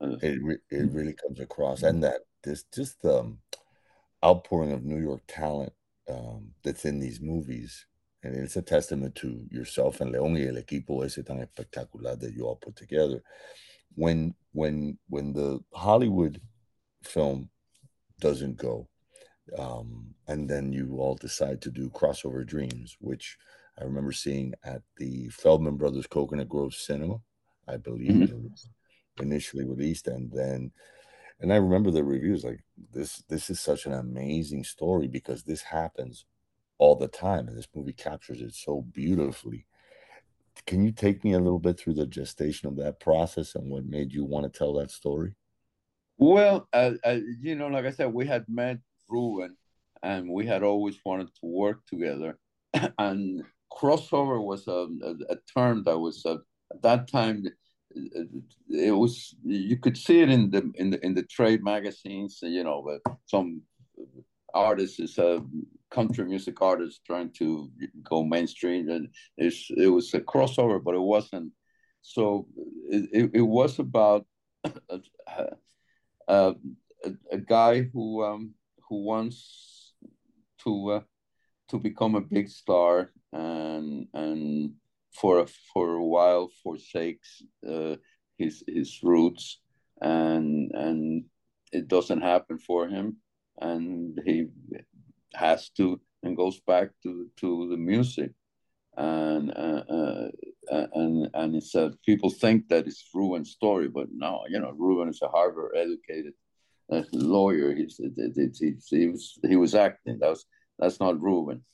Uh, 0.00 0.16
it 0.22 0.38
re- 0.40 0.64
it 0.70 0.92
really 0.92 1.12
comes 1.12 1.40
across, 1.40 1.82
and 1.82 2.04
that 2.04 2.20
this 2.44 2.62
just 2.72 3.02
the 3.02 3.18
um, 3.18 3.38
outpouring 4.24 4.70
of 4.70 4.84
New 4.84 5.02
York 5.02 5.22
talent 5.26 5.72
um, 6.08 6.52
that's 6.62 6.84
in 6.84 7.00
these 7.00 7.20
movies 7.20 7.84
and 8.22 8.36
it's 8.36 8.56
a 8.56 8.62
testament 8.62 9.14
to 9.16 9.46
yourself 9.50 10.00
and 10.00 10.12
Leon 10.12 10.34
y 10.34 10.46
el 10.46 10.56
equipo 10.56 11.04
ese 11.04 11.24
tan 11.24 11.40
espectacular 11.40 12.18
that 12.18 12.34
you 12.34 12.46
all 12.46 12.56
put 12.56 12.76
together. 12.76 13.22
When 13.94 14.34
when 14.52 14.98
when 15.08 15.32
the 15.32 15.60
Hollywood 15.72 16.40
film 17.02 17.48
doesn't 18.20 18.56
go, 18.56 18.88
um, 19.58 20.14
and 20.28 20.48
then 20.48 20.72
you 20.72 20.96
all 20.98 21.14
decide 21.14 21.62
to 21.62 21.70
do 21.70 21.88
crossover 21.90 22.46
dreams, 22.46 22.96
which 23.00 23.38
I 23.80 23.84
remember 23.84 24.12
seeing 24.12 24.54
at 24.64 24.82
the 24.98 25.28
Feldman 25.28 25.76
Brothers 25.76 26.06
Coconut 26.06 26.48
Grove 26.48 26.74
Cinema, 26.74 27.20
I 27.66 27.78
believe 27.78 28.10
mm-hmm. 28.10 28.22
it 28.24 28.34
was 28.34 28.68
initially 29.20 29.64
released, 29.64 30.06
and 30.06 30.30
then 30.30 30.72
and 31.40 31.52
I 31.52 31.56
remember 31.56 31.90
the 31.90 32.04
reviews 32.04 32.44
like 32.44 32.60
this. 32.92 33.22
This 33.28 33.48
is 33.48 33.60
such 33.60 33.86
an 33.86 33.94
amazing 33.94 34.64
story 34.64 35.08
because 35.08 35.42
this 35.42 35.62
happens 35.62 36.26
all 36.80 36.96
the 36.96 37.08
time, 37.08 37.46
and 37.46 37.56
this 37.56 37.68
movie 37.74 37.92
captures 37.92 38.40
it 38.40 38.54
so 38.54 38.80
beautifully. 38.80 39.66
Can 40.66 40.82
you 40.82 40.92
take 40.92 41.22
me 41.22 41.34
a 41.34 41.38
little 41.38 41.58
bit 41.58 41.78
through 41.78 41.94
the 41.94 42.06
gestation 42.06 42.68
of 42.68 42.76
that 42.76 42.98
process 43.00 43.54
and 43.54 43.70
what 43.70 43.84
made 43.84 44.12
you 44.12 44.24
want 44.24 44.50
to 44.50 44.58
tell 44.58 44.72
that 44.74 44.90
story? 44.90 45.34
Well, 46.16 46.68
uh, 46.72 46.92
uh, 47.04 47.18
you 47.40 47.54
know, 47.54 47.68
like 47.68 47.84
I 47.84 47.90
said, 47.90 48.12
we 48.12 48.26
had 48.26 48.46
met 48.48 48.78
Ruben, 49.08 49.56
and 50.02 50.30
we 50.30 50.46
had 50.46 50.62
always 50.62 50.96
wanted 51.04 51.28
to 51.28 51.46
work 51.46 51.84
together. 51.86 52.38
and 52.98 53.42
crossover 53.70 54.42
was 54.42 54.66
a, 54.66 54.88
a, 55.04 55.34
a 55.34 55.36
term 55.54 55.82
that 55.84 55.98
was 55.98 56.24
uh, 56.24 56.38
at 56.72 56.82
that 56.82 57.08
time 57.08 57.44
uh, 58.16 58.22
it 58.68 58.92
was 58.92 59.34
you 59.44 59.76
could 59.76 59.96
see 59.96 60.20
it 60.20 60.30
in 60.30 60.50
the 60.50 60.70
in 60.76 60.90
the 60.90 61.04
in 61.04 61.14
the 61.14 61.22
trade 61.24 61.62
magazines 61.62 62.38
you 62.42 62.64
know 62.64 62.98
some 63.26 63.62
artists 64.54 64.98
is 64.98 65.18
a 65.18 65.42
country 65.90 66.24
music 66.24 66.60
artist 66.62 67.00
trying 67.06 67.30
to 67.30 67.70
go 68.02 68.24
mainstream 68.24 68.88
and 68.88 69.08
it 69.36 69.88
was 69.88 70.14
a 70.14 70.20
crossover 70.20 70.82
but 70.82 70.94
it 70.94 71.00
wasn't 71.00 71.52
so 72.02 72.46
it, 72.88 73.30
it 73.34 73.42
was 73.42 73.78
about 73.78 74.26
a, 74.88 75.00
a, 76.28 76.54
a 77.32 77.38
guy 77.38 77.82
who 77.92 78.22
um, 78.24 78.54
who 78.88 79.04
wants 79.04 79.94
to 80.64 80.90
uh, 80.90 81.00
to 81.68 81.78
become 81.78 82.14
a 82.14 82.20
big 82.20 82.48
star 82.48 83.12
and 83.32 84.06
and 84.14 84.72
for 85.12 85.40
a, 85.40 85.46
for 85.72 85.94
a 85.94 86.04
while 86.04 86.50
forsakes 86.62 87.42
uh, 87.68 87.96
his 88.38 88.62
his 88.66 89.00
roots 89.02 89.60
and 90.00 90.70
and 90.72 91.24
it 91.72 91.88
doesn't 91.88 92.22
happen 92.22 92.58
for 92.58 92.88
him 92.88 93.16
and 93.60 94.18
he 94.24 94.46
has 95.34 95.70
to 95.70 96.00
and 96.22 96.36
goes 96.36 96.60
back 96.66 96.90
to 97.02 97.28
to 97.36 97.68
the 97.68 97.76
music 97.76 98.32
and 98.96 99.50
uh, 99.52 99.82
uh, 99.88 100.28
and 100.70 101.30
and 101.34 101.56
it's 101.56 101.74
uh, 101.74 101.90
people 102.04 102.30
think 102.30 102.68
that 102.68 102.86
it's 102.86 103.08
Ruben's 103.14 103.50
story, 103.50 103.88
but 103.88 104.08
no, 104.12 104.42
you 104.48 104.60
know, 104.60 104.72
Ruben 104.76 105.08
is 105.08 105.22
a 105.22 105.28
Harvard 105.28 105.72
educated 105.76 106.34
uh, 106.92 107.02
lawyer. 107.12 107.74
He's, 107.74 108.00
he's, 108.36 108.86
he 108.88 109.08
was 109.08 109.38
he 109.48 109.56
was 109.56 109.74
acting. 109.74 110.18
That 110.20 110.30
was 110.30 110.44
that's 110.78 111.00
not 111.00 111.20
Ruben. 111.20 111.64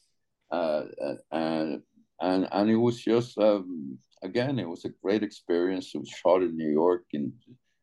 Uh, 0.51 0.85
uh, 1.03 1.15
and 1.33 1.83
and 2.21 2.49
and 2.53 2.71
it 2.71 2.77
was 2.77 3.03
just 3.03 3.37
um, 3.39 3.99
again, 4.23 4.59
it 4.59 4.69
was 4.69 4.85
a 4.85 4.91
great 5.03 5.23
experience. 5.23 5.93
It 5.95 5.99
was 5.99 6.09
shot 6.09 6.43
in 6.43 6.57
New 6.57 6.71
York 6.71 7.05
in 7.13 7.33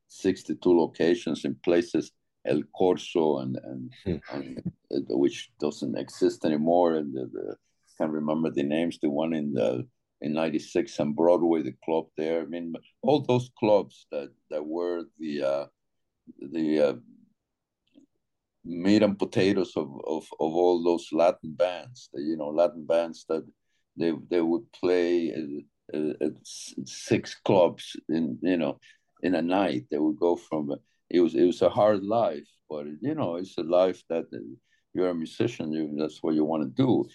sixty 0.08 0.56
two 0.56 0.78
locations 0.78 1.44
in 1.44 1.56
places 1.64 2.12
El 2.46 2.64
Corso 2.76 3.40
and 3.40 3.58
and, 3.64 3.92
hmm. 4.04 4.16
and 4.32 4.74
which 5.10 5.52
doesn't 5.60 5.98
exist 5.98 6.46
anymore, 6.46 6.96
and 6.96 7.14
the, 7.14 7.26
the 7.34 7.56
can't 7.98 8.12
remember 8.12 8.50
the 8.50 8.64
names. 8.64 9.00
The 9.02 9.10
one 9.10 9.34
in 9.34 9.54
the 9.54 9.88
in 10.22 10.34
'96 10.34 11.00
on 11.00 11.14
Broadway, 11.14 11.62
the 11.62 11.76
club 11.84 12.06
there. 12.18 12.42
I 12.42 12.46
mean, 12.46 12.74
all 13.02 13.22
those 13.22 13.50
clubs 13.58 14.08
that 14.12 14.30
that 14.50 14.66
were 14.66 15.04
the 15.20 15.44
uh, 15.44 15.66
the 16.40 16.80
uh, 16.82 16.94
meat 18.66 19.04
and 19.04 19.20
potatoes 19.20 19.74
of, 19.76 19.90
of 20.08 20.28
of 20.40 20.54
all 20.54 20.84
those 20.84 21.08
Latin 21.12 21.54
bands. 21.54 22.10
The, 22.14 22.22
you 22.22 22.38
know, 22.38 22.50
Latin 22.50 22.86
bands 22.86 23.26
that 23.30 23.46
they 23.98 24.14
they 24.30 24.42
would 24.42 24.72
play 24.72 25.30
at, 25.94 26.22
at 26.22 26.34
six 26.44 27.36
clubs 27.46 27.96
in 28.10 28.38
you 28.42 28.58
know 28.58 28.80
in 29.22 29.36
a 29.36 29.42
night. 29.42 29.86
They 29.92 29.98
would 29.98 30.20
go 30.20 30.36
from 30.36 30.76
it 31.14 31.22
was 31.22 31.34
it 31.36 31.46
was 31.46 31.62
a 31.62 31.70
hard 31.70 32.04
life, 32.04 32.50
but 32.70 32.86
you 33.02 33.16
know 33.16 33.38
it's 33.38 33.58
a 33.58 33.64
life 33.64 34.02
that 34.10 34.26
you're 34.94 35.10
a 35.10 35.16
musician. 35.16 35.72
You, 35.72 35.96
that's 35.98 36.20
what 36.22 36.36
you 36.36 36.44
want 36.44 36.64
to 36.64 36.84
do 36.84 37.08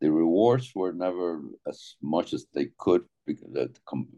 the 0.00 0.10
rewards 0.10 0.72
were 0.74 0.92
never 0.92 1.42
as 1.68 1.96
much 2.02 2.32
as 2.32 2.46
they 2.54 2.68
could 2.78 3.04
because 3.26 3.52
that 3.52 3.78
com, 3.84 4.08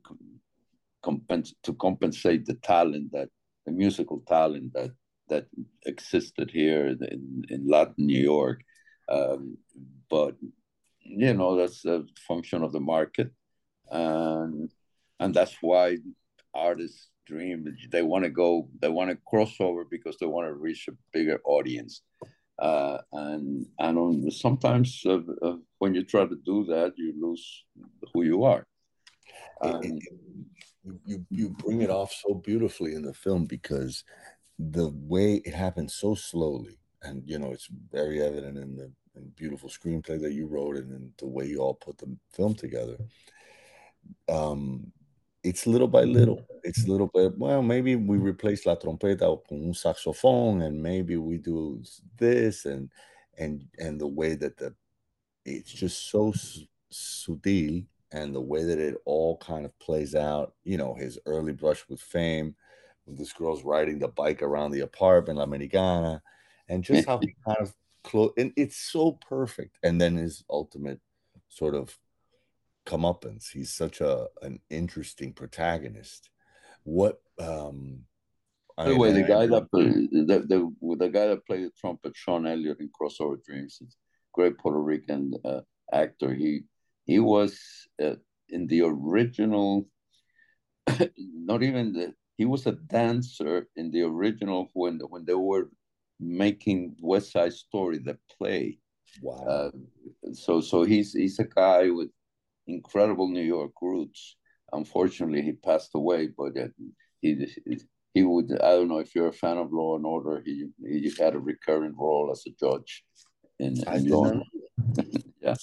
com, 1.02 1.22
to 1.62 1.74
compensate 1.74 2.46
the 2.46 2.54
talent 2.54 3.10
that 3.12 3.28
the 3.66 3.72
musical 3.72 4.22
talent 4.26 4.72
that 4.74 4.90
that 5.28 5.46
existed 5.86 6.50
here 6.50 6.86
in, 6.88 7.44
in 7.48 7.68
Latin 7.68 8.06
New 8.06 8.20
York. 8.20 8.60
Um, 9.08 9.56
but 10.08 10.36
you 11.00 11.34
know 11.34 11.56
that's 11.56 11.84
a 11.84 12.04
function 12.28 12.62
of 12.62 12.72
the 12.72 12.80
market, 12.80 13.30
and 13.90 14.70
and 15.18 15.34
that's 15.34 15.56
why 15.60 15.98
artists 16.54 17.08
dream 17.26 17.66
they 17.90 18.02
want 18.02 18.24
to 18.24 18.30
go 18.30 18.68
they 18.80 18.88
want 18.88 19.10
to 19.10 19.16
cross 19.26 19.54
over 19.60 19.84
because 19.84 20.16
they 20.18 20.26
want 20.26 20.46
to 20.46 20.54
reach 20.54 20.88
a 20.88 20.92
bigger 21.12 21.40
audience 21.44 22.02
uh, 22.58 22.98
and 23.12 23.66
and 23.80 23.98
on, 23.98 24.30
sometimes 24.30 25.02
uh, 25.06 25.18
uh, 25.42 25.56
when 25.78 25.94
you 25.94 26.04
try 26.04 26.24
to 26.24 26.36
do 26.44 26.64
that, 26.66 26.92
you 26.96 27.12
lose 27.20 27.64
who 28.14 28.22
you 28.22 28.44
are. 28.44 28.66
Um, 29.62 29.98
you 31.06 31.26
you 31.28 31.48
bring 31.50 31.82
it 31.82 31.90
off 31.90 32.12
so 32.12 32.34
beautifully 32.34 32.94
in 32.94 33.02
the 33.02 33.14
film 33.14 33.46
because 33.46 34.04
the 34.58 34.92
way 34.94 35.42
it 35.44 35.54
happens 35.54 35.94
so 35.94 36.14
slowly, 36.14 36.78
and 37.02 37.22
you 37.26 37.38
know 37.38 37.50
it's 37.50 37.68
very 37.90 38.22
evident 38.22 38.58
in 38.58 38.76
the 38.76 38.92
in 39.16 39.28
beautiful 39.36 39.68
screenplay 39.68 40.20
that 40.20 40.32
you 40.32 40.46
wrote 40.46 40.76
and 40.76 40.92
in 40.92 41.12
the 41.18 41.26
way 41.26 41.46
you 41.46 41.58
all 41.58 41.74
put 41.74 41.98
the 41.98 42.16
film 42.32 42.54
together. 42.54 42.96
Um, 44.28 44.92
it's 45.42 45.66
little 45.66 45.88
by 45.88 46.02
mm-hmm. 46.02 46.12
little. 46.12 46.46
It's 46.62 46.86
little 46.86 47.08
bit. 47.12 47.36
Well, 47.36 47.62
maybe 47.62 47.96
we 47.96 48.16
replace 48.18 48.66
la 48.66 48.76
trompeta 48.76 49.38
con 49.48 49.66
un 49.66 49.74
saxophone, 49.74 50.62
and 50.62 50.82
maybe 50.82 51.16
we 51.16 51.38
do 51.38 51.82
this, 52.16 52.64
and 52.64 52.90
and 53.38 53.64
and 53.78 54.00
the 54.00 54.06
way 54.06 54.34
that 54.34 54.56
the 54.56 54.74
it's 55.44 55.72
just 55.72 56.10
so 56.10 56.32
subtle, 56.90 57.82
and 58.12 58.34
the 58.34 58.40
way 58.40 58.62
that 58.62 58.78
it 58.78 58.96
all 59.04 59.36
kind 59.38 59.64
of 59.64 59.76
plays 59.80 60.14
out. 60.14 60.54
You 60.64 60.76
know, 60.76 60.94
his 60.94 61.18
early 61.26 61.52
brush 61.52 61.84
with 61.88 62.00
fame, 62.00 62.54
with 63.06 63.18
this 63.18 63.32
girl's 63.32 63.64
riding 63.64 63.98
the 63.98 64.08
bike 64.08 64.42
around 64.42 64.70
the 64.70 64.80
apartment, 64.80 65.38
La 65.38 65.44
Americana, 65.44 66.22
and 66.68 66.84
just 66.84 67.08
how 67.08 67.18
he 67.18 67.34
kind 67.44 67.58
of 67.58 67.74
close. 68.04 68.32
And 68.36 68.52
it's 68.56 68.76
so 68.76 69.18
perfect. 69.28 69.78
And 69.82 70.00
then 70.00 70.16
his 70.16 70.44
ultimate 70.48 71.00
sort 71.48 71.74
of 71.74 71.98
comeuppance. 72.86 73.50
He's 73.52 73.72
such 73.72 74.00
a 74.00 74.28
an 74.42 74.60
interesting 74.70 75.32
protagonist. 75.32 76.30
What 76.84 77.20
um 77.38 78.04
by 78.76 78.88
the 78.88 78.96
way, 78.96 79.12
the 79.12 79.22
guy 79.22 79.46
that 79.46 79.68
the, 79.72 80.08
the 80.48 80.96
the 80.96 81.08
guy 81.08 81.26
that 81.26 81.46
played 81.46 81.66
the 81.66 81.72
trumpet, 81.78 82.16
Shawn 82.16 82.46
Elliott 82.46 82.80
in 82.80 82.88
Crossover 82.88 83.42
Dreams, 83.42 83.78
is 83.80 83.96
great 84.32 84.58
Puerto 84.58 84.80
Rican 84.80 85.34
uh, 85.44 85.60
actor. 85.92 86.32
He 86.32 86.62
he 87.04 87.18
was 87.18 87.60
uh, 88.02 88.14
in 88.48 88.66
the 88.66 88.82
original, 88.82 89.88
not 91.18 91.62
even 91.62 91.92
the 91.92 92.14
he 92.38 92.44
was 92.44 92.66
a 92.66 92.72
dancer 92.72 93.68
in 93.76 93.90
the 93.90 94.02
original 94.02 94.70
when 94.72 95.00
when 95.10 95.24
they 95.26 95.34
were 95.34 95.70
making 96.18 96.96
West 97.00 97.32
Side 97.32 97.52
Story, 97.52 97.98
the 97.98 98.18
play. 98.38 98.78
Wow. 99.20 99.44
Uh, 99.46 99.70
so 100.32 100.60
so 100.60 100.84
he's 100.84 101.12
he's 101.12 101.38
a 101.38 101.44
guy 101.44 101.90
with 101.90 102.08
incredible 102.66 103.28
New 103.28 103.42
York 103.42 103.72
roots. 103.80 104.36
Unfortunately, 104.72 105.42
he 105.42 105.52
passed 105.52 105.90
away, 105.94 106.28
but 106.36 106.56
uh, 106.56 106.68
he 107.20 107.46
he 108.14 108.22
would. 108.22 108.52
I 108.60 108.70
don't 108.70 108.88
know 108.88 108.98
if 108.98 109.14
you're 109.14 109.28
a 109.28 109.32
fan 109.32 109.58
of 109.58 109.72
Law 109.72 109.96
and 109.96 110.06
Order. 110.06 110.42
He 110.44 110.68
he 110.82 111.12
had 111.18 111.34
a 111.34 111.38
recurring 111.38 111.94
role 111.96 112.30
as 112.32 112.44
a 112.46 112.50
judge 112.58 113.04
in, 113.58 113.76
in 113.92 114.08
Law. 114.08 114.40
yeah, 115.42 115.54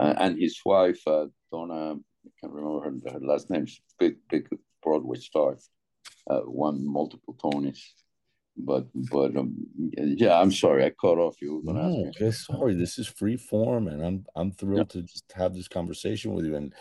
uh, 0.00 0.14
and 0.18 0.38
his 0.38 0.58
wife 0.64 1.00
uh, 1.06 1.26
Donna. 1.52 1.94
I 1.94 2.30
can't 2.40 2.54
remember 2.54 2.80
her, 2.84 3.12
her 3.12 3.20
last 3.20 3.50
name. 3.50 3.66
She's 3.66 3.82
big 3.98 4.16
big 4.30 4.48
Broadway 4.82 5.18
star. 5.18 5.58
Uh, 6.28 6.40
won 6.46 6.86
multiple 6.86 7.36
Tonys 7.42 7.80
but 8.56 8.86
but 9.10 9.36
um, 9.36 9.54
yeah, 9.96 10.40
I'm 10.40 10.52
sorry 10.52 10.84
I 10.84 10.90
cut 10.90 11.18
off 11.18 11.40
you. 11.40 11.60
No, 11.64 12.06
okay, 12.08 12.30
sorry. 12.30 12.74
This 12.74 12.98
is 12.98 13.06
free 13.06 13.36
form, 13.36 13.88
and 13.88 14.04
I'm 14.04 14.24
I'm 14.36 14.52
thrilled 14.52 14.90
to 14.90 15.02
just 15.02 15.32
have 15.34 15.54
this 15.54 15.68
conversation 15.68 16.34
with 16.34 16.46
you. 16.46 16.54
And 16.54 16.72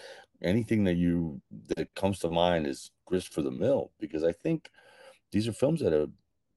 anything 0.42 0.84
that 0.84 0.96
you 0.96 1.42
that 1.76 1.94
comes 1.96 2.20
to 2.20 2.30
mind 2.30 2.68
is 2.68 2.92
grist 3.06 3.34
for 3.34 3.42
the 3.42 3.52
mill 3.52 3.92
because 4.00 4.24
I 4.24 4.32
think 4.32 4.70
these 5.32 5.48
are 5.48 5.54
films 5.54 5.82
that 5.82 5.94
are 5.94 6.08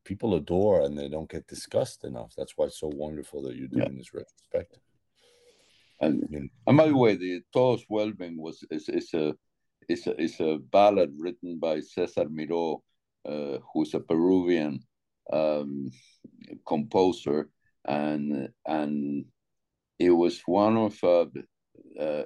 people 0.05 0.35
adore 0.35 0.83
and 0.83 0.97
they 0.97 1.09
don't 1.09 1.31
get 1.31 1.47
discussed 1.47 2.05
enough. 2.05 2.33
That's 2.37 2.53
why 2.57 2.67
it's 2.67 2.81
so 2.81 2.91
wonderful 2.95 3.43
that 3.43 3.57
you're 3.57 3.69
doing 3.69 3.93
yeah. 3.93 3.99
this 3.99 4.14
retrospective. 4.14 4.81
And, 6.01 6.51
and 6.67 6.77
by 6.77 6.89
the 6.89 6.97
way, 6.97 7.17
the 7.17 7.41
Todos 7.53 7.85
Vuelven 7.91 8.37
was 8.37 8.62
is, 8.71 8.89
is 8.91 9.14
a 9.14 9.35
is 9.89 10.07
a 10.07 10.21
is 10.21 10.39
a 10.41 10.59
ballad 10.59 11.14
written 11.19 11.59
by 11.59 11.81
Cesar 11.81 12.27
Miró, 12.27 12.81
uh, 13.25 13.59
who's 13.73 13.95
a 13.95 14.01
Peruvian 14.01 14.81
um, 15.33 15.91
composer, 16.66 17.49
and 17.85 18.49
and 18.66 19.24
it 19.99 20.11
was 20.11 20.41
one 20.47 20.77
of 20.77 20.99
uh, 21.03 21.27
uh, 22.01 22.24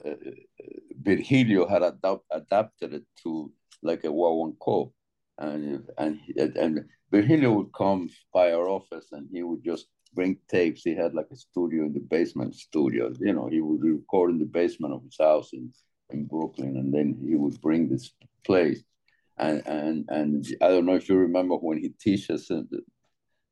Virgilio 1.00 1.66
had 1.68 1.82
adapt, 1.82 2.24
adapted 2.30 2.94
it 2.94 3.04
to 3.22 3.52
like 3.82 4.04
a 4.04 4.08
guaguancó, 4.08 4.92
and 5.38 5.88
and 5.98 6.18
and 6.36 6.84
Virgilio 7.10 7.52
would 7.52 7.72
come 7.72 8.08
by 8.32 8.52
our 8.52 8.68
office 8.68 9.08
and 9.12 9.28
he 9.32 9.42
would 9.42 9.64
just 9.64 9.86
bring 10.14 10.36
tapes. 10.48 10.82
He 10.82 10.94
had 10.94 11.14
like 11.14 11.28
a 11.30 11.36
studio 11.36 11.84
in 11.84 11.92
the 11.92 12.00
basement 12.00 12.54
studio. 12.54 13.12
You 13.18 13.32
know, 13.32 13.48
he 13.48 13.60
would 13.60 13.82
record 13.82 14.30
in 14.30 14.38
the 14.38 14.44
basement 14.44 14.94
of 14.94 15.02
his 15.04 15.16
house 15.18 15.50
in, 15.52 15.72
in 16.10 16.26
Brooklyn, 16.26 16.76
and 16.76 16.92
then 16.92 17.18
he 17.28 17.36
would 17.36 17.60
bring 17.60 17.88
this 17.88 18.12
plays 18.44 18.84
and 19.40 19.62
and 19.66 20.04
and 20.08 20.46
I 20.60 20.68
don't 20.68 20.86
know 20.86 20.94
if 20.94 21.08
you 21.08 21.16
remember 21.16 21.54
when 21.56 21.78
he 21.78 21.88
teaches 21.88 22.50
uh, 22.50 22.62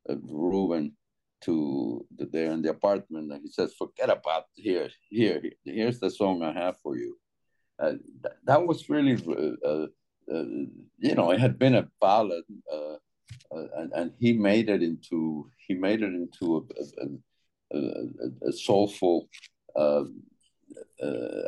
uh, 0.09 0.15
Ruben 0.23 0.95
to 1.41 2.05
the, 2.15 2.25
there 2.25 2.51
in 2.51 2.61
the 2.61 2.69
apartment, 2.69 3.31
and 3.31 3.41
he 3.41 3.49
says, 3.49 3.73
"Forget 3.77 4.09
about 4.09 4.45
here, 4.55 4.89
here, 5.09 5.41
here's 5.65 5.99
the 5.99 6.11
song 6.11 6.43
I 6.43 6.53
have 6.53 6.77
for 6.83 6.95
you." 6.95 7.17
Uh, 7.79 7.93
th- 8.23 8.35
that 8.43 8.65
was 8.67 8.89
really, 8.89 9.13
uh, 9.65 9.87
you 10.27 11.15
know, 11.15 11.31
it 11.31 11.39
had 11.39 11.57
been 11.57 11.75
a 11.75 11.87
ballad, 11.99 12.43
and, 13.51 13.91
and 13.93 14.13
he 14.19 14.33
made 14.33 14.69
it 14.69 14.83
into 14.83 15.49
he 15.67 15.73
made 15.73 16.03
it 16.03 16.13
into 16.13 16.67
a, 16.69 17.75
a, 17.75 17.79
a, 17.79 18.49
a 18.49 18.53
soulful. 18.53 19.27
Um, 19.75 20.21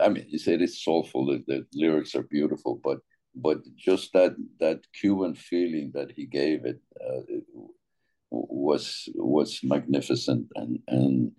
I 0.02 0.10
mean, 0.10 0.26
you 0.30 0.40
said 0.40 0.62
it's 0.62 0.84
soulful. 0.84 1.26
The, 1.28 1.44
the 1.48 1.66
lyrics 1.74 2.16
are 2.16 2.24
beautiful, 2.24 2.80
but 2.84 3.00
but 3.36 3.60
just 3.76 4.14
that 4.14 4.36
that 4.60 4.80
Cuban 4.94 5.36
feeling 5.36 5.92
that 5.94 6.12
he 6.12 6.26
gave 6.26 6.66
it, 6.66 6.82
uh, 7.00 7.22
it 7.28 7.44
was 8.30 9.10
was 9.16 9.60
magnificent 9.64 10.48
and 10.56 10.80
and 10.88 11.32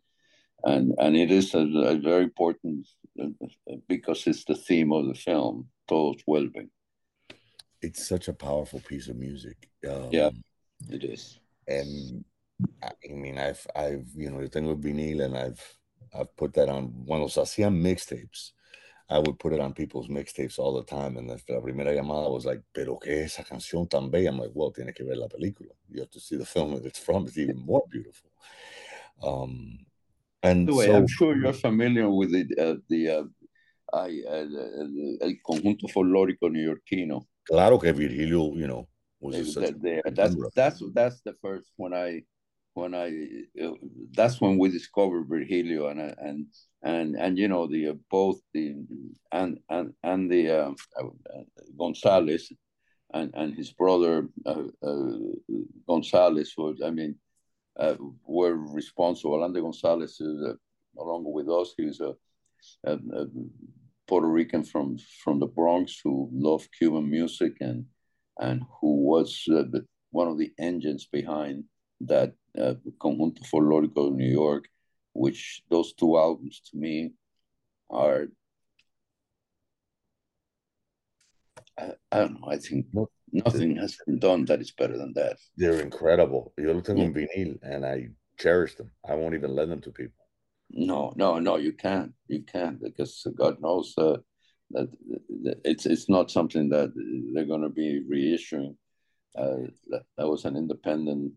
and 0.64 0.94
and 0.98 1.16
it 1.16 1.30
is 1.30 1.54
a, 1.54 1.60
a 1.60 1.96
very 1.96 2.24
important 2.24 2.86
uh, 3.20 3.26
because 3.88 4.26
it's 4.26 4.44
the 4.44 4.54
theme 4.54 4.92
of 4.92 5.06
the 5.06 5.14
film. 5.14 5.68
Todos 5.88 6.22
vuelven. 6.28 6.68
It's 7.80 8.06
such 8.06 8.28
a 8.28 8.32
powerful 8.32 8.80
piece 8.80 9.08
of 9.08 9.16
music. 9.16 9.68
Um, 9.88 10.08
yeah, 10.12 10.30
it 10.88 11.02
is. 11.02 11.40
And 11.66 12.24
I 12.82 12.92
mean, 13.08 13.38
I've 13.38 13.66
I've 13.74 14.08
you 14.14 14.30
know 14.30 14.40
the 14.40 14.48
thing 14.48 14.66
with 14.66 14.82
vinil, 14.82 15.24
and 15.24 15.36
I've 15.36 15.76
I've 16.14 16.34
put 16.36 16.54
that 16.54 16.68
on 16.68 16.84
one 17.04 17.22
of 17.22 17.34
those 17.34 17.44
hacían 17.44 17.80
mixtapes. 17.80 18.52
I 19.12 19.18
would 19.18 19.38
put 19.38 19.52
it 19.52 19.60
on 19.60 19.74
people's 19.74 20.08
mixtapes 20.08 20.58
all 20.58 20.74
the 20.74 20.84
time. 20.84 21.18
And 21.18 21.28
la 21.28 21.60
primera 21.60 21.94
llamada 21.94 22.30
was 22.30 22.46
like, 22.46 22.62
pero 22.72 22.98
qué 22.98 23.24
esa 23.24 23.42
canción 23.44 23.88
tan 23.88 24.10
bella? 24.10 24.30
I'm 24.30 24.38
like, 24.38 24.52
well, 24.54 24.72
tiene 24.72 24.94
que 24.94 25.04
ver 25.04 25.16
la 25.16 25.28
película. 25.28 25.72
You 25.90 26.00
have 26.00 26.10
to 26.10 26.20
see 26.20 26.36
the 26.36 26.46
film 26.46 26.74
that 26.74 26.86
it's 26.86 26.98
from. 26.98 27.26
It's 27.26 27.36
even 27.36 27.58
more 27.58 27.82
beautiful. 27.90 28.30
Um, 29.22 29.80
and 30.42 30.66
way, 30.68 30.86
so, 30.86 30.96
I'm 30.96 31.06
sure 31.06 31.36
you're 31.36 31.52
familiar 31.52 32.08
with 32.08 32.34
it, 32.34 32.58
uh, 32.58 32.76
the 32.88 33.08
uh, 33.10 33.24
I, 33.92 34.22
uh, 34.26 34.46
el 35.20 35.34
conjunto 35.46 35.88
folclórico 35.88 36.50
neoyorquino. 36.50 37.26
Claro 37.46 37.78
que 37.78 37.92
Virgilio, 37.92 38.54
you 38.56 38.66
know, 38.66 38.88
was 39.20 39.54
that, 39.54 39.80
that, 39.82 40.14
that's 40.16 40.36
that's 40.54 40.82
that's 40.94 41.20
the 41.20 41.34
first 41.42 41.70
when 41.76 41.92
I 41.92 42.22
when 42.74 42.94
I 42.94 43.08
uh, 43.62 43.72
that's 44.12 44.40
when 44.40 44.58
we 44.58 44.70
discovered 44.70 45.28
Virgilio 45.28 45.88
and 45.88 46.00
and 46.18 46.46
and 46.82 47.16
and 47.16 47.38
you 47.38 47.48
know 47.48 47.66
the 47.66 47.88
uh, 47.88 47.94
both 48.10 48.40
the 48.54 48.74
and 49.30 49.58
and 49.68 49.92
and 50.02 50.30
the 50.30 50.50
uh, 50.50 50.72
uh 50.98 51.08
Gonzalez 51.78 52.50
and 53.12 53.30
and 53.34 53.54
his 53.54 53.72
brother 53.72 54.28
uh, 54.46 54.64
uh, 54.82 55.18
Gonzalez 55.86 56.54
was 56.56 56.80
I 56.84 56.90
mean 56.90 57.16
were 58.26 58.56
responsible. 58.56 59.44
Andy 59.44 59.60
Gonzalez 59.60 60.20
is 60.20 60.56
along 60.98 61.24
with 61.32 61.48
us. 61.48 61.74
He 61.76 61.86
was 61.86 62.00
a, 62.00 62.14
a, 62.84 62.92
a, 62.94 63.26
Puerto 64.08 64.26
Rican 64.26 64.64
from 64.64 64.98
from 65.22 65.38
the 65.38 65.46
Bronx 65.46 66.00
who 66.02 66.28
loved 66.32 66.68
Cuban 66.78 67.08
music 67.08 67.52
and 67.60 67.84
and 68.40 68.62
who 68.80 68.96
was 68.96 69.46
one 70.10 70.28
of 70.28 70.38
the 70.38 70.52
engines 70.58 71.06
behind 71.06 71.64
that 72.00 72.34
uh, 72.60 72.74
Conjunto 72.98 73.42
Folklórico 73.44 74.08
of 74.08 74.14
New 74.14 74.30
York, 74.30 74.68
which 75.12 75.62
those 75.70 75.92
two 75.94 76.16
albums 76.16 76.60
to 76.70 76.76
me 76.76 77.12
are, 77.90 78.28
I, 81.78 81.92
I 82.10 82.18
don't 82.18 82.40
know, 82.40 82.48
I 82.48 82.58
think 82.58 82.86
nothing 83.32 83.76
has 83.76 83.96
been 84.06 84.18
done 84.18 84.44
that 84.46 84.60
is 84.60 84.72
better 84.72 84.96
than 84.96 85.12
that. 85.14 85.36
They're 85.56 85.80
incredible. 85.80 86.52
Yo 86.58 86.72
los 86.72 86.84
tengo 86.84 87.02
en 87.02 87.14
vinil 87.14 87.58
and 87.62 87.84
I 87.84 88.08
cherish 88.38 88.74
them. 88.74 88.90
I 89.08 89.14
won't 89.14 89.34
even 89.34 89.54
lend 89.54 89.70
them 89.70 89.80
to 89.82 89.90
people. 89.90 90.26
No, 90.70 91.12
no, 91.16 91.38
no, 91.38 91.56
you 91.56 91.72
can't. 91.72 92.12
You 92.28 92.42
can't 92.44 92.82
because 92.82 93.26
God 93.36 93.60
knows 93.60 93.94
uh, 93.98 94.16
that 94.70 94.88
it's 95.64 95.84
it's 95.84 96.08
not 96.08 96.30
something 96.30 96.70
that 96.70 96.92
they're 97.34 97.44
going 97.44 97.62
to 97.62 97.68
be 97.68 98.02
reissuing. 98.10 98.76
Uh, 99.36 99.68
that, 99.88 100.02
that 100.16 100.28
was 100.28 100.44
an 100.44 100.56
independent 100.56 101.32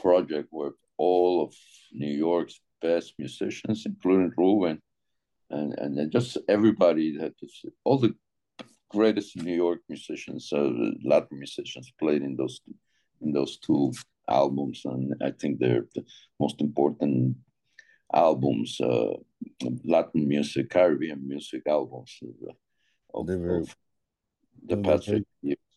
project 0.00 0.48
with 0.50 0.74
all 0.96 1.42
of 1.44 1.54
New 1.92 2.12
York's 2.12 2.60
best 2.80 3.14
musicians, 3.18 3.84
including 3.86 4.32
Ruben, 4.36 4.80
and 5.50 5.74
and 5.78 5.96
then 5.96 6.10
just 6.10 6.38
everybody 6.48 7.16
that 7.18 7.34
all 7.84 7.98
the 7.98 8.14
greatest 8.90 9.36
New 9.36 9.54
York 9.54 9.80
musicians, 9.88 10.52
uh, 10.52 10.70
Latin 11.04 11.38
musicians, 11.38 11.92
played 11.98 12.22
in 12.22 12.36
those 12.36 12.60
in 13.20 13.32
those 13.32 13.58
two 13.58 13.92
albums, 14.28 14.82
and 14.84 15.14
I 15.22 15.30
think 15.32 15.58
they're 15.58 15.86
the 15.94 16.04
most 16.38 16.60
important 16.60 17.36
albums, 18.12 18.80
uh, 18.80 19.14
Latin 19.84 20.26
music, 20.26 20.70
Caribbean 20.70 21.26
music 21.26 21.62
albums 21.66 22.18
uh, 22.22 22.52
of, 23.14 23.28
of 23.28 23.76
the 24.66 24.76
past 24.76 25.08
years 25.42 25.69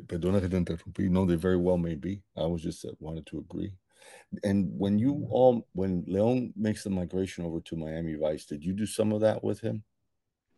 perdona 0.00 0.40
que 0.40 0.48
te 0.48 0.56
interrumpí. 0.56 1.10
No, 1.10 1.26
they 1.26 1.36
very 1.36 1.56
well 1.56 1.78
may 1.78 1.94
be. 1.94 2.22
I 2.36 2.46
was 2.46 2.62
just 2.62 2.84
uh, 2.84 2.92
wanted 2.98 3.26
to 3.26 3.38
agree. 3.38 3.72
And 4.42 4.70
when 4.76 4.98
you 4.98 5.26
all, 5.30 5.66
when 5.72 6.04
Leon 6.06 6.52
makes 6.56 6.84
the 6.84 6.90
migration 6.90 7.44
over 7.44 7.60
to 7.60 7.76
Miami 7.76 8.14
Vice, 8.14 8.46
did 8.46 8.64
you 8.64 8.72
do 8.72 8.86
some 8.86 9.12
of 9.12 9.20
that 9.20 9.44
with 9.44 9.60
him? 9.60 9.84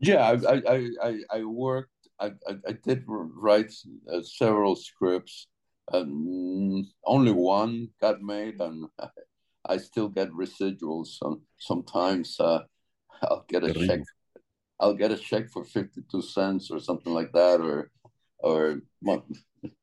Yeah, 0.00 0.36
I 0.44 0.62
I 0.66 0.90
I, 1.02 1.18
I 1.30 1.44
worked. 1.44 1.90
I, 2.20 2.26
I, 2.48 2.52
I 2.68 2.72
did 2.72 3.04
write 3.06 3.72
uh, 4.12 4.22
several 4.22 4.76
scripts. 4.76 5.48
Um, 5.92 6.88
only 7.04 7.32
one 7.32 7.88
got 8.00 8.22
made, 8.22 8.60
and 8.60 8.86
I 9.66 9.78
still 9.78 10.08
get 10.08 10.30
residuals. 10.30 11.18
Some 11.18 11.42
sometimes 11.58 12.38
uh, 12.38 12.60
I'll 13.22 13.44
get 13.48 13.64
a 13.64 13.72
check. 13.72 14.00
I'll 14.80 14.94
get 14.94 15.10
a 15.10 15.16
check 15.16 15.50
for 15.50 15.64
fifty 15.64 16.02
two 16.10 16.22
cents 16.22 16.70
or 16.70 16.80
something 16.80 17.12
like 17.12 17.32
that, 17.32 17.60
or 17.60 17.90
or 18.44 18.80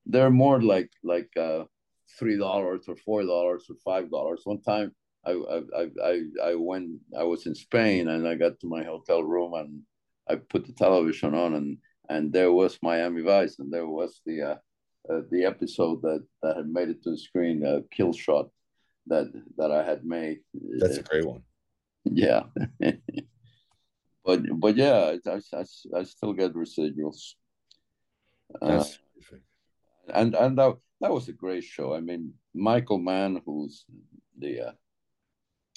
they're 0.06 0.30
more 0.30 0.62
like 0.62 0.92
like 1.04 1.32
uh, 1.36 1.64
three 2.18 2.38
dollars 2.38 2.84
or 2.88 2.96
four 2.96 3.24
dollars 3.24 3.66
or 3.70 3.76
five 3.84 4.12
dollars. 4.12 4.42
One 4.44 4.62
time 4.62 4.94
I, 5.26 5.32
I 5.32 5.86
I 6.12 6.22
I 6.52 6.56
went 6.56 6.92
I 7.18 7.24
was 7.24 7.48
in 7.48 7.56
Spain 7.56 8.08
and 8.08 8.28
I 8.28 8.36
got 8.36 8.60
to 8.60 8.68
my 8.68 8.84
hotel 8.84 9.24
room 9.24 9.54
and 9.56 9.82
I 10.30 10.36
put 10.36 10.66
the 10.68 10.74
television 10.74 11.34
on 11.34 11.56
and 11.56 11.78
and 12.10 12.32
there 12.32 12.52
was 12.52 12.78
Miami 12.84 13.22
Vice 13.24 13.58
and 13.60 13.74
there 13.74 13.88
was 13.88 14.22
the 14.26 14.38
uh, 14.52 14.58
uh, 15.10 15.22
the 15.32 15.44
episode 15.46 16.02
that 16.04 16.24
that 16.44 16.58
had 16.58 16.70
made 16.70 16.90
it 16.90 17.02
to 17.04 17.12
the 17.12 17.18
screen, 17.18 17.66
uh, 17.66 17.80
Kill 17.90 18.14
Shot, 18.14 18.50
that 19.08 19.28
that 19.58 19.72
I 19.72 19.84
had 19.84 20.06
made. 20.06 20.40
That's 20.78 20.98
a 20.98 21.04
great 21.04 21.26
one. 21.26 21.42
Yeah. 22.06 22.44
but 24.26 24.40
but 24.60 24.76
yeah, 24.76 25.16
I, 25.26 25.32
I, 25.58 25.64
I 26.00 26.04
still 26.04 26.34
get 26.34 26.54
residuals. 26.54 27.34
Uh, 28.62 28.84
and 30.14 30.36
and 30.36 30.58
that 30.58 30.76
that 31.00 31.12
was 31.12 31.28
a 31.28 31.34
great 31.34 31.64
show. 31.64 31.94
I 31.94 32.00
mean, 32.00 32.34
Michael 32.54 33.00
Mann, 33.00 33.42
who's 33.46 33.86
the 34.38 34.68
uh, 34.68 34.72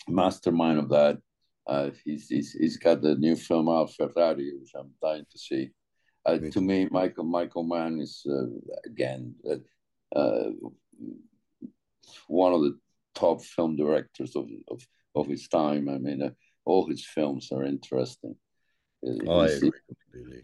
mastermind 0.09 0.79
of 0.79 0.89
that, 0.91 1.19
uh, 1.67 1.91
he's, 2.05 2.29
he's 2.29 2.53
he's 2.53 2.77
got 2.77 3.01
the 3.01 3.15
new 3.15 3.37
film 3.37 3.69
out, 3.69 3.93
Ferrari, 3.93 4.53
which 4.59 4.73
I'm 4.75 4.91
dying 5.03 5.25
to 5.31 5.39
see. 5.39 5.71
Uh, 6.27 6.39
to 6.39 6.61
me, 6.61 6.89
Michael 6.91 7.25
Michael 7.25 7.65
Mann 7.65 8.01
is 8.01 8.27
uh, 8.29 8.47
again 8.87 9.35
uh, 9.49 10.19
uh, 10.19 10.51
one 12.29 12.53
of 12.53 12.63
the 12.63 12.79
top 13.15 13.43
film 13.43 13.77
directors 13.77 14.37
of 14.37 14.49
of, 14.69 14.87
of 15.15 15.27
his 15.27 15.49
time. 15.49 15.89
I 15.89 15.99
mean, 15.99 16.23
uh, 16.23 16.31
all 16.65 16.87
his 16.87 17.07
films 17.07 17.51
are 17.53 17.65
interesting. 17.65 18.37
Oh, 19.27 19.41
I 19.41 19.49
agree 19.49 19.71
completely. 20.13 20.43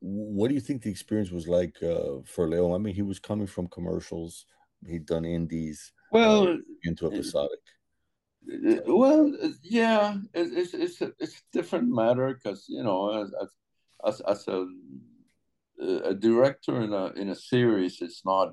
What 0.00 0.48
do 0.48 0.54
you 0.54 0.60
think 0.60 0.82
the 0.82 0.90
experience 0.90 1.30
was 1.30 1.48
like 1.48 1.76
uh, 1.82 2.20
for 2.24 2.48
Leo? 2.48 2.74
I 2.74 2.78
mean, 2.78 2.94
he 2.94 3.02
was 3.02 3.18
coming 3.18 3.46
from 3.46 3.68
commercials. 3.68 4.46
He'd 4.86 5.06
done 5.06 5.24
indies. 5.24 5.92
Well, 6.12 6.48
uh, 6.48 6.56
into 6.84 7.06
episodic. 7.06 7.60
Well, 8.86 9.32
yeah, 9.62 10.16
it's 10.32 10.72
it's 10.74 11.00
a, 11.00 11.12
it's 11.18 11.36
a 11.36 11.42
different 11.52 11.88
matter 11.88 12.32
because 12.34 12.66
you 12.68 12.82
know, 12.82 13.22
as 13.22 13.34
as, 14.06 14.20
as 14.20 14.48
a 14.48 14.66
a 16.04 16.14
director 16.14 16.80
in 16.80 16.92
a 16.92 17.06
in 17.12 17.28
a 17.28 17.34
series, 17.34 18.00
it's 18.00 18.22
not 18.24 18.48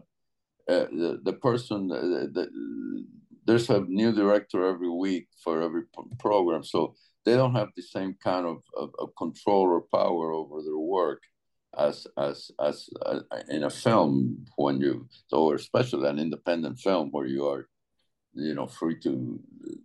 uh, 0.70 0.86
the 0.92 1.22
the 1.24 1.34
person 1.34 1.88
the, 1.88 2.30
the, 2.34 3.06
there's 3.46 3.70
a 3.70 3.82
new 3.82 4.12
director 4.12 4.66
every 4.68 4.90
week 4.90 5.28
for 5.44 5.62
every 5.62 5.84
program, 6.20 6.64
so 6.64 6.96
they 7.26 7.36
don't 7.36 7.56
have 7.56 7.70
the 7.76 7.82
same 7.82 8.16
kind 8.24 8.46
of, 8.46 8.62
of, 8.78 8.92
of 9.00 9.10
control 9.18 9.64
or 9.64 9.82
power 9.82 10.32
over 10.32 10.62
their 10.62 10.78
work 10.78 11.22
as 11.78 12.08
as 12.18 12.52
as 12.60 12.90
uh, 13.06 13.20
in 13.50 13.64
a 13.64 13.70
film 13.70 14.46
when 14.56 14.80
you 14.80 15.08
so 15.28 15.54
especially 15.54 16.08
an 16.08 16.20
independent 16.20 16.80
film 16.80 17.10
where 17.12 17.26
you 17.26 17.46
are 17.48 17.68
you 18.34 18.54
know 18.54 18.68
free 18.68 18.98
to 19.00 19.40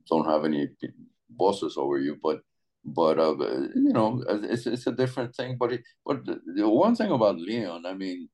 don't 0.09 0.29
have 0.29 0.45
any 0.45 0.69
bosses 1.29 1.77
over 1.77 1.99
you 1.99 2.17
but 2.23 2.41
but 2.85 3.19
uh, 3.19 3.35
you 3.75 3.93
know 3.93 4.23
it's, 4.29 4.67
it's 4.67 4.87
a 4.87 4.93
different 4.93 5.35
thing 5.35 5.57
but 5.59 5.73
it, 5.73 5.83
but 6.07 6.25
the, 6.25 6.41
the 6.55 6.69
one 6.69 6.95
thing 6.95 7.11
about 7.11 7.39
leon 7.39 7.85
i 7.87 7.93
mean 7.93 8.29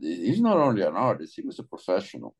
he's 0.00 0.40
not 0.40 0.56
only 0.56 0.82
an 0.82 0.96
artist 0.96 1.34
he 1.36 1.42
was 1.42 1.58
a 1.58 1.62
professional. 1.62 2.34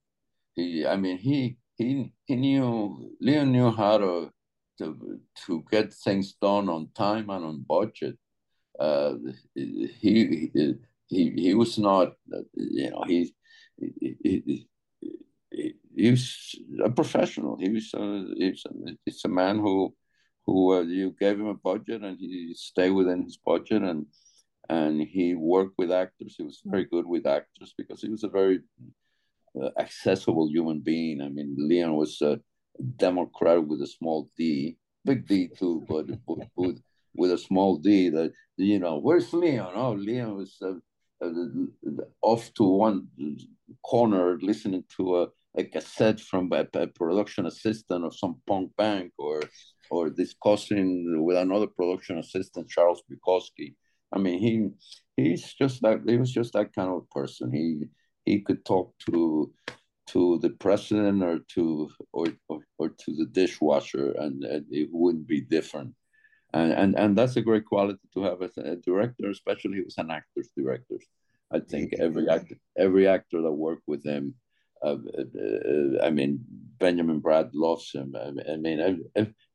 He 0.55 0.87
i 0.87 0.97
mean 0.97 1.19
he 1.19 1.59
he 1.77 2.13
he 2.25 2.37
knew 2.37 3.13
leon 3.21 3.53
knew 3.53 3.71
how 3.71 3.99
to 3.99 4.33
to, 4.79 5.21
to 5.47 5.65
get 5.71 5.93
things 5.93 6.35
done 6.41 6.69
on 6.69 6.89
time 6.95 7.31
and 7.31 7.45
on 7.45 7.65
budget. 7.69 8.17
Uh, 8.79 9.15
he, 9.55 10.51
he 11.09 11.31
he 11.31 11.55
was 11.55 11.79
not 11.79 12.13
you 12.55 12.91
know 12.91 13.03
he 13.07 13.33
he, 13.79 14.67
he, 15.51 15.75
he 15.97 16.11
was 16.11 16.55
a 16.85 16.91
professional. 16.91 17.57
He 17.59 17.71
was 17.71 17.95
a, 17.95 18.27
he's 18.37 18.65
a, 18.67 18.71
he's 19.05 19.25
a 19.25 19.29
man 19.29 19.59
who 19.59 19.95
who 20.45 20.75
uh, 20.75 20.83
you 20.83 21.15
gave 21.19 21.41
him 21.41 21.47
a 21.47 21.55
budget 21.55 22.03
and 22.03 22.19
he 22.19 22.55
stayed 22.55 22.91
within 22.91 23.23
his 23.23 23.37
budget 23.39 23.83
and 23.83 24.07
and 24.69 25.01
he 25.01 25.35
worked 25.35 25.75
with 25.79 25.93
actors. 25.93 26.35
He 26.37 26.43
was 26.45 26.61
very 26.65 26.85
good 26.85 27.07
with 27.07 27.27
actors 27.27 27.73
because 27.79 28.03
he 28.03 28.09
was 28.09 28.25
a 28.25 28.29
very 28.29 28.61
uh, 29.61 29.71
accessible 29.79 30.49
human 30.49 30.81
being. 30.81 31.23
I 31.23 31.29
mean, 31.29 31.55
Leon 31.57 31.95
was 31.95 32.21
uh, 32.21 32.37
Democrat 32.97 33.67
with 33.67 33.83
a 33.83 33.87
small 33.87 34.31
D, 34.37 34.77
big 35.05 35.27
D 35.27 35.49
too, 35.49 35.85
but 35.89 36.07
with, 36.57 36.81
with 37.15 37.33
a 37.33 37.39
small 37.39 37.77
D. 37.77 38.09
That 38.11 38.33
you 38.57 38.79
know, 38.79 38.99
where's 38.99 39.33
Leon? 39.33 39.73
Oh, 39.75 39.93
Leon 39.93 40.37
was 40.37 40.57
uh, 40.63 40.75
uh, 41.25 41.33
off 42.23 42.53
to 42.55 42.65
one 42.65 43.09
corner 43.83 44.39
listening 44.41 44.85
to 44.97 45.23
a, 45.23 45.27
a 45.57 45.65
cassette 45.65 46.21
from 46.21 46.51
a, 46.53 46.67
a, 46.75 46.87
production 46.87 47.47
assistant 47.47 48.05
of 48.05 48.15
some 48.15 48.37
punk 48.47 48.71
bank, 48.77 49.13
or 49.19 49.43
or 49.91 50.11
discussing 50.11 51.25
with 51.25 51.37
another 51.37 51.67
production 51.67 52.19
assistant, 52.19 52.69
Charles 52.69 53.03
Bukowski. 53.11 53.75
I 54.13 54.19
mean, 54.19 54.39
he 54.39 54.69
he's 55.17 55.55
just 55.55 55.83
like 55.83 56.01
he 56.07 56.17
was 56.17 56.33
just 56.33 56.53
that 56.53 56.75
kind 56.75 56.91
of 56.91 57.09
person. 57.11 57.53
He 57.53 57.87
he 58.25 58.41
could 58.41 58.65
talk 58.65 58.95
to 59.07 59.53
to 60.09 60.39
the 60.39 60.51
president 60.51 61.23
or 61.23 61.41
to 61.55 61.91
or 62.13 62.27
or, 62.49 62.61
or 62.79 62.89
to 62.91 63.17
the 63.17 63.27
dishwasher, 63.27 64.13
and, 64.13 64.45
and, 64.45 64.65
it 64.71 64.89
wouldn't 64.93 65.27
be 65.27 65.41
different. 65.41 65.95
And, 66.53 66.73
and 66.73 66.99
and 66.99 67.19
that's 67.19 67.37
a 67.37 67.43
great 67.43 67.65
quality 67.65 67.99
to 68.15 68.23
have 68.23 68.43
as 68.43 68.57
a 68.57 68.77
director, 68.77 69.31
especially 69.31 69.83
as 69.87 69.99
an 69.99 70.11
actor's 70.11 70.51
director. 70.57 70.99
I 71.53 71.61
think 71.61 71.95
every 71.99 72.29
actor 72.29 72.57
every 72.77 73.07
actor 73.07 73.43
that 73.43 73.53
worked 73.53 73.87
with 73.87 74.05
him. 74.05 74.35
Uh, 74.83 74.99
uh, 75.19 76.05
I 76.05 76.11
mean, 76.11 76.45
Benjamin 76.79 77.23
Bratt 77.23 77.51
loves 77.55 77.91
him. 77.93 78.15
I 78.15 78.57
mean, 78.57 79.05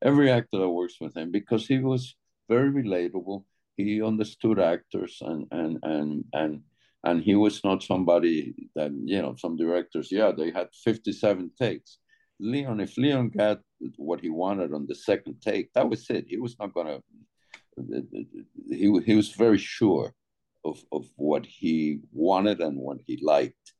every 0.01 0.31
actor 0.31 0.57
that 0.57 0.69
works 0.69 0.95
with 0.99 1.15
him 1.15 1.31
because 1.31 1.67
he 1.67 1.79
was 1.79 2.15
very 2.49 2.71
relatable. 2.71 3.43
He 3.77 4.01
understood 4.01 4.59
actors 4.59 5.17
and 5.21 5.47
and 5.51 5.79
and 5.83 6.25
and 6.33 6.61
and 7.03 7.23
he 7.23 7.35
was 7.35 7.63
not 7.63 7.83
somebody 7.83 8.53
that 8.75 8.91
you 9.05 9.21
know 9.21 9.35
some 9.37 9.55
directors 9.57 10.09
yeah 10.11 10.31
they 10.31 10.51
had 10.51 10.69
57 10.83 11.51
takes. 11.59 11.97
Leon 12.39 12.79
if 12.79 12.97
leon 12.97 13.29
got 13.29 13.59
what 13.97 14.19
he 14.21 14.29
wanted 14.29 14.73
on 14.73 14.85
the 14.87 14.95
second 14.95 15.35
take 15.41 15.71
that 15.73 15.89
was 15.89 16.09
it. 16.09 16.25
He 16.27 16.37
was 16.37 16.55
not 16.59 16.73
gonna 16.73 16.99
he, 18.69 18.99
he 19.05 19.15
was 19.15 19.29
very 19.29 19.57
sure 19.57 20.13
of, 20.63 20.83
of 20.91 21.05
what 21.15 21.45
he 21.45 21.99
wanted 22.11 22.59
and 22.59 22.77
what 22.77 22.97
he 23.07 23.19
liked. 23.23 23.73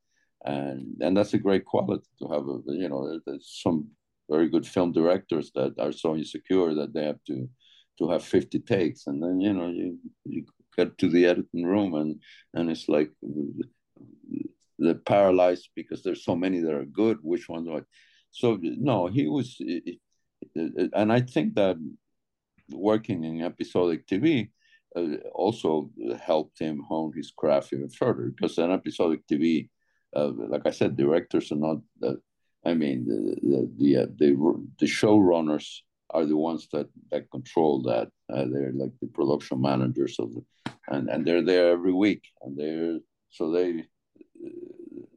And 0.44 0.96
and 1.02 1.16
that's 1.16 1.36
a 1.36 1.38
great 1.38 1.66
quality 1.66 2.08
to 2.20 2.28
have 2.30 2.48
a 2.48 2.60
you 2.74 2.90
know 2.90 3.08
uh, 3.08 3.20
there's 3.26 3.60
some 3.64 3.90
very 4.30 4.50
good 4.50 4.66
film 4.66 4.92
directors 4.92 5.52
that 5.56 5.74
are 5.80 5.92
so 5.92 6.16
insecure 6.16 6.74
that 6.74 6.94
they 6.94 7.06
have 7.06 7.24
to 7.28 7.48
to 8.00 8.10
have 8.10 8.24
50 8.24 8.60
takes. 8.60 9.06
And 9.06 9.22
then 9.22 9.40
you 9.40 9.54
know 9.54 9.68
you, 9.68 10.00
you 10.26 10.46
get 10.76 10.98
to 10.98 11.10
the 11.10 11.26
editing 11.26 11.66
room 11.66 11.94
and 11.96 12.20
and 12.54 12.70
it's 12.70 12.88
like 12.88 13.12
they're 14.80 14.96
paralyzed 14.96 15.70
because 15.76 16.04
there's 16.04 16.26
so 16.26 16.36
many 16.36 16.60
that 16.60 16.74
are 16.74 16.86
good 16.86 17.18
which 17.22 17.48
ones 17.48 17.68
are 17.70 17.86
so 18.32 18.58
no 18.62 19.08
he 19.08 19.28
was 19.28 19.62
and 20.56 21.12
i 21.12 21.20
think 21.20 21.54
that 21.56 21.78
working 22.70 23.24
in 23.24 23.42
episodic 23.42 24.08
tv 24.08 24.50
uh, 24.96 25.16
also 25.34 25.90
helped 26.22 26.60
him 26.60 26.84
hone 26.88 27.14
his 27.16 27.32
craft 27.32 27.74
even 27.74 27.90
further 27.90 28.34
because 28.36 28.58
in 28.58 28.72
episodic 28.72 29.26
tv 29.28 29.70
uh, 30.16 30.32
like 30.50 30.66
i 30.66 30.72
said 30.72 30.98
directors 30.98 31.52
are 31.52 31.56
not 31.56 31.78
the 32.00 32.20
i 32.66 32.74
mean 32.74 33.06
the 33.06 33.36
the 33.42 33.72
the, 33.78 33.98
uh, 33.98 34.08
the, 34.18 34.68
the 34.80 34.86
showrunners 34.86 35.82
are 36.14 36.26
the 36.26 36.38
ones 36.38 36.68
that 36.74 36.88
that 37.12 37.30
control 37.32 37.82
that. 37.84 38.10
Uh, 38.32 38.46
they're 38.52 38.72
like 38.74 38.92
the 39.02 39.08
production 39.08 39.62
managers 39.62 40.18
of 40.20 40.34
the, 40.34 40.44
and 40.90 41.10
and 41.10 41.26
they're 41.26 41.44
there 41.44 41.72
every 41.72 41.94
week, 41.94 42.24
and 42.42 42.58
they're 42.58 43.00
so 43.30 43.52
they 43.52 43.86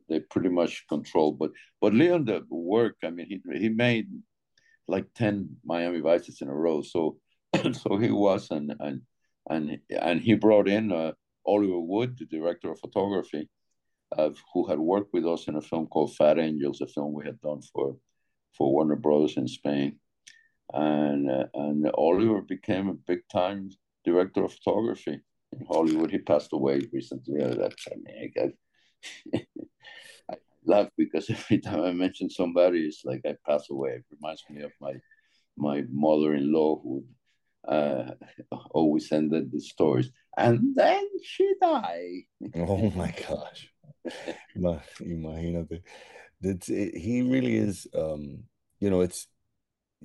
they 0.09 0.21
pretty 0.21 0.49
much 0.49 0.87
control. 0.89 1.33
But 1.33 1.51
but 1.81 1.95
Leon 1.95 2.25
the 2.25 2.45
work, 2.49 2.97
I 3.05 3.11
mean, 3.11 3.27
he 3.27 3.59
he 3.59 3.69
made 3.69 4.09
like 4.89 5.07
ten 5.15 5.57
Miami 5.65 6.01
Vices 6.01 6.41
in 6.41 6.49
a 6.49 6.55
row. 6.55 6.83
So 6.83 7.19
so 7.73 7.97
he 7.97 8.11
was 8.11 8.51
and 8.51 8.75
and 8.81 9.03
and 9.51 9.79
and 9.91 10.21
he 10.21 10.35
brought 10.35 10.69
in 10.69 10.93
uh, 10.93 11.13
Oliver 11.47 11.81
Wood, 11.81 12.19
the 12.19 12.27
director 12.27 12.71
of 12.71 12.81
photography, 12.81 13.49
uh, 14.17 14.31
who 14.53 14.67
had 14.67 14.79
worked 14.79 15.13
with 15.13 15.27
us 15.27 15.49
in 15.49 15.57
a 15.57 15.63
film 15.63 15.87
called 15.87 16.15
Fat 16.17 16.39
Angels, 16.39 16.81
a 16.81 16.87
film 16.87 17.13
we 17.13 17.25
had 17.25 17.41
done 17.41 17.63
for 17.73 17.97
for 18.57 18.73
Warner 18.73 18.97
Brothers 18.97 19.37
in 19.37 19.49
Spain 19.49 19.99
and 20.73 21.31
uh, 21.31 21.47
and 21.55 21.91
Oliver 21.95 22.41
became 22.43 22.89
a 22.89 22.95
big 22.95 23.21
time 23.31 23.71
director 24.05 24.45
of 24.45 24.53
photography 24.53 25.21
in 25.53 25.67
Hollywood. 25.67 26.11
He 26.11 26.19
passed 26.19 26.53
away 26.53 26.81
recently. 26.93 27.43
Uh, 27.43 27.55
that's 27.55 27.87
I 27.91 27.97
mean, 27.97 28.33
I, 29.35 29.39
I 30.33 30.37
laugh 30.65 30.89
because 30.97 31.29
every 31.31 31.59
time 31.59 31.83
I 31.83 31.93
mention 31.93 32.31
somebody, 32.31 32.87
it's 32.87 33.03
like 33.05 33.23
I 33.27 33.37
pass 33.47 33.69
away. 33.71 33.91
It 33.91 34.05
reminds 34.11 34.45
me 34.51 34.63
of 34.63 34.73
my 34.81 34.95
my 35.57 35.85
mother-in-law 35.91 36.81
who 36.83 37.05
uh, 37.69 38.11
always 38.71 39.11
ended 39.13 39.53
the 39.53 39.61
stories, 39.61 40.11
and 40.37 40.75
then 40.75 41.07
she 41.23 41.53
died. 41.61 42.23
oh 42.57 42.91
my 42.91 43.15
gosh, 43.29 43.71
imagínate. 44.57 45.83
It's, 46.43 46.69
it, 46.69 46.95
he 46.97 47.23
really 47.23 47.57
is. 47.57 47.87
Um, 47.95 48.45
you 48.81 48.91
know, 48.91 49.01
it's 49.01 49.29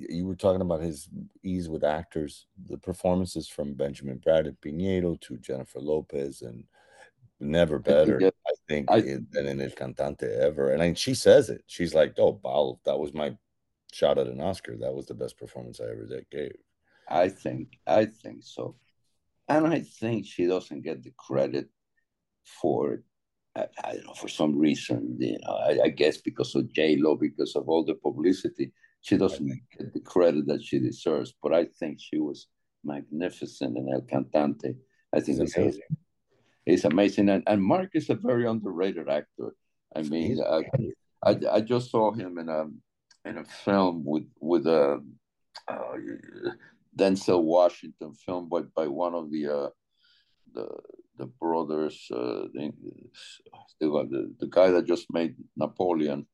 you 0.10 0.26
were 0.26 0.36
talking 0.36 0.62
about 0.62 0.82
his 0.82 1.10
ease 1.44 1.70
with 1.70 1.84
actors. 1.84 2.46
The 2.68 2.78
performances 2.78 3.48
from 3.48 3.74
Benjamin 3.74 4.20
Bratt 4.20 4.48
and 4.48 4.60
Piñero 4.62 5.20
to 5.22 5.38
Jennifer 5.38 5.80
Lopez 5.80 6.42
and 6.42 6.64
never 7.40 7.80
better, 7.80 8.20
I 8.24 8.54
think, 8.68 8.90
I, 8.90 9.00
eh, 9.00 9.18
than 9.32 9.48
in 9.48 9.62
El 9.62 9.70
Cantante 9.70 10.24
ever. 10.24 10.72
And 10.72 10.82
I, 10.82 10.94
she 10.94 11.14
says 11.14 11.50
it. 11.50 11.64
She's 11.68 11.94
like, 11.94 12.14
"Oh, 12.18 12.40
wow, 12.44 12.80
that 12.86 13.00
was 13.00 13.14
my 13.14 13.36
shot 13.92 14.18
at 14.18 14.28
an 14.28 14.42
Oscar. 14.42 14.78
That 14.78 14.94
was 14.94 15.06
the 15.06 15.14
best 15.14 15.38
performance 15.38 15.80
I 15.80 15.86
ever 15.86 16.06
did, 16.06 16.30
gave." 16.30 16.56
I 17.08 17.30
think, 17.30 17.80
I 17.88 18.06
think 18.06 18.44
so, 18.44 18.76
and 19.48 19.68
I 19.68 19.82
think 19.82 20.26
she 20.26 20.46
doesn't 20.46 20.84
get 20.84 21.04
the 21.04 21.14
credit 21.18 21.70
for 22.44 22.94
it. 22.94 23.04
I, 23.56 23.66
I 23.84 23.94
don't 23.96 24.06
know 24.06 24.14
for 24.14 24.28
some 24.28 24.58
reason, 24.58 25.18
you 25.20 25.40
know. 25.42 25.54
I, 25.54 25.80
I 25.86 25.90
guess 25.90 26.18
because 26.18 26.56
of 26.56 26.72
J 26.72 26.98
Lo, 26.98 27.16
because 27.16 27.56
of 27.56 27.68
all 27.68 27.84
the 27.84 27.96
publicity 27.96 28.72
she 29.02 29.18
doesn't 29.18 29.62
get 29.78 29.94
the 29.94 30.00
credit 30.02 30.48
that 30.48 30.64
she 30.64 30.80
deserves, 30.80 31.34
but 31.42 31.54
I 31.54 31.66
think 31.66 32.00
she 32.00 32.20
was 32.20 32.48
magnificent 32.84 33.78
in 33.78 33.90
El 33.94 34.02
Cantante. 34.02 34.76
I 35.14 35.20
think 35.20 35.40
it's 35.40 35.56
amazing. 35.56 35.82
It's 36.66 36.84
amazing, 36.84 37.30
and, 37.30 37.44
and 37.48 37.64
Marc 37.64 37.92
is 37.94 38.10
a 38.10 38.16
very 38.16 38.46
underrated 38.46 39.10
actor. 39.10 39.56
I 39.96 40.04
mean, 40.04 40.40
I, 40.40 40.64
I, 41.24 41.40
I 41.52 41.62
just 41.62 41.90
saw 41.90 42.12
him 42.12 42.38
in 42.38 42.50
a 42.50 42.66
in 43.28 43.38
a 43.38 43.46
film 43.46 44.04
with 44.06 44.28
with 44.40 44.68
a 44.68 45.02
uh, 45.68 45.74
uh, 45.74 45.98
Denzel 46.96 47.44
Washington 47.44 48.14
film 48.14 48.50
by 48.50 48.62
by 48.76 48.88
one 48.88 49.16
of 49.16 49.32
the 49.32 49.48
uh, 49.48 49.70
the 50.54 50.68
the 51.18 51.26
brothers, 51.26 52.08
uh, 52.14 52.48
the, 52.54 52.72
the 53.80 54.36
the 54.40 54.48
guy 54.50 54.70
that 54.72 54.86
just 54.86 55.08
made 55.12 55.36
Napoleon. 55.58 56.26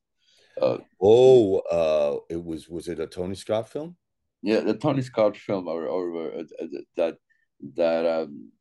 Uh, 0.62 0.78
oh, 1.02 1.60
uh, 1.60 2.18
it 2.30 2.44
was 2.44 2.70
was 2.70 2.88
it 2.88 3.00
a 3.00 3.08
Tony 3.08 3.36
Scott 3.36 3.70
film? 3.70 3.96
Yeah, 4.42 4.62
the 4.62 4.76
Tony 4.76 5.02
Scott 5.02 5.38
film, 5.38 5.68
or 5.68 5.86
or 5.86 6.34
uh, 6.34 6.44
uh 6.62 6.68
that 6.96 7.18
that 7.76 8.06
um, 8.06 8.52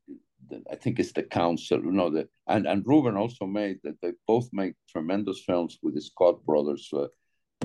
I 0.71 0.77
think 0.77 0.99
it's 0.99 1.13
the 1.13 1.23
Council. 1.23 1.81
No, 1.83 2.11
the 2.11 2.29
and 2.47 2.67
and 2.67 2.85
Ruben 2.87 3.17
also 3.17 3.47
made 3.47 3.79
that 3.85 4.01
they 4.01 4.13
both 4.27 4.49
make 4.53 4.75
tremendous 4.89 5.43
films 5.45 5.79
with 5.83 5.95
the 5.95 6.01
Scott 6.01 6.45
brothers. 6.45 6.89
Uh, 6.93 7.07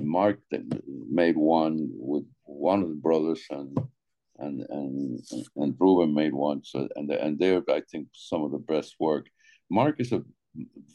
Marc 0.01 0.39
made 1.09 1.35
one 1.35 1.89
with 1.91 2.25
one 2.43 2.83
of 2.83 2.89
the 2.89 2.95
brothers, 2.95 3.41
and 3.49 3.77
and 4.37 4.65
and 4.69 5.19
and 5.55 5.75
Ruben 5.79 6.13
made 6.13 6.33
one. 6.33 6.63
So 6.63 6.87
and 6.95 7.11
and 7.11 7.39
they're 7.39 7.63
I 7.69 7.81
think 7.91 8.07
some 8.13 8.43
of 8.43 8.51
the 8.51 8.59
best 8.59 8.95
work. 8.99 9.27
Marc 9.69 9.99
is 9.99 10.11
a 10.11 10.23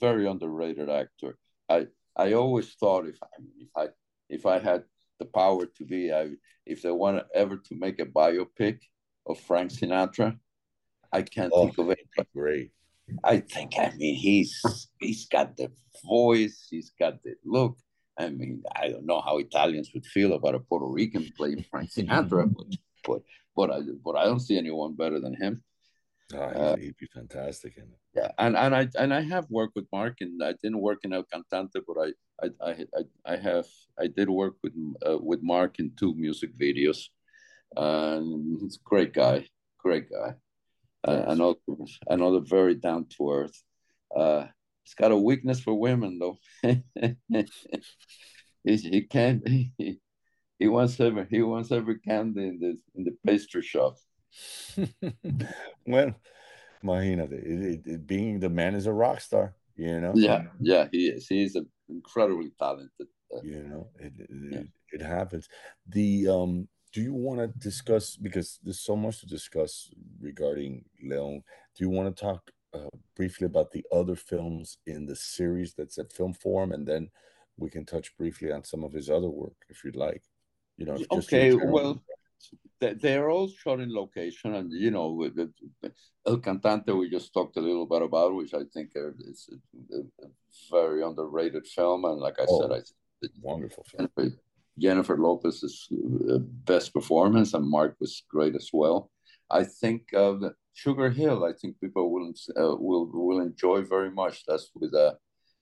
very 0.01 0.27
underrated 0.27 0.91
actor. 0.91 1.37
I 1.69 1.87
I 2.17 2.33
always 2.35 2.73
thought 2.75 3.07
if 3.07 3.19
I 3.23 3.27
if 3.59 3.69
I 3.77 3.87
if 4.29 4.47
I 4.47 4.59
had 4.59 4.85
the 5.19 5.27
power 5.27 5.67
to 5.67 5.85
be, 5.85 6.13
I 6.13 6.31
if 6.67 6.83
they 6.83 6.91
want 6.91 7.25
ever 7.35 7.57
to 7.57 7.75
make 7.75 8.01
a 8.01 8.07
biopic 8.07 8.79
of 9.27 9.41
Frank 9.41 9.73
Sinatra, 9.73 10.39
I 11.13 11.23
can't 11.23 11.53
oh, 11.55 11.65
think 11.65 11.79
of 11.79 11.91
it. 11.91 11.99
Great. 12.35 12.73
I 13.23 13.39
think 13.39 13.73
I 13.79 13.93
mean 13.97 14.17
he's 14.17 14.61
he's 15.01 15.27
got 15.27 15.57
the 15.57 15.71
voice, 16.05 16.67
he's 16.71 16.93
got 16.99 17.23
the 17.23 17.35
look. 17.45 17.77
I 18.19 18.31
mean, 18.31 18.63
I 18.77 18.91
don't 18.91 19.07
know 19.07 19.21
how 19.21 19.39
Italians 19.39 19.91
would 19.93 20.07
feel 20.07 20.35
about 20.35 20.55
a 20.55 20.61
Puerto 20.61 20.87
Rican 20.87 21.31
playing 21.37 21.65
Frank 21.71 21.91
Sinatra, 21.91 22.53
but 22.55 22.67
but 23.05 23.23
but 23.57 23.71
I 23.71 23.81
but 24.05 24.17
I 24.17 24.25
don't 24.25 24.41
see 24.41 24.57
anyone 24.57 24.95
better 24.95 25.21
than 25.21 25.35
him. 25.35 25.63
Oh, 26.35 26.43
uh, 26.43 26.77
he'd 26.77 26.97
be 26.97 27.07
fantastic 27.07 27.77
in 27.77 27.85
it. 27.85 27.99
Yeah, 28.15 28.31
and 28.39 28.57
and 28.57 28.75
I 28.75 28.89
and 28.99 29.13
I 29.15 29.21
have 29.23 29.47
worked 29.51 29.75
with 29.77 29.87
Marc, 29.93 30.21
and 30.21 30.43
I 30.43 30.55
didn't 30.63 30.81
work 30.81 31.01
in 31.05 31.13
El 31.13 31.25
Cantante, 31.25 31.81
but 31.87 31.97
I 31.99 32.13
I 32.63 32.71
I 32.73 33.05
I 33.25 33.37
have 33.37 33.67
I 33.99 34.07
did 34.09 34.29
work 34.29 34.55
with 34.63 34.73
uh, 35.07 35.19
with 35.19 35.41
Marc 35.43 35.79
in 35.79 35.93
two 35.97 36.15
music 36.15 36.51
videos, 36.59 37.09
and 37.77 38.61
he's 38.61 38.77
a 38.77 38.89
great 38.89 39.13
guy, 39.13 39.47
great 39.79 40.11
guy. 40.11 40.35
Uh, 41.07 41.25
another 41.29 41.59
another 42.09 42.41
very 42.41 42.75
down 42.75 43.07
to 43.17 43.31
earth. 43.31 43.63
Uh, 44.15 44.47
he's 44.83 44.95
got 44.95 45.13
a 45.13 45.17
weakness 45.17 45.61
for 45.61 45.79
women 45.79 46.19
though. 46.19 46.39
he, 48.65 48.77
he 48.77 49.03
can't. 49.03 49.43
He, 49.79 50.01
he 50.59 50.69
wants 50.69 50.99
every 51.01 51.27
he 51.29 51.43
wants 51.43 51.73
every 51.73 51.99
candy 51.99 52.47
in 52.49 52.59
the 52.61 52.79
in 52.95 53.05
the 53.05 53.17
pastry 53.27 53.63
shop. 53.63 53.97
well, 55.87 56.15
imagínate, 56.83 57.33
it, 57.33 57.47
it, 57.47 57.87
it, 57.87 58.07
being 58.07 58.41
the 58.41 58.49
man 58.49 58.75
is 58.75 58.87
a 58.87 58.93
rock 58.93 59.21
star, 59.21 59.55
you 59.77 60.01
know. 60.01 60.13
Yeah, 60.15 60.45
yeah, 60.61 60.89
he 60.91 61.09
is. 61.09 61.27
He 61.27 61.45
is 61.45 61.57
incredibly 61.89 62.53
talented. 62.59 63.09
Uh, 63.35 63.41
you 63.43 63.63
know, 63.65 63.89
it 63.99 64.13
it, 64.19 64.31
yeah. 64.51 64.63
it 64.93 65.03
happens. 65.03 65.49
The 65.89 66.29
um, 66.29 66.69
do 66.93 67.01
you 67.01 67.13
want 67.13 67.41
to 67.41 67.49
discuss 67.59 68.17
because 68.17 68.61
there's 68.63 68.81
so 68.81 68.97
much 68.97 69.21
to 69.21 69.27
discuss 69.27 69.91
regarding 70.21 70.85
Leon? 71.03 71.43
Do 71.77 71.85
you 71.85 71.91
want 71.91 72.15
to 72.15 72.23
talk 72.23 72.51
uh, 72.75 72.89
briefly 73.17 73.47
about 73.47 73.71
the 73.71 73.85
other 73.93 74.17
films 74.17 74.79
in 74.87 75.07
the 75.07 75.17
series 75.17 75.75
that's 75.75 75.99
at 75.99 76.13
Film 76.13 76.35
Forum, 76.35 76.73
and 76.73 76.87
then 76.87 77.11
we 77.57 77.71
can 77.71 77.85
touch 77.85 78.17
briefly 78.17 78.53
on 78.53 78.65
some 78.65 78.85
of 78.85 78.93
his 78.93 79.11
other 79.11 79.29
work 79.29 79.57
if 79.69 79.85
you'd 79.85 79.97
like. 79.97 80.23
You 80.77 80.87
know, 80.87 80.99
okay. 81.13 81.55
Well, 81.55 82.03
they're 82.81 83.31
all 83.31 83.49
shot 83.49 83.81
in 83.81 83.95
location, 83.95 84.55
and 84.55 84.73
you 84.73 84.91
know, 84.91 85.31
El 86.27 86.39
Cantante 86.39 86.97
we 86.97 87.09
just 87.09 87.33
talked 87.33 87.57
a 87.57 87.61
little 87.61 87.87
bit 87.87 88.03
about, 88.03 88.35
which 88.35 88.55
I 88.55 88.65
think 88.73 88.91
is 88.95 89.49
a, 89.93 89.97
a 90.25 90.29
very 90.71 91.03
underrated 91.03 91.67
film, 91.67 92.05
and 92.05 92.19
like 92.19 92.39
I 92.41 92.47
oh, 92.49 92.61
said, 92.61 92.73
I 92.73 92.81
wonderful 93.41 93.85
film. 93.85 94.09
Jennifer, 94.17 94.37
Jennifer 94.79 95.19
Lopez's 95.19 95.89
uh, 96.31 96.39
best 96.39 96.93
performance, 96.93 97.55
and 97.55 97.69
Marc 97.69 97.97
was 98.01 98.23
great 98.31 98.55
as 98.55 98.71
well. 98.73 99.11
I 99.51 99.65
think 99.65 100.13
uh, 100.15 100.51
Sugar 100.73 101.11
Hill, 101.11 101.45
I 101.45 101.53
think 101.53 101.81
people 101.81 102.11
will 102.11 102.33
uh, 102.57 102.77
will 102.77 103.07
will 103.13 103.41
enjoy 103.41 103.83
very 103.83 104.11
much. 104.11 104.45
That's 104.47 104.71
with 104.75 104.95
uh, 104.95 105.15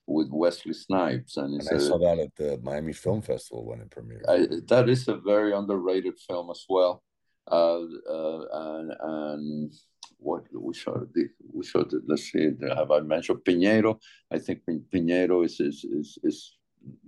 with 0.06 0.28
Wesley 0.30 0.74
Snipes, 0.74 1.36
and, 1.36 1.60
and 1.60 1.68
I 1.72 1.78
saw 1.78 1.98
that 1.98 2.18
at 2.18 2.34
the 2.36 2.58
Miami 2.62 2.92
Film 2.92 3.22
Festival 3.22 3.64
when 3.64 3.80
it 3.80 3.90
premiered. 3.90 4.28
I, 4.28 4.46
that 4.68 4.88
is 4.88 5.08
a 5.08 5.16
very 5.16 5.52
underrated 5.52 6.18
film 6.18 6.50
as 6.50 6.64
well. 6.68 7.02
Uh, 7.50 7.82
uh, 8.08 8.44
and, 8.52 8.92
and 9.00 9.72
what 10.18 10.44
we 10.52 10.74
showed, 10.74 11.10
we 11.52 11.64
showed. 11.64 11.92
Let's 12.06 12.30
see, 12.30 12.50
have 12.76 12.90
I 12.90 13.00
mentioned 13.00 13.40
Piñero? 13.44 13.98
I 14.30 14.38
think 14.38 14.62
Piñero 14.92 15.44
is 15.44 15.60
is 15.60 15.84
is, 15.84 16.18
is 16.22 16.56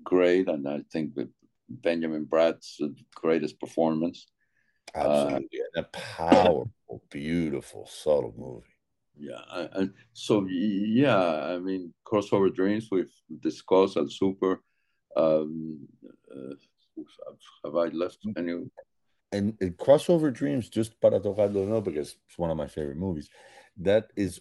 great, 0.03 0.49
and 0.49 0.69
I 0.69 0.83
think 0.93 1.15
that 1.15 1.29
Benjamin 1.69 2.25
Bratt's 2.25 2.81
greatest 3.15 3.61
performance. 3.61 4.27
Absolutely, 4.95 5.61
uh, 5.61 5.65
and 5.75 5.85
a 5.85 5.89
powerful, 5.89 7.03
beautiful, 7.11 7.87
subtle 7.87 8.35
movie. 8.37 8.74
Yeah, 9.17 9.41
and 9.73 9.93
so 10.13 10.47
yeah, 10.49 11.55
I 11.55 11.59
mean, 11.59 11.95
crossover 12.05 12.53
dreams 12.53 12.89
we've 12.91 13.13
discussed 13.41 13.97
at 13.97 14.11
Super. 14.11 14.61
Um, 15.17 15.87
uh, 16.31 16.55
have 17.65 17.77
I 17.77 17.87
left 17.89 18.19
any? 18.37 18.53
And, 19.33 19.57
and 19.61 19.77
crossover 19.77 20.33
dreams, 20.33 20.69
just 20.69 21.01
para 21.01 21.21
tocarlo 21.21 21.67
no, 21.67 21.81
because 21.81 22.17
it's 22.27 22.39
one 22.39 22.51
of 22.51 22.57
my 22.57 22.67
favorite 22.67 22.97
movies. 22.97 23.29
That 23.77 24.11
is 24.17 24.41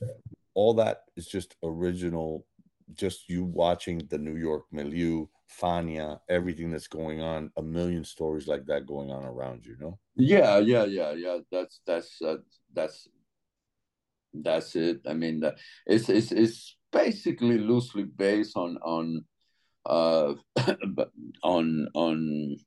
all 0.53 0.73
that 0.75 1.03
is 1.15 1.27
just 1.27 1.55
original, 1.63 2.45
just 2.93 3.29
you 3.29 3.43
watching 3.43 3.99
the 4.09 4.17
New 4.17 4.35
York 4.35 4.65
milieu, 4.71 5.27
Fania, 5.59 6.19
everything 6.29 6.71
that's 6.71 6.87
going 6.87 7.21
on, 7.21 7.51
a 7.57 7.61
million 7.61 8.03
stories 8.03 8.47
like 8.47 8.65
that 8.65 8.85
going 8.85 9.11
on 9.11 9.23
around 9.23 9.65
you, 9.65 9.75
no? 9.79 9.99
Yeah, 10.15 10.59
yeah, 10.59 10.85
yeah, 10.85 11.11
yeah. 11.11 11.39
That's 11.51 11.81
that's 11.85 12.21
uh, 12.21 12.37
that's 12.73 13.07
that's 14.33 14.75
it. 14.75 15.01
I 15.07 15.13
mean, 15.13 15.43
it's 15.85 16.09
it's 16.09 16.31
it's 16.31 16.75
basically 16.91 17.57
loosely 17.57 18.03
based 18.03 18.55
on 18.55 18.77
on 18.77 19.25
uh 19.85 20.33
on 21.43 21.87
on 21.93 22.57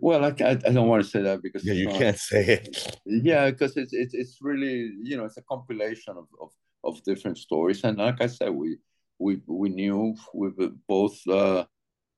well 0.00 0.24
I, 0.24 0.28
I, 0.28 0.54
don't 0.54 0.88
want 0.88 1.02
to 1.04 1.08
say 1.08 1.22
that 1.22 1.42
because 1.42 1.64
yeah, 1.64 1.74
you 1.74 1.86
not, 1.86 1.98
can't 1.98 2.18
say 2.18 2.44
it 2.44 2.98
yeah 3.06 3.50
because 3.50 3.76
it's, 3.76 3.92
it's 3.92 4.14
it's 4.14 4.38
really 4.40 4.92
you 5.02 5.16
know 5.16 5.24
it's 5.24 5.36
a 5.36 5.42
compilation 5.42 6.16
of, 6.16 6.26
of 6.40 6.50
of 6.84 7.02
different 7.04 7.38
stories 7.38 7.82
and 7.84 7.98
like 7.98 8.20
i 8.20 8.26
said 8.26 8.50
we 8.50 8.76
we 9.18 9.40
we 9.46 9.68
knew 9.68 10.14
with 10.32 10.56
both 10.86 11.18
uh, 11.28 11.64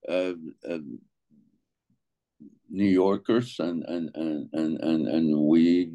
uh, 0.08 0.32
uh, 0.68 0.78
new 2.68 2.88
yorkers 2.88 3.56
and 3.60 3.84
and 3.84 4.10
and 4.14 4.48
and 4.52 4.80
and, 4.80 5.08
and 5.08 5.36
we 5.38 5.90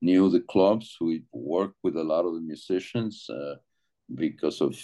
knew 0.00 0.30
the 0.30 0.40
clubs. 0.40 0.96
We 1.00 1.24
worked 1.32 1.78
with 1.82 1.96
a 1.96 2.04
lot 2.04 2.24
of 2.24 2.34
the 2.34 2.40
musicians 2.40 3.26
uh, 3.30 3.56
because 4.14 4.60
of, 4.60 4.76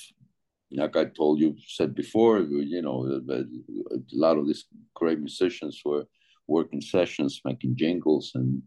like 0.71 0.97
I 0.97 1.05
told 1.07 1.41
you, 1.41 1.57
said 1.67 1.95
before, 1.95 2.41
you 2.41 2.83
know, 2.83 3.23
a, 3.31 3.45
lot 4.13 4.39
of 4.39 4.47
these 4.47 4.65
great 4.95 5.21
musicians 5.21 5.81
were 5.85 6.05
working 6.47 6.81
sessions, 6.81 7.41
making 7.45 7.77
jingles 7.77 8.33
and 8.35 8.63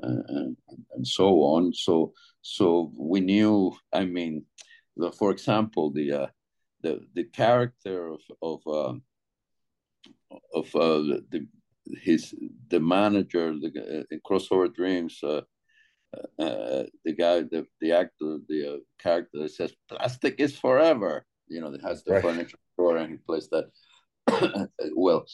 and, 0.00 0.56
and 0.94 1.06
so 1.06 1.42
on. 1.42 1.72
So 1.74 2.12
so 2.42 2.92
we 2.96 3.20
knew. 3.20 3.74
I 3.92 4.04
mean, 4.04 4.44
the, 4.96 5.10
for 5.10 5.30
example, 5.30 5.90
the 5.90 6.12
uh, 6.12 6.26
the 6.82 7.00
the 7.14 7.24
character 7.24 8.08
of 8.08 8.20
of 8.42 8.60
uh, 8.66 8.94
of 10.54 10.66
uh, 10.76 11.18
the 11.30 11.46
his 12.02 12.34
the 12.68 12.80
manager 12.80 13.54
the 13.58 14.04
uh, 14.12 14.16
crossover 14.26 14.72
dreams 14.72 15.20
uh, 15.22 15.40
uh, 16.14 16.84
the 17.04 17.12
guy, 17.16 17.40
the 17.40 17.66
the 17.80 17.92
actor, 17.92 18.38
the 18.48 18.74
uh, 18.74 18.76
character 18.98 19.38
that 19.40 19.50
says 19.50 19.74
"plastic 19.88 20.40
is 20.40 20.56
forever," 20.56 21.24
you 21.48 21.60
know, 21.60 21.70
that 21.70 21.82
has 21.82 22.02
the 22.04 22.14
right. 22.14 22.22
furniture 22.22 22.58
store 22.74 22.96
and 22.96 23.10
he 23.10 23.16
plays 23.18 23.48
that. 23.50 23.66
well, 24.94 25.24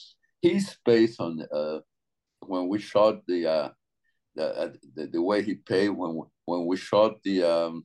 he's 0.40 0.76
based 0.84 1.20
on 1.20 1.44
uh, 1.52 1.78
when 2.40 2.68
we 2.68 2.78
shot 2.78 3.26
the 3.26 3.46
uh, 3.46 3.68
the, 4.34 4.46
uh, 4.46 4.72
the, 4.94 5.06
the 5.06 5.22
way 5.22 5.42
he 5.42 5.54
paid 5.54 5.90
when 5.90 6.22
when 6.44 6.66
we 6.66 6.76
shot 6.76 7.22
the 7.22 7.42
um, 7.44 7.84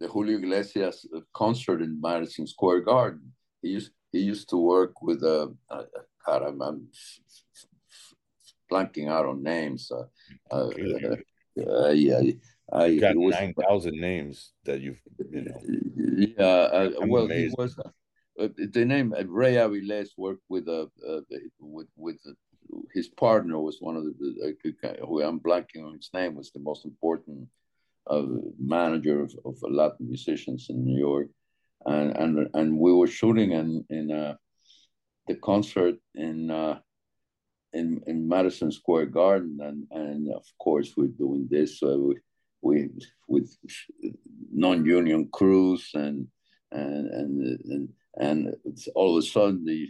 the 0.00 0.08
Julio 0.08 0.38
Iglesias 0.38 1.06
concert 1.34 1.82
in 1.82 2.00
Madison 2.00 2.46
Square 2.46 2.80
Garden. 2.82 3.32
He 3.62 3.68
used 3.68 3.92
he 4.12 4.20
used 4.20 4.48
to 4.50 4.56
work 4.56 5.02
with 5.02 5.22
uh, 5.22 5.48
uh 5.68 5.84
God, 6.26 6.42
I'm, 6.42 6.62
I'm 6.62 6.88
blanking 8.70 9.08
out 9.08 9.26
on 9.26 9.42
names. 9.42 9.90
Uh, 9.90 10.54
uh, 10.54 10.70
uh, 11.58 11.90
yeah, 11.90 12.20
I 12.72 12.86
you 12.86 13.00
got 13.00 13.16
nine 13.16 13.54
thousand 13.54 14.00
names 14.00 14.52
that 14.64 14.80
you've 14.80 15.00
you 15.30 15.42
know. 15.42 15.60
Yeah, 16.36 16.44
uh, 16.44 16.90
well, 17.06 17.24
amazed. 17.24 17.54
he 17.56 17.62
was 17.62 17.76
uh, 17.78 18.48
the 18.56 18.84
name 18.84 19.14
uh, 19.18 19.24
Ray 19.26 19.54
Aviles 19.54 20.10
worked 20.16 20.44
with 20.48 20.68
uh, 20.68 20.86
uh 21.06 21.20
with 21.58 21.88
with 21.96 22.18
his 22.94 23.08
partner 23.08 23.58
was 23.58 23.78
one 23.80 23.96
of 23.96 24.04
the 24.04 24.56
who 25.06 25.22
I'm 25.22 25.40
blanking 25.40 25.84
on 25.84 25.94
his 25.94 26.10
name 26.14 26.34
was 26.36 26.50
the 26.52 26.60
most 26.60 26.84
important 26.84 27.48
uh, 28.08 28.22
manager 28.58 29.22
of, 29.22 29.34
of 29.44 29.56
Latin 29.62 30.08
musicians 30.08 30.66
in 30.70 30.84
New 30.84 30.98
York, 30.98 31.28
and 31.86 32.16
and 32.16 32.48
and 32.54 32.78
we 32.78 32.92
were 32.92 33.06
shooting 33.06 33.52
in 33.52 33.84
in 33.90 34.10
uh, 34.10 34.34
the 35.26 35.34
concert 35.36 35.96
in 36.14 36.50
uh, 36.50 36.78
in, 37.72 38.02
in 38.06 38.28
Madison 38.28 38.72
Square 38.72 39.06
Garden, 39.06 39.58
and, 39.62 39.86
and 39.90 40.32
of 40.32 40.44
course 40.58 40.94
we're 40.96 41.06
doing 41.06 41.46
this 41.50 41.82
uh, 41.82 41.96
we, 41.98 42.16
we 42.62 42.88
with 43.28 43.56
non-union 44.52 45.28
crews 45.32 45.90
and 45.94 46.26
and 46.72 47.08
and 47.08 47.60
and, 47.64 47.88
and 48.16 48.54
all 48.94 49.16
of 49.16 49.24
a 49.24 49.26
sudden 49.26 49.64
the 49.64 49.88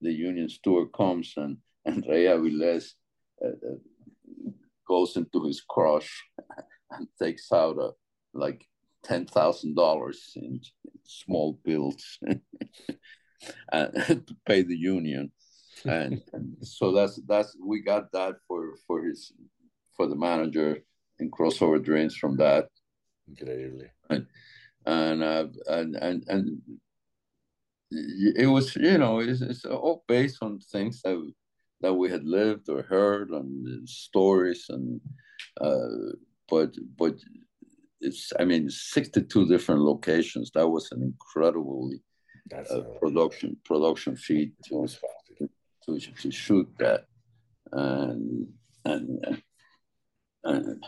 the 0.00 0.12
union 0.12 0.48
steward 0.48 0.92
comes 0.92 1.34
and 1.36 1.58
and 1.84 2.04
Ray 2.08 2.24
Aviles 2.24 2.92
uh, 3.44 3.48
uh, 3.48 4.50
goes 4.86 5.16
into 5.16 5.44
his 5.44 5.60
crush 5.60 6.24
and 6.90 7.08
takes 7.20 7.52
out 7.52 7.78
a 7.78 7.90
like 8.34 8.66
ten 9.02 9.26
thousand 9.26 9.74
dollars 9.74 10.32
in 10.36 10.60
small 11.04 11.58
bills 11.64 12.18
to 13.72 14.36
pay 14.46 14.62
the 14.62 14.76
union 14.76 15.30
and, 15.84 16.22
and 16.32 16.56
so 16.62 16.92
that's 16.92 17.20
that's 17.26 17.56
we 17.64 17.82
got 17.82 18.10
that 18.12 18.36
for 18.46 18.74
for 18.86 19.02
his 19.02 19.32
for 19.96 20.06
the 20.06 20.16
manager 20.16 20.78
and 21.18 21.32
crossover 21.32 21.82
dreams 21.82 22.16
from 22.16 22.36
that. 22.36 22.68
Incredibly. 23.28 23.90
And 24.10 24.26
and 24.86 25.22
uh, 25.22 25.46
and 25.66 25.96
and 25.96 26.24
and 26.28 26.62
it 27.90 28.48
was 28.48 28.76
you 28.76 28.98
know 28.98 29.20
it's, 29.20 29.40
it's 29.40 29.64
all 29.64 30.04
based 30.08 30.38
on 30.42 30.58
things 30.58 31.02
that 31.02 31.32
that 31.80 31.94
we 31.94 32.10
had 32.10 32.24
lived 32.24 32.68
or 32.68 32.82
heard 32.82 33.30
and 33.30 33.88
stories 33.88 34.66
and 34.68 35.00
uh, 35.60 36.12
but 36.48 36.74
but 36.96 37.14
it's 38.00 38.32
I 38.38 38.44
mean 38.44 38.70
62 38.70 39.48
different 39.48 39.82
locations. 39.82 40.50
That 40.52 40.68
was 40.68 40.90
an 40.92 41.02
incredibly 41.02 42.00
uh, 42.52 42.80
production 43.00 43.56
production 43.64 44.16
feat. 44.16 44.52
It 44.70 44.74
was 44.74 44.98
to, 45.96 46.12
to 46.12 46.30
shoot 46.30 46.68
that. 46.78 47.06
And, 47.72 48.48
and, 48.84 49.42
and 50.44 50.84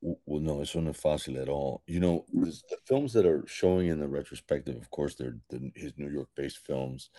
Well, 0.00 0.40
no, 0.40 0.60
it's 0.60 0.74
no 0.74 0.90
es 0.90 1.00
fácil 1.00 1.40
at 1.40 1.48
all. 1.48 1.82
You 1.86 2.00
know, 2.00 2.24
the 2.32 2.78
films 2.84 3.12
that 3.14 3.26
are 3.26 3.44
showing 3.46 3.88
in 3.88 3.98
the 3.98 4.08
retrospective, 4.08 4.76
of 4.76 4.90
course, 4.90 5.14
they're 5.14 5.38
the, 5.50 5.70
his 5.74 5.92
New 5.96 6.08
York-based 6.08 6.58
films, 6.58 7.10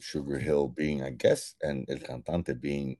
Sugar 0.00 0.38
Hill 0.38 0.68
being, 0.68 1.02
I 1.02 1.10
guess, 1.10 1.54
and 1.62 1.86
El 1.88 1.98
Cantante 1.98 2.60
being, 2.60 2.96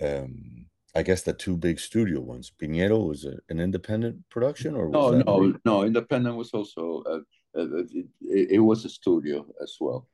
um, 0.00 0.66
I 0.94 1.02
guess, 1.02 1.22
the 1.22 1.32
two 1.32 1.56
big 1.56 1.80
studio 1.80 2.20
ones. 2.20 2.52
Piñero 2.60 3.08
was 3.08 3.24
a, 3.24 3.38
an 3.48 3.60
independent 3.60 4.28
production, 4.30 4.76
or 4.76 4.88
no, 4.88 5.10
no, 5.10 5.54
no. 5.64 5.82
Independent 5.82 6.36
was 6.36 6.50
also 6.52 7.02
uh, 7.06 7.58
uh, 7.58 7.62
uh, 7.62 7.84
it, 8.20 8.50
it, 8.50 8.58
was 8.60 8.84
a 8.84 8.88
studio 8.88 9.46
as 9.62 9.76
well. 9.80 10.06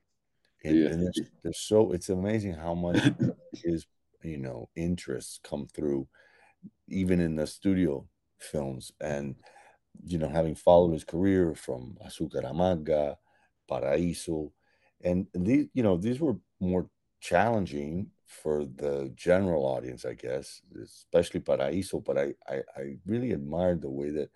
And, 0.65 0.77
yeah. 0.77 0.89
and 0.91 1.03
there's, 1.03 1.21
there's 1.43 1.59
so 1.59 1.93
it's 1.93 2.09
amazing 2.09 2.55
how 2.55 2.75
much 2.75 3.01
his 3.53 3.87
you 4.23 4.39
know 4.39 4.69
interests 4.77 5.41
come 5.43 5.67
through 5.67 6.07
even 6.89 7.21
in 7.21 7.37
the 7.37 7.47
studio 7.47 8.07
films 8.39 8.93
and 9.01 9.35
you 10.05 10.19
know 10.19 10.29
having 10.29 10.55
followed 10.55 10.93
his 10.93 11.05
career 11.05 11.55
from 11.55 11.97
Azúcar 12.05 12.45
Amarga, 12.45 13.17
Paraíso, 13.71 14.53
and 15.03 15.27
these 15.35 15.67
you 15.75 15.83
know 15.83 15.97
these 15.97 16.21
were 16.21 16.37
more 16.61 16.89
challenging 17.21 18.11
for 18.27 18.65
the 18.65 19.13
general 19.15 19.65
audience, 19.65 20.05
I 20.05 20.15
guess, 20.15 20.63
especially 20.83 21.41
Paraíso. 21.41 22.03
But 22.03 22.19
I, 22.19 22.35
I, 22.49 22.63
I 22.77 22.97
really 23.07 23.33
admired 23.33 23.83
the 23.83 23.91
way 23.91 24.11
that 24.11 24.31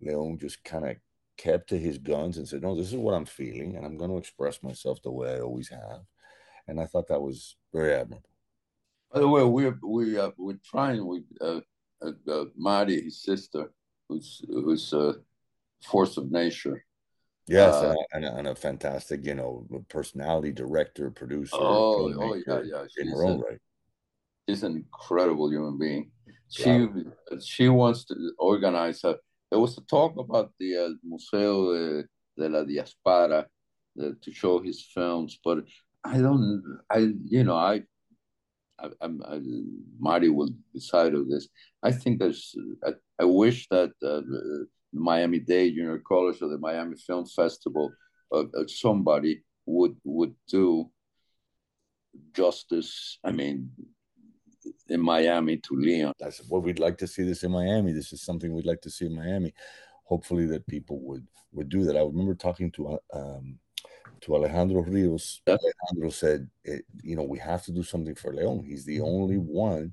Leon 0.00 0.38
just 0.38 0.62
kind 0.64 0.84
of 0.84 0.96
kept 1.36 1.68
to 1.70 1.78
his 1.78 1.98
guns 1.98 2.38
and 2.38 2.48
said, 2.48 2.62
"No, 2.62 2.74
this 2.74 2.88
is 2.88 2.96
what 2.96 3.14
I'm 3.14 3.26
feeling, 3.26 3.76
and 3.76 3.84
I'm 3.84 3.96
going 3.96 4.10
to 4.10 4.18
express 4.18 4.62
myself 4.62 5.02
the 5.02 5.10
way 5.10 5.34
I 5.34 5.40
always 5.40 5.68
have." 5.68 6.02
And 6.68 6.80
I 6.80 6.86
thought 6.86 7.08
that 7.08 7.22
was 7.22 7.56
very 7.72 7.94
admirable. 7.94 8.28
By 9.12 9.20
the 9.20 9.28
way, 9.28 9.44
we're 9.44 9.78
we 9.82 10.18
uh, 10.18 10.30
we're 10.36 10.58
trying 10.64 11.06
with 11.06 11.24
uh, 11.40 11.60
uh, 12.02 12.12
uh, 12.30 12.44
Mari, 12.56 13.02
his 13.02 13.22
sister, 13.22 13.70
who's 14.08 14.42
who's 14.48 14.92
a 14.92 15.16
force 15.84 16.16
of 16.16 16.30
nature. 16.30 16.84
Yes, 17.48 17.74
uh, 17.74 17.94
and, 18.12 18.24
a, 18.24 18.34
and, 18.34 18.48
a, 18.48 18.54
fantastic, 18.56 19.24
you 19.24 19.34
know, 19.34 19.68
personality, 19.88 20.50
director, 20.50 21.12
producer. 21.12 21.56
Oh, 21.56 22.12
oh 22.18 22.34
yeah, 22.44 22.60
yeah. 22.64 22.84
in 22.98 23.08
her 23.08 23.24
own 23.24 23.40
a, 23.40 23.44
right. 23.44 23.58
She's 24.48 24.64
an 24.64 24.76
incredible 24.76 25.48
human 25.50 25.78
being. 25.78 26.10
She 26.48 26.68
yeah. 26.68 27.38
she 27.40 27.68
wants 27.68 28.04
to 28.06 28.14
organize 28.38 29.04
a. 29.04 29.16
There 29.50 29.60
was 29.60 29.78
a 29.78 29.82
talk 29.82 30.16
about 30.18 30.52
the 30.58 30.76
uh, 30.76 30.88
Museo 31.02 31.74
de, 31.74 32.04
de 32.36 32.48
la 32.48 32.64
Diaspora 32.64 33.46
to 33.96 34.32
show 34.32 34.60
his 34.60 34.82
films, 34.94 35.38
but 35.42 35.64
I 36.04 36.18
don't. 36.18 36.62
I 36.90 37.12
you 37.24 37.44
know 37.44 37.56
I 37.56 37.82
I, 38.78 38.88
I, 39.00 39.40
Mari 39.98 40.28
will 40.28 40.50
decide 40.74 41.14
of 41.14 41.28
this. 41.28 41.48
I 41.82 41.92
think 41.92 42.18
there's. 42.18 42.54
I, 42.84 42.92
I 43.20 43.24
wish 43.24 43.68
that 43.70 43.92
uh, 44.02 44.20
Miami 44.92 45.38
Dade 45.38 45.74
Junior 45.74 45.98
College 46.06 46.42
or 46.42 46.48
the 46.48 46.58
Miami 46.58 46.96
Film 46.96 47.26
Festival, 47.26 47.92
uh, 48.32 48.44
uh, 48.58 48.66
somebody 48.66 49.42
would 49.64 49.96
would 50.04 50.34
do 50.48 50.90
justice. 52.34 53.18
I 53.24 53.32
mean, 53.32 53.70
in 54.88 55.00
Miami 55.00 55.56
to 55.58 55.74
Leon. 55.74 56.12
That's 56.18 56.42
what 56.48 56.62
we'd 56.62 56.78
like 56.78 56.98
to 56.98 57.06
see. 57.06 57.22
This 57.22 57.42
in 57.42 57.52
Miami. 57.52 57.92
This 57.92 58.12
is 58.12 58.22
something 58.22 58.52
we'd 58.52 58.66
like 58.66 58.82
to 58.82 58.90
see 58.90 59.06
in 59.06 59.16
Miami. 59.16 59.54
Hopefully, 60.04 60.46
that 60.46 60.66
people 60.66 61.00
would 61.00 61.26
would 61.52 61.68
do 61.68 61.84
that. 61.84 61.96
I 61.96 62.00
remember 62.00 62.34
talking 62.34 62.70
to 62.72 62.98
um, 63.12 63.58
to 64.22 64.34
Alejandro 64.34 64.82
Rios, 64.82 65.40
Alejandro 65.46 66.10
said, 66.10 66.48
it, 66.64 66.84
you 67.02 67.16
know, 67.16 67.22
we 67.22 67.38
have 67.38 67.64
to 67.64 67.72
do 67.72 67.82
something 67.82 68.14
for 68.14 68.32
Leon. 68.32 68.64
He's 68.66 68.84
the 68.84 69.00
only 69.00 69.36
one, 69.36 69.92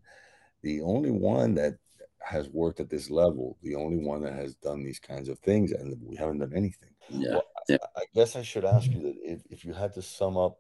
the 0.62 0.82
only 0.82 1.12
one 1.12 1.56
that 1.56 1.78
has 2.20 2.50
worked 2.50 2.80
at 2.80 2.90
this 2.90 3.10
level, 3.10 3.58
the 3.62 3.76
only 3.76 3.98
one 3.98 4.22
that 4.22 4.34
has 4.34 4.56
done 4.56 4.84
these 4.84 5.00
kinds 5.00 5.28
of 5.28 5.40
things, 5.40 5.72
and 5.72 5.98
we 6.02 6.16
haven't 6.16 6.40
done 6.40 6.54
anything. 6.56 6.90
Yeah. 7.10 7.32
Well, 7.32 7.44
yeah. 7.68 7.78
I, 7.96 8.02
I, 8.02 8.06
guess 8.14 8.36
I 8.36 8.44
should 8.44 8.66
ask 8.66 8.90
you 8.90 9.02
that 9.02 9.16
if, 9.22 9.42
if 9.50 9.66
you 9.66 9.74
had 9.74 9.94
to 9.96 10.02
sum 10.02 10.38
up, 10.38 10.60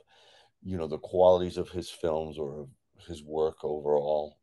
you 0.61 0.77
know, 0.77 0.87
the 0.87 0.97
qualities 0.97 1.57
of 1.57 1.69
his 1.69 1.89
films 1.89 2.37
or 2.37 2.67
his 3.05 3.23
work 3.23 3.57
overall, 3.63 4.37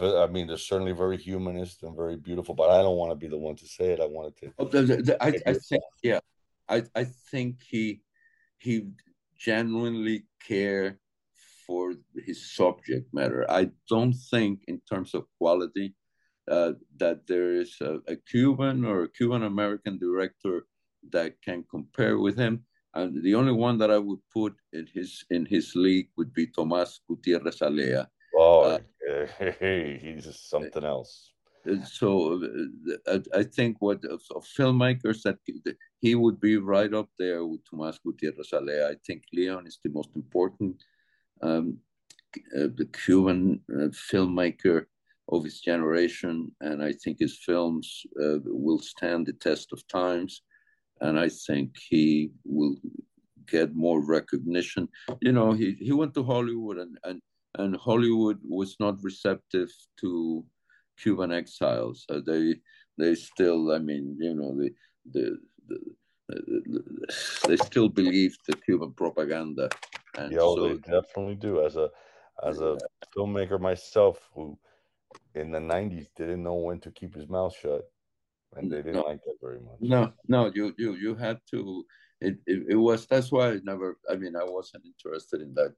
I 0.00 0.26
mean, 0.26 0.46
they're 0.46 0.56
certainly 0.56 0.92
very 0.92 1.16
humanist 1.16 1.82
and 1.82 1.94
very 1.96 2.16
beautiful, 2.16 2.54
but 2.54 2.70
I 2.70 2.82
don't 2.82 2.96
want 2.96 3.12
to 3.12 3.16
be 3.16 3.28
the 3.28 3.38
one 3.38 3.56
to 3.56 3.66
say 3.66 3.92
it. 3.92 4.00
I 4.00 4.06
wanted 4.06 4.36
to. 4.38 4.52
Oh, 4.58 4.64
the, 4.64 4.82
the, 4.82 5.22
I, 5.22 5.32
I 5.46 5.54
think, 5.54 5.82
yeah, 6.02 6.20
I, 6.68 6.84
I 6.94 7.04
think 7.30 7.62
he 7.62 8.02
he 8.58 8.88
genuinely 9.38 10.24
care 10.46 10.98
for 11.66 11.94
his 12.24 12.54
subject 12.54 13.12
matter. 13.12 13.44
I 13.50 13.70
don't 13.88 14.14
think, 14.30 14.60
in 14.66 14.80
terms 14.90 15.14
of 15.14 15.26
quality, 15.38 15.94
uh, 16.50 16.72
that 16.96 17.26
there 17.26 17.52
is 17.54 17.76
a, 17.80 18.00
a 18.08 18.16
Cuban 18.16 18.84
or 18.84 19.02
a 19.02 19.10
Cuban 19.10 19.42
American 19.42 19.98
director 19.98 20.66
that 21.10 21.34
can 21.42 21.64
compare 21.70 22.18
with 22.18 22.38
him. 22.38 22.64
And 22.94 23.22
the 23.22 23.34
only 23.34 23.52
one 23.52 23.78
that 23.78 23.90
I 23.90 23.98
would 23.98 24.20
put 24.32 24.54
in 24.72 24.86
his 24.92 25.24
in 25.30 25.46
his 25.46 25.74
league 25.74 26.08
would 26.16 26.32
be 26.32 26.46
Tomas 26.46 27.00
Gutierrez 27.08 27.60
Alea. 27.62 28.08
Oh, 28.34 28.62
uh, 28.62 28.78
hey, 29.38 29.98
he's 30.02 30.36
something 30.36 30.84
else 30.84 31.32
so 31.84 32.42
uh, 33.06 33.18
I 33.34 33.42
think 33.44 33.76
what 33.80 34.04
of, 34.04 34.22
of, 34.34 34.44
filmmakers 34.44 35.22
that 35.22 35.38
he 36.00 36.14
would 36.14 36.40
be 36.40 36.56
right 36.56 36.92
up 36.92 37.08
there 37.18 37.44
with 37.46 37.60
Tomas 37.68 37.98
Gutierrez 37.98 38.52
Alea. 38.52 38.88
I 38.88 38.94
think 39.06 39.22
Leon 39.32 39.66
is 39.66 39.78
the 39.82 39.90
most 39.90 40.10
important 40.16 40.82
um, 41.40 41.78
uh, 42.56 42.68
the 42.74 42.88
Cuban 42.92 43.60
uh, 43.70 43.88
filmmaker 44.10 44.86
of 45.28 45.44
his 45.44 45.60
generation, 45.60 46.50
and 46.60 46.82
I 46.82 46.92
think 46.92 47.18
his 47.20 47.38
films 47.38 48.04
uh, 48.20 48.38
will 48.44 48.80
stand 48.80 49.26
the 49.26 49.32
test 49.34 49.72
of 49.72 49.86
times, 49.86 50.42
and 51.02 51.18
I 51.18 51.28
think 51.28 51.76
he 51.90 52.30
will 52.44 52.76
get 53.46 53.74
more 53.74 54.00
recognition. 54.04 54.88
You 55.20 55.32
know, 55.32 55.52
he, 55.52 55.72
he 55.72 55.92
went 55.92 56.14
to 56.14 56.22
Hollywood, 56.22 56.78
and, 56.78 56.96
and 57.04 57.20
and 57.58 57.76
Hollywood 57.76 58.38
was 58.42 58.76
not 58.80 59.02
receptive 59.02 59.68
to 60.00 60.44
Cuban 60.98 61.32
exiles. 61.32 62.06
Uh, 62.08 62.20
they 62.24 62.54
they 62.96 63.14
still, 63.14 63.72
I 63.72 63.78
mean, 63.78 64.16
you 64.18 64.34
know, 64.34 64.56
the 64.56 64.70
the, 65.10 65.36
the, 65.68 65.78
the 66.28 66.82
they 67.48 67.56
still 67.56 67.88
believe 67.88 68.36
the 68.46 68.56
Cuban 68.56 68.92
propaganda. 68.92 69.68
And 70.16 70.32
yeah, 70.32 70.38
so, 70.38 70.68
they 70.68 70.74
definitely 70.78 71.34
do. 71.34 71.64
As 71.64 71.76
a 71.76 71.90
as 72.46 72.60
a 72.60 72.78
filmmaker 73.14 73.60
myself, 73.60 74.18
who 74.34 74.58
in 75.34 75.50
the 75.50 75.58
'90s 75.58 76.06
didn't 76.16 76.42
know 76.42 76.54
when 76.54 76.80
to 76.80 76.90
keep 76.90 77.14
his 77.14 77.28
mouth 77.28 77.54
shut, 77.60 77.82
and 78.56 78.70
they 78.70 78.78
didn't 78.78 78.94
no, 78.94 79.02
like 79.02 79.20
it 79.26 79.36
very 79.42 79.60
much. 79.60 79.78
No, 79.80 80.12
no, 80.28 80.50
you 80.54 80.74
you 80.78 80.94
you 80.94 81.14
had 81.14 81.38
to. 81.50 81.84
It, 82.20 82.36
it, 82.46 82.66
it 82.70 82.76
was 82.76 83.06
that's 83.06 83.32
why 83.32 83.52
I 83.52 83.58
never. 83.64 83.98
I 84.10 84.16
mean, 84.16 84.36
I 84.36 84.44
wasn't 84.44 84.84
interested 84.86 85.40
in 85.40 85.54
that 85.54 85.74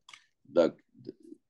that 0.53 0.75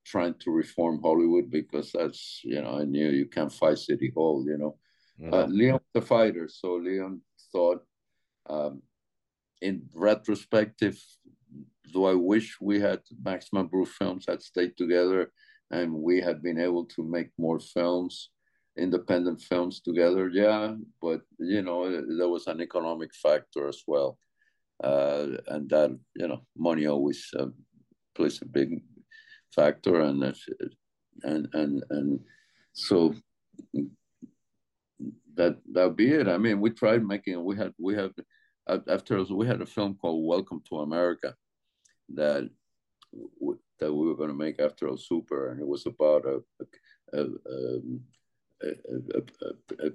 trying 0.05 0.35
to 0.41 0.51
reform 0.51 1.01
Hollywood 1.03 1.51
because 1.51 1.91
that's 1.93 2.41
you 2.45 2.61
know 2.61 2.79
I 2.79 2.85
knew 2.85 3.09
you 3.11 3.27
can't 3.27 3.53
fight 3.53 3.79
City 3.79 4.13
Hall. 4.15 4.45
You 4.47 4.59
know, 4.59 4.77
mm-hmm. 5.21 5.35
uh, 5.35 5.47
Leon 5.47 5.81
the 5.95 6.03
fighter. 6.03 6.49
So 6.49 6.75
Leon 6.75 7.21
thought, 7.53 7.83
um, 8.49 8.83
in 9.61 9.83
retrospective, 9.95 11.03
do 11.93 12.05
I 12.05 12.15
wish 12.15 12.59
we 12.61 12.81
had 12.81 13.01
Max 13.23 13.49
Mambru 13.55 13.87
Films 13.87 14.27
had 14.29 14.43
stayed 14.43 14.77
together 14.77 15.31
and 15.71 15.93
we 15.93 16.21
had 16.21 16.43
been 16.43 16.59
able 16.59 16.85
to 16.85 17.03
make 17.03 17.31
more 17.39 17.59
films, 17.59 18.31
independent 18.77 19.41
films 19.41 19.81
together? 19.81 20.29
Yeah, 20.29 20.75
but 21.01 21.23
you 21.39 21.63
know 21.63 21.91
there 21.91 22.29
was 22.29 22.47
an 22.47 22.61
economic 22.61 23.15
factor 23.15 23.69
as 23.69 23.83
well, 23.87 24.19
uh, 24.83 25.27
and 25.49 25.69
that 25.71 25.99
you 26.17 26.29
know 26.29 26.43
money 26.57 26.87
always 26.87 27.29
uh, 27.39 27.47
plays 28.15 28.41
a 28.43 28.47
big 28.47 28.83
factor, 29.55 30.01
and 30.01 30.23
and 31.23 31.49
and 31.53 31.85
and 31.91 32.21
so 32.73 33.15
that 35.37 35.59
that 35.73 35.97
be 35.97 36.11
it. 36.13 36.29
I 36.29 36.39
mean, 36.39 36.61
we 36.61 36.71
tried 36.71 37.05
making. 37.05 37.43
We 37.45 37.57
had 37.57 37.73
we 37.79 37.95
had 37.95 38.13
after 38.89 39.23
we 39.25 39.47
had 39.47 39.61
a 39.61 39.67
film 39.67 39.95
called 39.95 40.27
Welcome 40.27 40.63
to 40.69 40.81
America 40.81 41.35
that 42.15 42.49
that 43.81 43.93
we 43.93 44.07
were 44.07 44.17
going 44.17 44.31
to 44.31 44.35
make 44.35 44.61
after 44.61 44.89
El 44.89 44.97
Super, 44.97 45.51
and 45.51 45.61
it 45.61 45.67
was 45.67 45.87
about 45.87 46.25
a 46.25 46.41
a, 46.61 47.19
a, 47.19 47.23
a, 47.23 47.81
a 48.65 49.91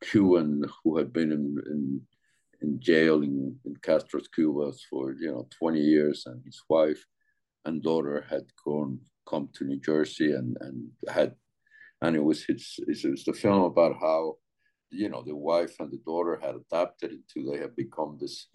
Cuban 0.00 0.64
who 0.82 0.98
had 0.98 1.12
been 1.12 1.32
in, 1.32 1.62
in 1.66 2.00
in 2.62 2.80
jail 2.80 3.22
in, 3.22 3.56
in 3.64 3.74
Castro's 3.82 4.28
Cuba 4.28 4.72
for 4.88 5.14
you 5.18 5.30
know 5.32 5.46
20 5.58 5.80
years, 5.80 6.24
and 6.26 6.42
his 6.44 6.62
wife 6.68 7.04
and 7.64 7.82
daughter 7.82 8.24
had 8.28 8.44
gone 8.64 8.98
come 9.28 9.48
to 9.54 9.64
New 9.64 9.80
Jersey 9.80 10.32
and 10.32 10.56
and 10.60 10.90
had 11.08 11.34
and 12.02 12.16
it 12.16 12.24
was 12.24 12.44
his 12.44 12.78
it 12.86 13.10
was 13.10 13.24
the 13.24 13.32
film 13.32 13.62
about 13.62 13.96
how 14.00 14.36
you 14.90 15.08
know 15.08 15.22
the 15.22 15.36
wife 15.36 15.74
and 15.80 15.90
the 15.90 16.00
daughter 16.04 16.38
had 16.42 16.54
adapted 16.56 17.12
into 17.12 17.50
they 17.50 17.58
have 17.58 17.74
become 17.76 18.18
this 18.20 18.48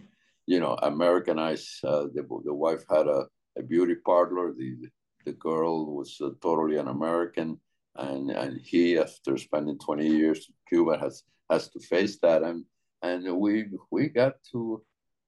you 0.46 0.60
know 0.60 0.76
Americanized. 0.82 1.70
Uh, 1.84 2.08
the 2.14 2.26
the 2.46 2.54
wife 2.54 2.84
had 2.90 3.08
a, 3.08 3.26
a 3.58 3.64
beauty 3.64 3.96
parlor. 4.06 4.54
The 4.58 4.90
the 5.26 5.34
girl 5.34 5.96
was 5.96 6.18
uh, 6.22 6.30
totally 6.42 6.78
an 6.78 6.88
American, 6.88 7.60
and 7.98 8.32
and 8.32 8.60
he, 8.62 8.98
after 8.98 9.38
spending 9.38 9.78
20 9.80 10.08
years 10.08 10.48
in 10.50 10.56
Cuba, 10.70 10.98
has 10.98 11.24
has 11.50 11.70
to 11.70 11.80
face 11.80 12.18
that, 12.22 12.44
and 12.44 12.66
and 13.02 13.38
we 13.38 13.66
we 13.92 14.10
got 14.10 14.36
to 14.52 14.84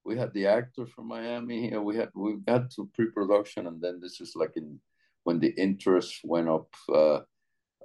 we 0.05 0.17
had 0.17 0.33
the 0.33 0.47
actor 0.47 0.85
from 0.85 1.07
Miami 1.07 1.69
here. 1.69 1.81
We 1.81 1.95
had 1.95 2.09
we 2.15 2.37
got 2.37 2.71
to 2.71 2.89
pre-production, 2.93 3.67
and 3.67 3.81
then 3.81 3.99
this 4.01 4.21
is 4.21 4.33
like 4.35 4.53
in 4.55 4.79
when 5.23 5.39
the 5.39 5.53
interest 5.57 6.21
went 6.23 6.49
up, 6.49 6.73
uh, 6.89 7.19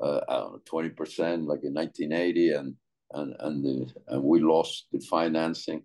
uh, 0.00 0.20
know, 0.28 0.60
twenty 0.64 0.90
percent, 0.90 1.46
like 1.46 1.64
in 1.64 1.74
1980, 1.74 2.50
and 2.52 2.74
and 3.12 3.34
and 3.40 3.64
the, 3.64 3.92
and 4.08 4.22
we 4.22 4.40
lost 4.40 4.86
the 4.92 5.00
financing. 5.00 5.82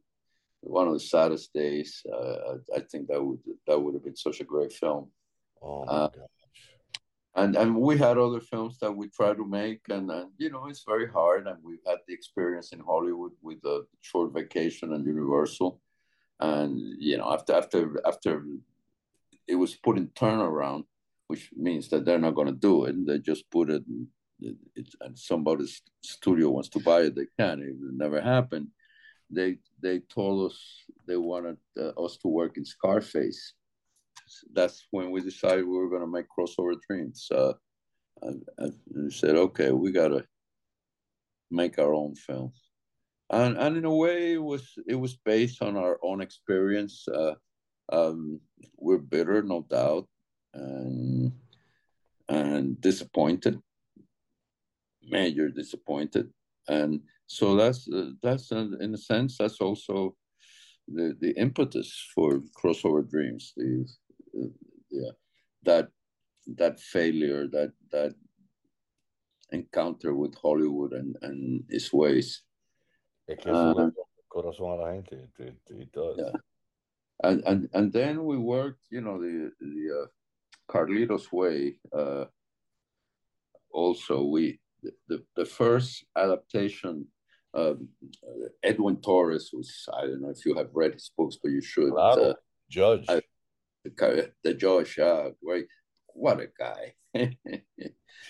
One 0.62 0.88
of 0.88 0.94
the 0.94 1.00
saddest 1.00 1.54
days. 1.54 2.04
Uh, 2.12 2.58
I 2.76 2.82
think 2.92 3.08
that 3.08 3.24
would 3.24 3.40
that 3.68 3.80
would 3.80 3.94
have 3.94 4.04
been 4.04 4.16
such 4.16 4.42
a 4.42 4.46
great 4.46 4.74
film. 4.74 5.10
Oh 5.62 5.86
my 5.86 5.92
uh, 5.92 6.08
gosh. 6.08 6.39
And 7.40 7.56
and 7.56 7.72
we 7.88 7.98
had 7.98 8.18
other 8.18 8.42
films 8.42 8.76
that 8.80 8.92
we 8.92 9.08
tried 9.08 9.38
to 9.38 9.46
make, 9.46 9.82
and, 9.90 10.12
and 10.12 10.30
you 10.38 10.50
know 10.50 10.68
it's 10.68 10.84
very 10.94 11.08
hard. 11.08 11.48
And 11.48 11.58
we've 11.64 11.86
had 11.88 12.00
the 12.06 12.14
experience 12.14 12.74
in 12.74 12.82
Hollywood 12.92 13.32
with 13.42 13.62
the 13.62 13.86
Short 14.02 14.34
Vacation 14.34 14.92
and 14.94 15.06
Universal, 15.06 15.80
and 16.42 16.72
you 17.00 17.18
know 17.18 17.32
after 17.32 17.54
after 17.54 17.80
after 18.06 18.32
it 19.48 19.56
was 19.56 19.76
put 19.76 19.98
in 19.98 20.08
turnaround, 20.10 20.84
which 21.28 21.50
means 21.56 21.88
that 21.90 22.04
they're 22.04 22.26
not 22.28 22.36
going 22.36 22.52
to 22.54 22.66
do 22.70 22.86
it. 22.86 22.96
They 23.08 23.20
just 23.20 23.50
put 23.50 23.70
it, 23.70 23.84
it, 24.42 24.88
and 25.00 25.18
somebody's 25.18 25.82
studio 26.04 26.50
wants 26.50 26.70
to 26.70 26.80
buy 26.80 27.02
it, 27.04 27.16
they 27.16 27.28
can. 27.40 27.62
It 27.62 27.76
never 27.80 28.20
happened. 28.20 28.68
They 29.30 29.60
they 29.82 30.00
told 30.00 30.52
us 30.52 30.58
they 31.08 31.18
wanted 31.32 31.58
uh, 31.80 31.94
us 32.06 32.18
to 32.18 32.28
work 32.28 32.58
in 32.58 32.66
Scarface. 32.66 33.54
That's 34.54 34.88
when 34.92 35.12
we 35.12 35.22
decided 35.22 35.66
we 35.66 35.78
were 35.78 35.90
going 35.90 36.02
to 36.02 36.08
make 36.08 36.26
crossover 36.28 36.76
dreams. 36.88 37.28
Uh, 37.32 37.54
and 38.22 38.44
we 38.94 39.12
said, 39.12 39.36
okay, 39.36 39.72
we 39.72 39.92
got 39.92 40.10
to 40.10 40.26
make 41.52 41.80
our 41.80 41.94
own 41.94 42.16
film. 42.16 42.54
And 43.32 43.58
and 43.58 43.78
in 43.78 43.86
a 43.86 43.96
way 43.96 44.34
it 44.34 44.44
was 44.44 44.74
it 44.88 44.96
was 44.96 45.16
based 45.16 45.62
on 45.62 45.78
our 45.78 46.00
own 46.02 46.22
experience. 46.22 47.08
Uh, 47.08 47.36
um, 47.92 48.40
we're 48.78 48.98
bitter 48.98 49.42
no 49.44 49.66
doubt 49.70 50.08
and 50.54 51.32
and 52.28 52.82
disappointed. 52.82 53.60
Major 55.04 55.50
disappointed. 55.50 56.32
And 56.68 57.02
so 57.28 57.56
that's 57.56 57.88
uh, 57.92 58.12
that's 58.22 58.52
uh, 58.52 58.66
in 58.80 58.94
a 58.94 58.98
sense 58.98 59.38
that's 59.38 59.62
also 59.62 60.16
the 60.88 61.16
the 61.20 61.32
impetus 61.38 61.92
for 62.16 62.42
crossover 62.60 63.08
dreams 63.08 63.54
the 63.56 63.86
yeah 64.90 65.12
that 65.64 65.90
that 66.58 66.80
failure 66.80 67.48
that 67.48 67.72
that 67.92 68.14
encounter 69.52 70.14
with 70.14 70.36
hollywood 70.36 70.94
and 70.94 71.16
and 71.22 71.64
its 71.70 71.92
ways 71.92 72.44
Es 73.28 73.38
que 73.38 73.52
eso 73.52 73.94
corazón 74.30 74.72
a 74.72 74.76
la 74.76 74.94
gente. 74.94 75.30
It, 75.40 75.58
it, 75.70 75.92
does. 75.92 76.18
Yeah. 76.18 76.32
And, 77.24 77.44
and 77.46 77.70
and 77.74 77.92
then 77.92 78.24
we 78.24 78.38
worked, 78.38 78.86
you 78.90 79.02
know, 79.02 79.20
the 79.20 79.52
the 79.60 80.04
uh, 80.04 80.08
Carlito's 80.72 81.32
Way. 81.32 81.76
Uh, 81.92 82.26
also, 83.72 84.24
we 84.24 84.60
the 85.08 85.24
the 85.36 85.46
first 85.46 86.06
adaptation. 86.16 87.08
Um, 87.54 87.90
Edwin 88.64 88.98
Torres 89.02 89.50
was 89.52 89.88
I 89.94 90.02
don't 90.06 90.22
know 90.22 90.30
if 90.30 90.46
you 90.46 90.56
have 90.56 90.70
read 90.74 90.94
his 90.94 91.12
books, 91.18 91.38
but 91.42 91.52
you 91.52 91.62
should. 91.62 91.92
Claro. 91.92 92.22
Uh, 92.22 92.34
judge. 92.70 93.06
The, 93.98 94.32
the 94.44 94.54
judge, 94.54 95.00
uh, 95.00 95.30
great. 95.44 95.68
What 96.08 96.40
a 96.40 96.48
guy! 96.58 96.94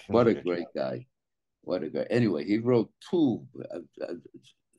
what 0.08 0.28
a 0.28 0.34
great 0.44 0.68
guy! 0.76 1.06
What 1.62 1.84
a 1.84 1.90
guy! 1.90 2.06
Anyway, 2.10 2.46
he 2.46 2.58
wrote 2.58 2.92
two 3.10 3.46
uh, 3.74 3.80
uh 4.04 4.14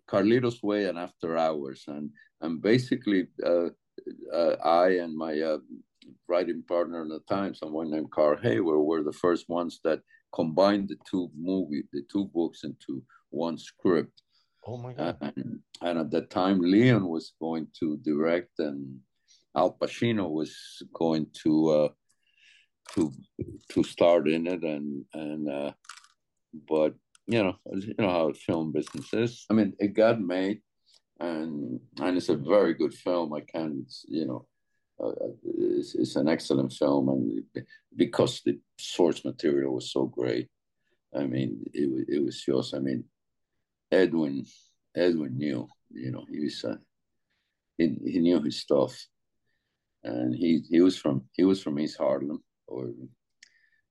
Carlito's 0.08 0.62
Way 0.62 0.86
and 0.86 0.98
After 0.98 1.36
Hours, 1.36 1.84
and 1.86 2.10
and 2.40 2.60
basically 2.60 3.28
uh, 3.44 3.68
uh, 4.32 4.56
I 4.64 4.88
and 5.02 5.16
my 5.16 5.40
uh, 5.40 5.58
writing 6.28 6.62
partner 6.66 7.02
at 7.02 7.08
the 7.08 7.20
time, 7.28 7.54
someone 7.54 7.90
named 7.90 8.10
Carl 8.10 8.38
Hayward, 8.42 8.80
were 8.80 9.02
the 9.02 9.12
first 9.12 9.48
ones 9.48 9.80
that 9.84 10.00
combined 10.34 10.88
the 10.88 10.96
two 11.08 11.30
movie, 11.36 11.84
the 11.92 12.02
two 12.10 12.26
books 12.26 12.64
into 12.64 13.02
one 13.30 13.58
script. 13.58 14.22
Oh 14.66 14.76
my 14.76 14.92
god! 14.92 15.16
And, 15.20 15.60
and 15.82 15.98
at 15.98 16.10
that 16.10 16.30
time, 16.30 16.60
Leon 16.60 17.08
was 17.08 17.32
going 17.40 17.68
to 17.80 17.98
direct, 17.98 18.58
and 18.58 18.98
Al 19.56 19.76
Pacino 19.80 20.30
was 20.30 20.82
going 20.92 21.26
to 21.42 21.70
uh, 21.70 21.88
to 22.94 23.12
to 23.70 23.82
start 23.82 24.28
in 24.28 24.46
it, 24.46 24.62
and 24.62 25.04
and 25.14 25.48
uh, 25.48 25.72
but 26.68 26.94
you 27.26 27.42
know, 27.42 27.56
you 27.72 27.94
know 27.98 28.10
how 28.10 28.32
film 28.32 28.72
business 28.72 29.12
is. 29.12 29.46
I 29.50 29.54
mean, 29.54 29.74
it 29.78 29.94
got 29.94 30.20
made, 30.20 30.60
and 31.18 31.80
and 32.00 32.16
it's 32.16 32.28
a 32.28 32.36
very 32.36 32.74
good 32.74 32.94
film. 32.94 33.32
I 33.32 33.40
can't, 33.40 33.92
you 34.08 34.26
know, 34.26 34.46
uh, 35.02 35.12
it's, 35.44 35.94
it's 35.94 36.16
an 36.16 36.28
excellent 36.28 36.72
film, 36.72 37.08
and 37.08 37.64
because 37.96 38.40
the 38.44 38.58
source 38.78 39.24
material 39.24 39.74
was 39.74 39.92
so 39.92 40.06
great, 40.06 40.48
I 41.16 41.24
mean, 41.24 41.64
it 41.72 42.06
it 42.08 42.24
was 42.24 42.42
just, 42.42 42.74
I 42.74 42.78
mean, 42.78 43.04
Edwin 43.92 44.44
Edwin 44.96 45.36
knew, 45.36 45.68
you 45.90 46.10
know, 46.10 46.24
he 46.30 46.40
was 46.40 46.64
uh, 46.64 46.76
he 47.78 47.96
he 48.04 48.18
knew 48.20 48.42
his 48.42 48.58
stuff, 48.58 48.96
and 50.04 50.34
he 50.34 50.62
he 50.70 50.80
was 50.80 50.96
from 50.96 51.24
he 51.32 51.44
was 51.44 51.62
from 51.62 51.78
East 51.78 51.98
Harlem, 51.98 52.42
or 52.66 52.90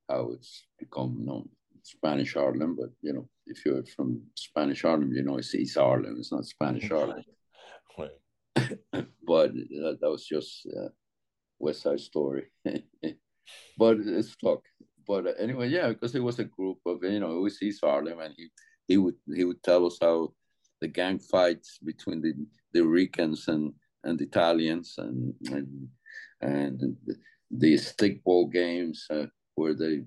how 0.10 0.32
it's 0.34 0.66
become 0.80 1.26
known 1.26 1.49
Spanish 1.84 2.34
Harlem, 2.34 2.76
but 2.76 2.89
you 3.01 3.14
know, 3.14 3.28
if 3.45 3.66
you're 3.66 3.84
from 3.95 4.22
Spanish 4.36 4.82
Harlem, 4.82 5.12
you 5.14 5.24
know 5.24 5.38
it's 5.38 5.55
East 5.55 5.78
Harlem. 5.78 6.16
It's 6.18 6.32
not 6.32 6.45
Spanish 6.45 6.89
Harlem. 6.89 7.24
but 9.28 9.53
that, 9.53 9.97
that, 10.01 10.10
was 10.10 10.26
just 10.26 10.68
uh, 10.68 10.89
West 11.60 11.82
Side 11.82 11.99
Story. 11.99 12.45
but 13.78 13.97
it's 13.99 14.36
talk. 14.36 14.64
But 15.07 15.28
uh, 15.28 15.34
anyway, 15.39 15.70
yeah, 15.70 15.89
because 15.89 16.16
it 16.16 16.24
was 16.24 16.39
a 16.39 16.45
group 16.45 16.80
of 16.86 17.03
you 17.03 17.20
know 17.20 17.38
it 17.38 17.41
was 17.41 17.62
East 17.62 17.82
Harlem, 17.84 18.20
and 18.20 18.34
he 18.38 18.49
he 18.88 18.97
would 18.97 19.16
he 19.34 19.45
would 19.45 19.62
tell 19.64 19.86
us 19.86 19.97
how 20.01 20.34
the 20.82 20.88
gang 20.88 21.20
fights 21.20 21.80
between 21.84 22.22
the 22.22 22.34
the 22.74 22.86
Ricans 22.86 23.47
and 23.47 23.74
and 24.03 24.18
the 24.20 24.26
Italians 24.26 24.95
and 24.97 25.34
and 25.51 25.88
and 26.41 26.95
the, 27.51 27.76
stickball 27.76 28.51
games 28.51 29.05
uh, 29.10 29.26
where 29.55 29.74
they 29.74 30.01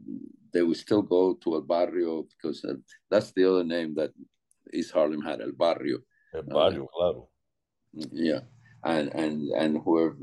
they 0.53 0.63
would 0.63 0.77
still 0.77 1.03
go 1.03 1.35
to 1.35 1.55
El 1.55 1.63
Barrio 1.63 2.25
because 2.25 2.65
uh, 2.65 2.75
that's 3.11 3.33
the 3.33 3.45
other 3.49 3.65
name 3.65 3.95
that 3.95 4.11
East 4.73 4.93
Harlem 4.93 5.23
had, 5.23 5.41
El 5.41 5.53
Barrio. 5.53 5.99
El 6.35 6.43
Barrio, 6.43 6.85
uh, 6.85 6.97
claro. 6.97 7.29
Yeah, 8.13 8.41
and 8.85 9.15
and 9.15 9.51
and 9.51 9.85
where 9.85 10.15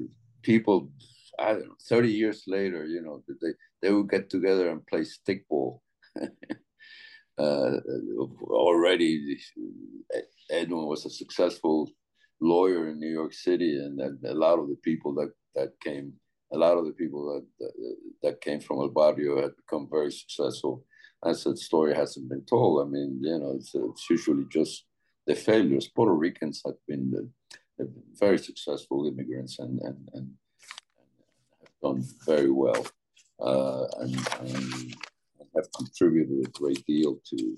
people, 0.42 0.92
I 1.38 1.54
don't 1.54 1.68
know, 1.68 1.76
thirty 1.88 2.12
years 2.12 2.44
later, 2.48 2.86
you 2.86 3.02
know, 3.02 3.24
they 3.42 3.54
they 3.82 3.92
would 3.92 4.10
get 4.10 4.30
together 4.30 4.70
and 4.70 4.86
play 4.86 5.02
stickball. 5.02 5.82
uh, 7.38 7.78
already, 8.50 9.40
Edwin 10.50 10.86
was 10.86 11.06
a 11.06 11.10
successful 11.10 11.90
lawyer 12.42 12.90
in 12.90 13.00
New 13.00 13.12
York 13.12 13.34
City, 13.34 13.78
and, 13.78 14.00
and 14.00 14.24
a 14.26 14.34
lot 14.34 14.60
of 14.60 14.70
the 14.70 14.78
people 14.84 15.14
that 15.16 15.32
that 15.56 15.72
came 15.84 16.14
a 16.52 16.58
lot 16.58 16.78
of 16.78 16.86
the 16.86 16.94
people 16.94 17.34
that, 17.34 17.46
that, 17.60 17.96
that 18.24 18.42
came 18.42 18.60
from 18.60 18.80
El 18.80 18.90
Barrio 18.90 19.42
had 19.42 19.56
become 19.56 19.88
very 19.90 20.12
successful. 20.12 20.84
As 21.24 21.44
that 21.44 21.58
story 21.58 21.94
hasn't 21.94 22.30
been 22.30 22.46
told. 22.46 22.88
I 22.88 22.90
mean, 22.90 23.20
you 23.22 23.38
know, 23.38 23.54
it's, 23.58 23.76
it's 23.76 24.10
usually 24.10 24.46
just 24.50 24.86
the 25.28 25.36
failures. 25.36 25.90
Puerto 25.94 26.14
Ricans 26.14 26.62
have 26.66 26.78
been 26.88 27.12
the, 27.12 27.30
the 27.78 27.92
very 28.18 28.38
successful 28.38 29.06
immigrants 29.06 29.60
and, 29.60 29.80
and, 29.82 30.10
and, 30.14 30.32
have 31.60 31.70
done 31.84 32.04
very 32.26 32.52
well 32.52 32.88
uh, 33.42 33.86
and, 34.00 34.16
and, 34.40 34.96
have 35.56 35.72
contributed 35.76 36.46
a 36.46 36.50
great 36.52 36.86
deal 36.86 37.20
to 37.28 37.58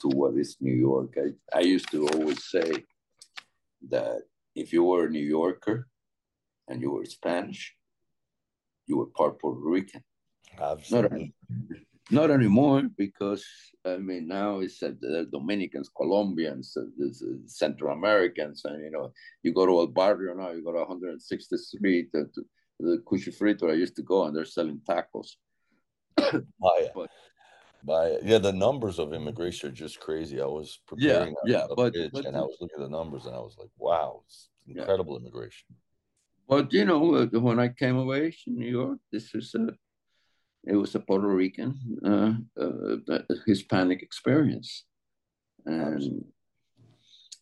to 0.00 0.08
what 0.08 0.36
is 0.36 0.56
New 0.60 0.74
York. 0.74 1.14
I, 1.16 1.56
I 1.56 1.60
used 1.60 1.88
to 1.92 2.08
always 2.08 2.44
say 2.50 2.84
that 3.88 4.22
if 4.54 4.72
you 4.72 4.84
were 4.84 5.06
a 5.06 5.10
New 5.10 5.24
Yorker 5.24 5.88
and 6.68 6.80
you 6.80 6.90
were 6.90 7.04
Spanish, 7.04 7.74
you 8.86 8.98
were 8.98 9.06
part 9.06 9.40
Puerto 9.40 9.60
Rican. 9.60 10.02
Absolutely. 10.60 11.34
Not, 11.48 11.78
not 12.10 12.30
anymore 12.30 12.82
because 12.96 13.44
I 13.86 13.96
mean 13.96 14.28
now 14.28 14.60
it's 14.60 14.82
uh, 14.82 14.92
the 15.00 15.28
Dominicans, 15.30 15.90
Colombians, 15.96 16.76
uh, 16.76 16.82
uh, 16.82 17.08
Central 17.46 17.92
Americans, 17.92 18.62
and 18.64 18.82
you 18.84 18.90
know 18.90 19.12
you 19.42 19.52
go 19.54 19.66
to 19.66 19.78
El 19.78 19.86
Barrio 19.88 20.34
now, 20.34 20.50
you 20.50 20.62
go 20.62 20.72
to 20.72 20.84
160th 20.84 21.58
Street, 21.58 22.08
uh, 22.14 22.24
to 22.34 22.44
the 22.80 23.02
Cuchifrito 23.06 23.70
I 23.70 23.74
used 23.74 23.96
to 23.96 24.02
go, 24.02 24.24
and 24.24 24.36
they're 24.36 24.44
selling 24.44 24.80
tacos. 24.88 25.36
By, 26.16 26.90
but, 26.94 27.10
by 27.84 28.18
yeah, 28.22 28.38
the 28.38 28.52
numbers 28.52 28.98
of 28.98 29.12
immigration 29.12 29.70
are 29.70 29.72
just 29.72 30.00
crazy. 30.00 30.40
I 30.40 30.46
was 30.46 30.80
preparing 30.86 31.34
yeah, 31.44 31.58
yeah, 31.58 31.66
but, 31.76 31.94
but, 32.12 32.24
and 32.26 32.36
I 32.36 32.40
was 32.40 32.56
looking 32.60 32.78
at 32.78 32.82
the 32.82 32.88
numbers, 32.88 33.26
and 33.26 33.34
I 33.34 33.38
was 33.40 33.56
like, 33.58 33.70
wow, 33.76 34.22
it's 34.26 34.48
incredible 34.66 35.14
yeah. 35.14 35.20
immigration. 35.20 35.68
But 36.48 36.72
you 36.72 36.84
know, 36.84 37.14
uh, 37.14 37.26
when 37.40 37.58
I 37.58 37.68
came 37.68 37.96
away 37.96 38.30
to 38.30 38.50
New 38.50 38.70
York, 38.70 38.98
this 39.10 39.34
is 39.34 39.54
a 39.54 39.72
it 40.64 40.76
was 40.76 40.94
a 40.94 41.00
Puerto 41.00 41.26
Rican 41.26 41.74
uh, 42.04 42.62
uh, 42.62 43.18
Hispanic 43.46 44.02
experience, 44.02 44.84
and 45.66 45.96
Absolutely. 45.96 46.26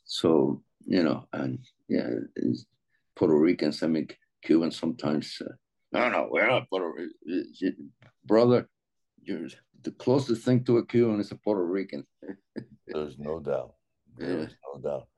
so 0.05 0.63
you 0.87 1.03
know, 1.03 1.27
and 1.33 1.59
yeah, 1.89 2.09
Puerto 3.17 3.39
Ricans. 3.39 3.83
I 3.83 3.89
mean, 3.89 4.09
Cubans 4.43 4.79
sometimes. 4.79 5.37
Uh, 5.41 5.53
no, 5.93 6.09
no, 6.09 6.29
we're 6.31 6.47
not 6.47 6.69
Puerto 6.71 6.93
Rican, 7.27 7.93
brother. 8.25 8.69
You're 9.23 9.49
the 9.83 9.91
closest 9.93 10.45
thing 10.45 10.65
to 10.65 10.79
a 10.79 10.87
Cuban 10.87 11.21
is 11.21 11.33
a 11.33 11.37
Puerto 11.37 11.65
Rican. 11.65 12.07
There's 12.87 13.19
no 13.19 13.41
doubt. 13.41 13.75
There's 14.17 14.51
yeah. 14.51 14.57
no 14.75 14.81
doubt. 14.81 15.09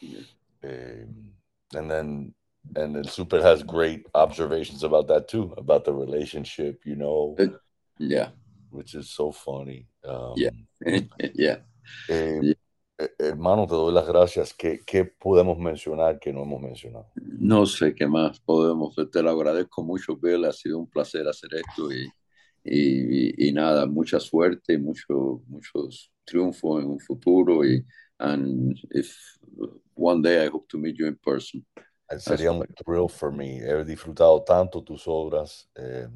Yeah. 0.00 0.20
Um, 0.64 1.32
and 1.74 1.90
then 1.90 2.34
and 2.76 2.94
then 2.94 3.04
Super 3.04 3.42
has 3.42 3.62
great 3.62 4.06
observations 4.14 4.84
about 4.84 5.08
that 5.08 5.28
too, 5.28 5.52
about 5.56 5.84
the 5.84 5.92
relationship, 5.92 6.82
you 6.84 6.96
know. 6.96 7.36
yeah. 7.98 8.28
Which 8.70 8.94
is 8.94 9.10
so 9.10 9.32
funny. 9.32 9.88
Um, 10.04 10.34
yeah. 10.36 10.50
yeah. 11.34 11.56
Eh, 12.08 12.40
yeah. 12.42 12.54
Hermano, 13.18 13.66
te 13.66 13.74
doy 13.74 13.92
las 13.92 14.06
gracias. 14.06 14.54
¿Qué, 14.54 14.80
¿Qué, 14.86 15.04
podemos 15.04 15.58
mencionar 15.58 16.20
que 16.20 16.32
no 16.32 16.42
hemos 16.42 16.60
mencionado? 16.60 17.10
No 17.16 17.66
sé 17.66 17.94
qué 17.94 18.06
más 18.06 18.38
podemos. 18.38 18.94
Te 19.10 19.22
lo 19.22 19.30
agradezco 19.30 19.82
mucho, 19.82 20.16
Bill. 20.16 20.44
Ha 20.44 20.52
sido 20.52 20.78
un 20.78 20.88
placer 20.88 21.26
hacer 21.26 21.50
esto 21.54 21.92
y, 21.92 22.08
y, 22.64 23.48
y 23.48 23.52
nada, 23.52 23.86
mucha 23.86 24.20
suerte, 24.20 24.78
mucho, 24.78 25.42
muchos 25.48 26.10
triunfos 26.24 26.82
en 26.82 26.90
un 26.90 27.00
futuro. 27.00 27.64
Y 27.64 27.84
and 28.18 28.78
if 28.90 29.16
one 29.94 30.22
day 30.22 30.44
I 30.44 30.48
hope 30.48 30.68
to 30.68 30.78
meet 30.78 30.96
you 30.96 31.06
in 31.06 31.16
person. 31.16 31.64
Sería 32.18 32.52
un 32.52 32.66
thrill 32.84 33.08
for 33.08 33.32
me. 33.32 33.58
He 33.58 33.84
disfrutado 33.84 34.42
tanto 34.42 34.82
tus 34.82 35.04
obras. 35.06 35.66
Eh, 35.74 36.06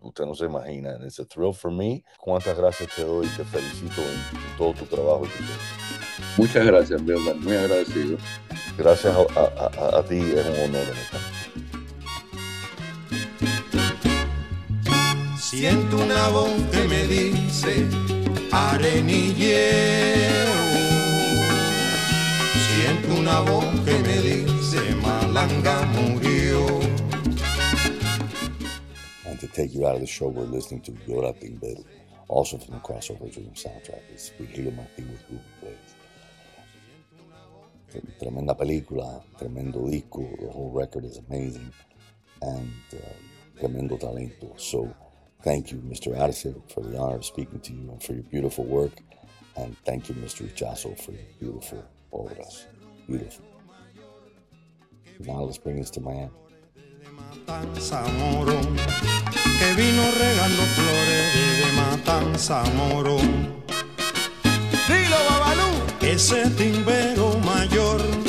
usted 0.00 0.26
no 0.26 0.34
se 0.34 0.46
imagina. 0.46 0.98
Es 1.06 1.18
un 1.20 1.26
thrill 1.26 1.54
for 1.54 1.70
me. 1.70 2.02
Cuántas 2.18 2.58
gracias 2.58 2.94
te 2.94 3.04
doy. 3.04 3.28
Te 3.28 3.44
felicito 3.44 4.02
en, 4.02 4.56
todo 4.58 4.72
tu 4.72 4.84
trabajo. 4.86 5.24
Muchas 6.36 6.66
gracias, 6.66 7.00
Leonard. 7.02 7.36
Muy 7.36 7.54
agradecido. 7.54 8.18
Gracias 8.76 9.14
a, 9.14 9.40
a, 9.40 9.98
a, 9.98 10.02
ti. 10.02 10.18
Es 10.18 10.46
un 10.46 10.74
honor. 10.74 11.25
Siento 15.56 15.96
una 15.96 16.28
voz 16.28 16.50
que 16.70 16.86
me 16.86 17.06
dice. 17.06 17.88
Siento 22.68 23.14
una 23.18 23.40
voz 23.40 23.64
que 23.86 23.98
me 24.00 24.20
dice 24.20 24.94
Malanga 25.00 25.86
murió. 25.86 26.66
And 29.24 29.40
to 29.40 29.46
take 29.46 29.72
you 29.72 29.86
out 29.86 29.94
of 29.94 30.02
the 30.02 30.06
show, 30.06 30.28
we're 30.28 30.44
listening 30.44 30.82
to 30.82 30.92
Llora 31.08 31.32
Timbero, 31.32 31.82
also 32.28 32.58
from 32.58 32.74
the 32.74 32.80
Crossover 32.82 33.32
Dream 33.32 33.52
soundtrack. 33.54 34.02
It's 34.12 34.28
Virgilio 34.38 34.72
Martí 34.72 35.06
with 35.08 35.26
Blades. 35.62 35.94
Tremenda 38.20 38.54
película, 38.54 39.22
tremendo 39.38 39.90
disco. 39.90 40.20
The 40.38 40.50
whole 40.50 40.70
record 40.70 41.06
is 41.06 41.16
amazing. 41.16 41.72
And 42.42 42.70
uh, 42.92 43.58
tremendo 43.58 43.96
talento. 43.98 44.52
So 44.60 44.94
thank 45.46 45.70
you, 45.70 45.78
Mr. 45.78 46.08
Addison, 46.18 46.60
for 46.74 46.82
the 46.82 46.98
honor 46.98 47.14
of 47.14 47.24
speaking 47.24 47.60
to 47.60 47.72
you 47.72 47.88
and 47.92 48.02
for 48.02 48.14
your 48.14 48.24
beautiful 48.24 48.64
work. 48.64 48.94
And 49.56 49.78
thank 49.84 50.08
you, 50.08 50.14
Mr. 50.16 50.42
Ichaso, 50.44 51.00
for 51.00 51.12
your 51.12 51.22
beautiful 51.38 51.84
obras. 52.12 52.64
Beautiful. 53.06 53.44
Now 55.20 55.42
let's 55.42 55.56
bring 55.56 55.76
this 55.76 55.90
to 55.90 56.00
Miami. 56.00 56.30
Ese 66.00 66.48
timbero 66.56 67.38
mayor, 67.44 68.25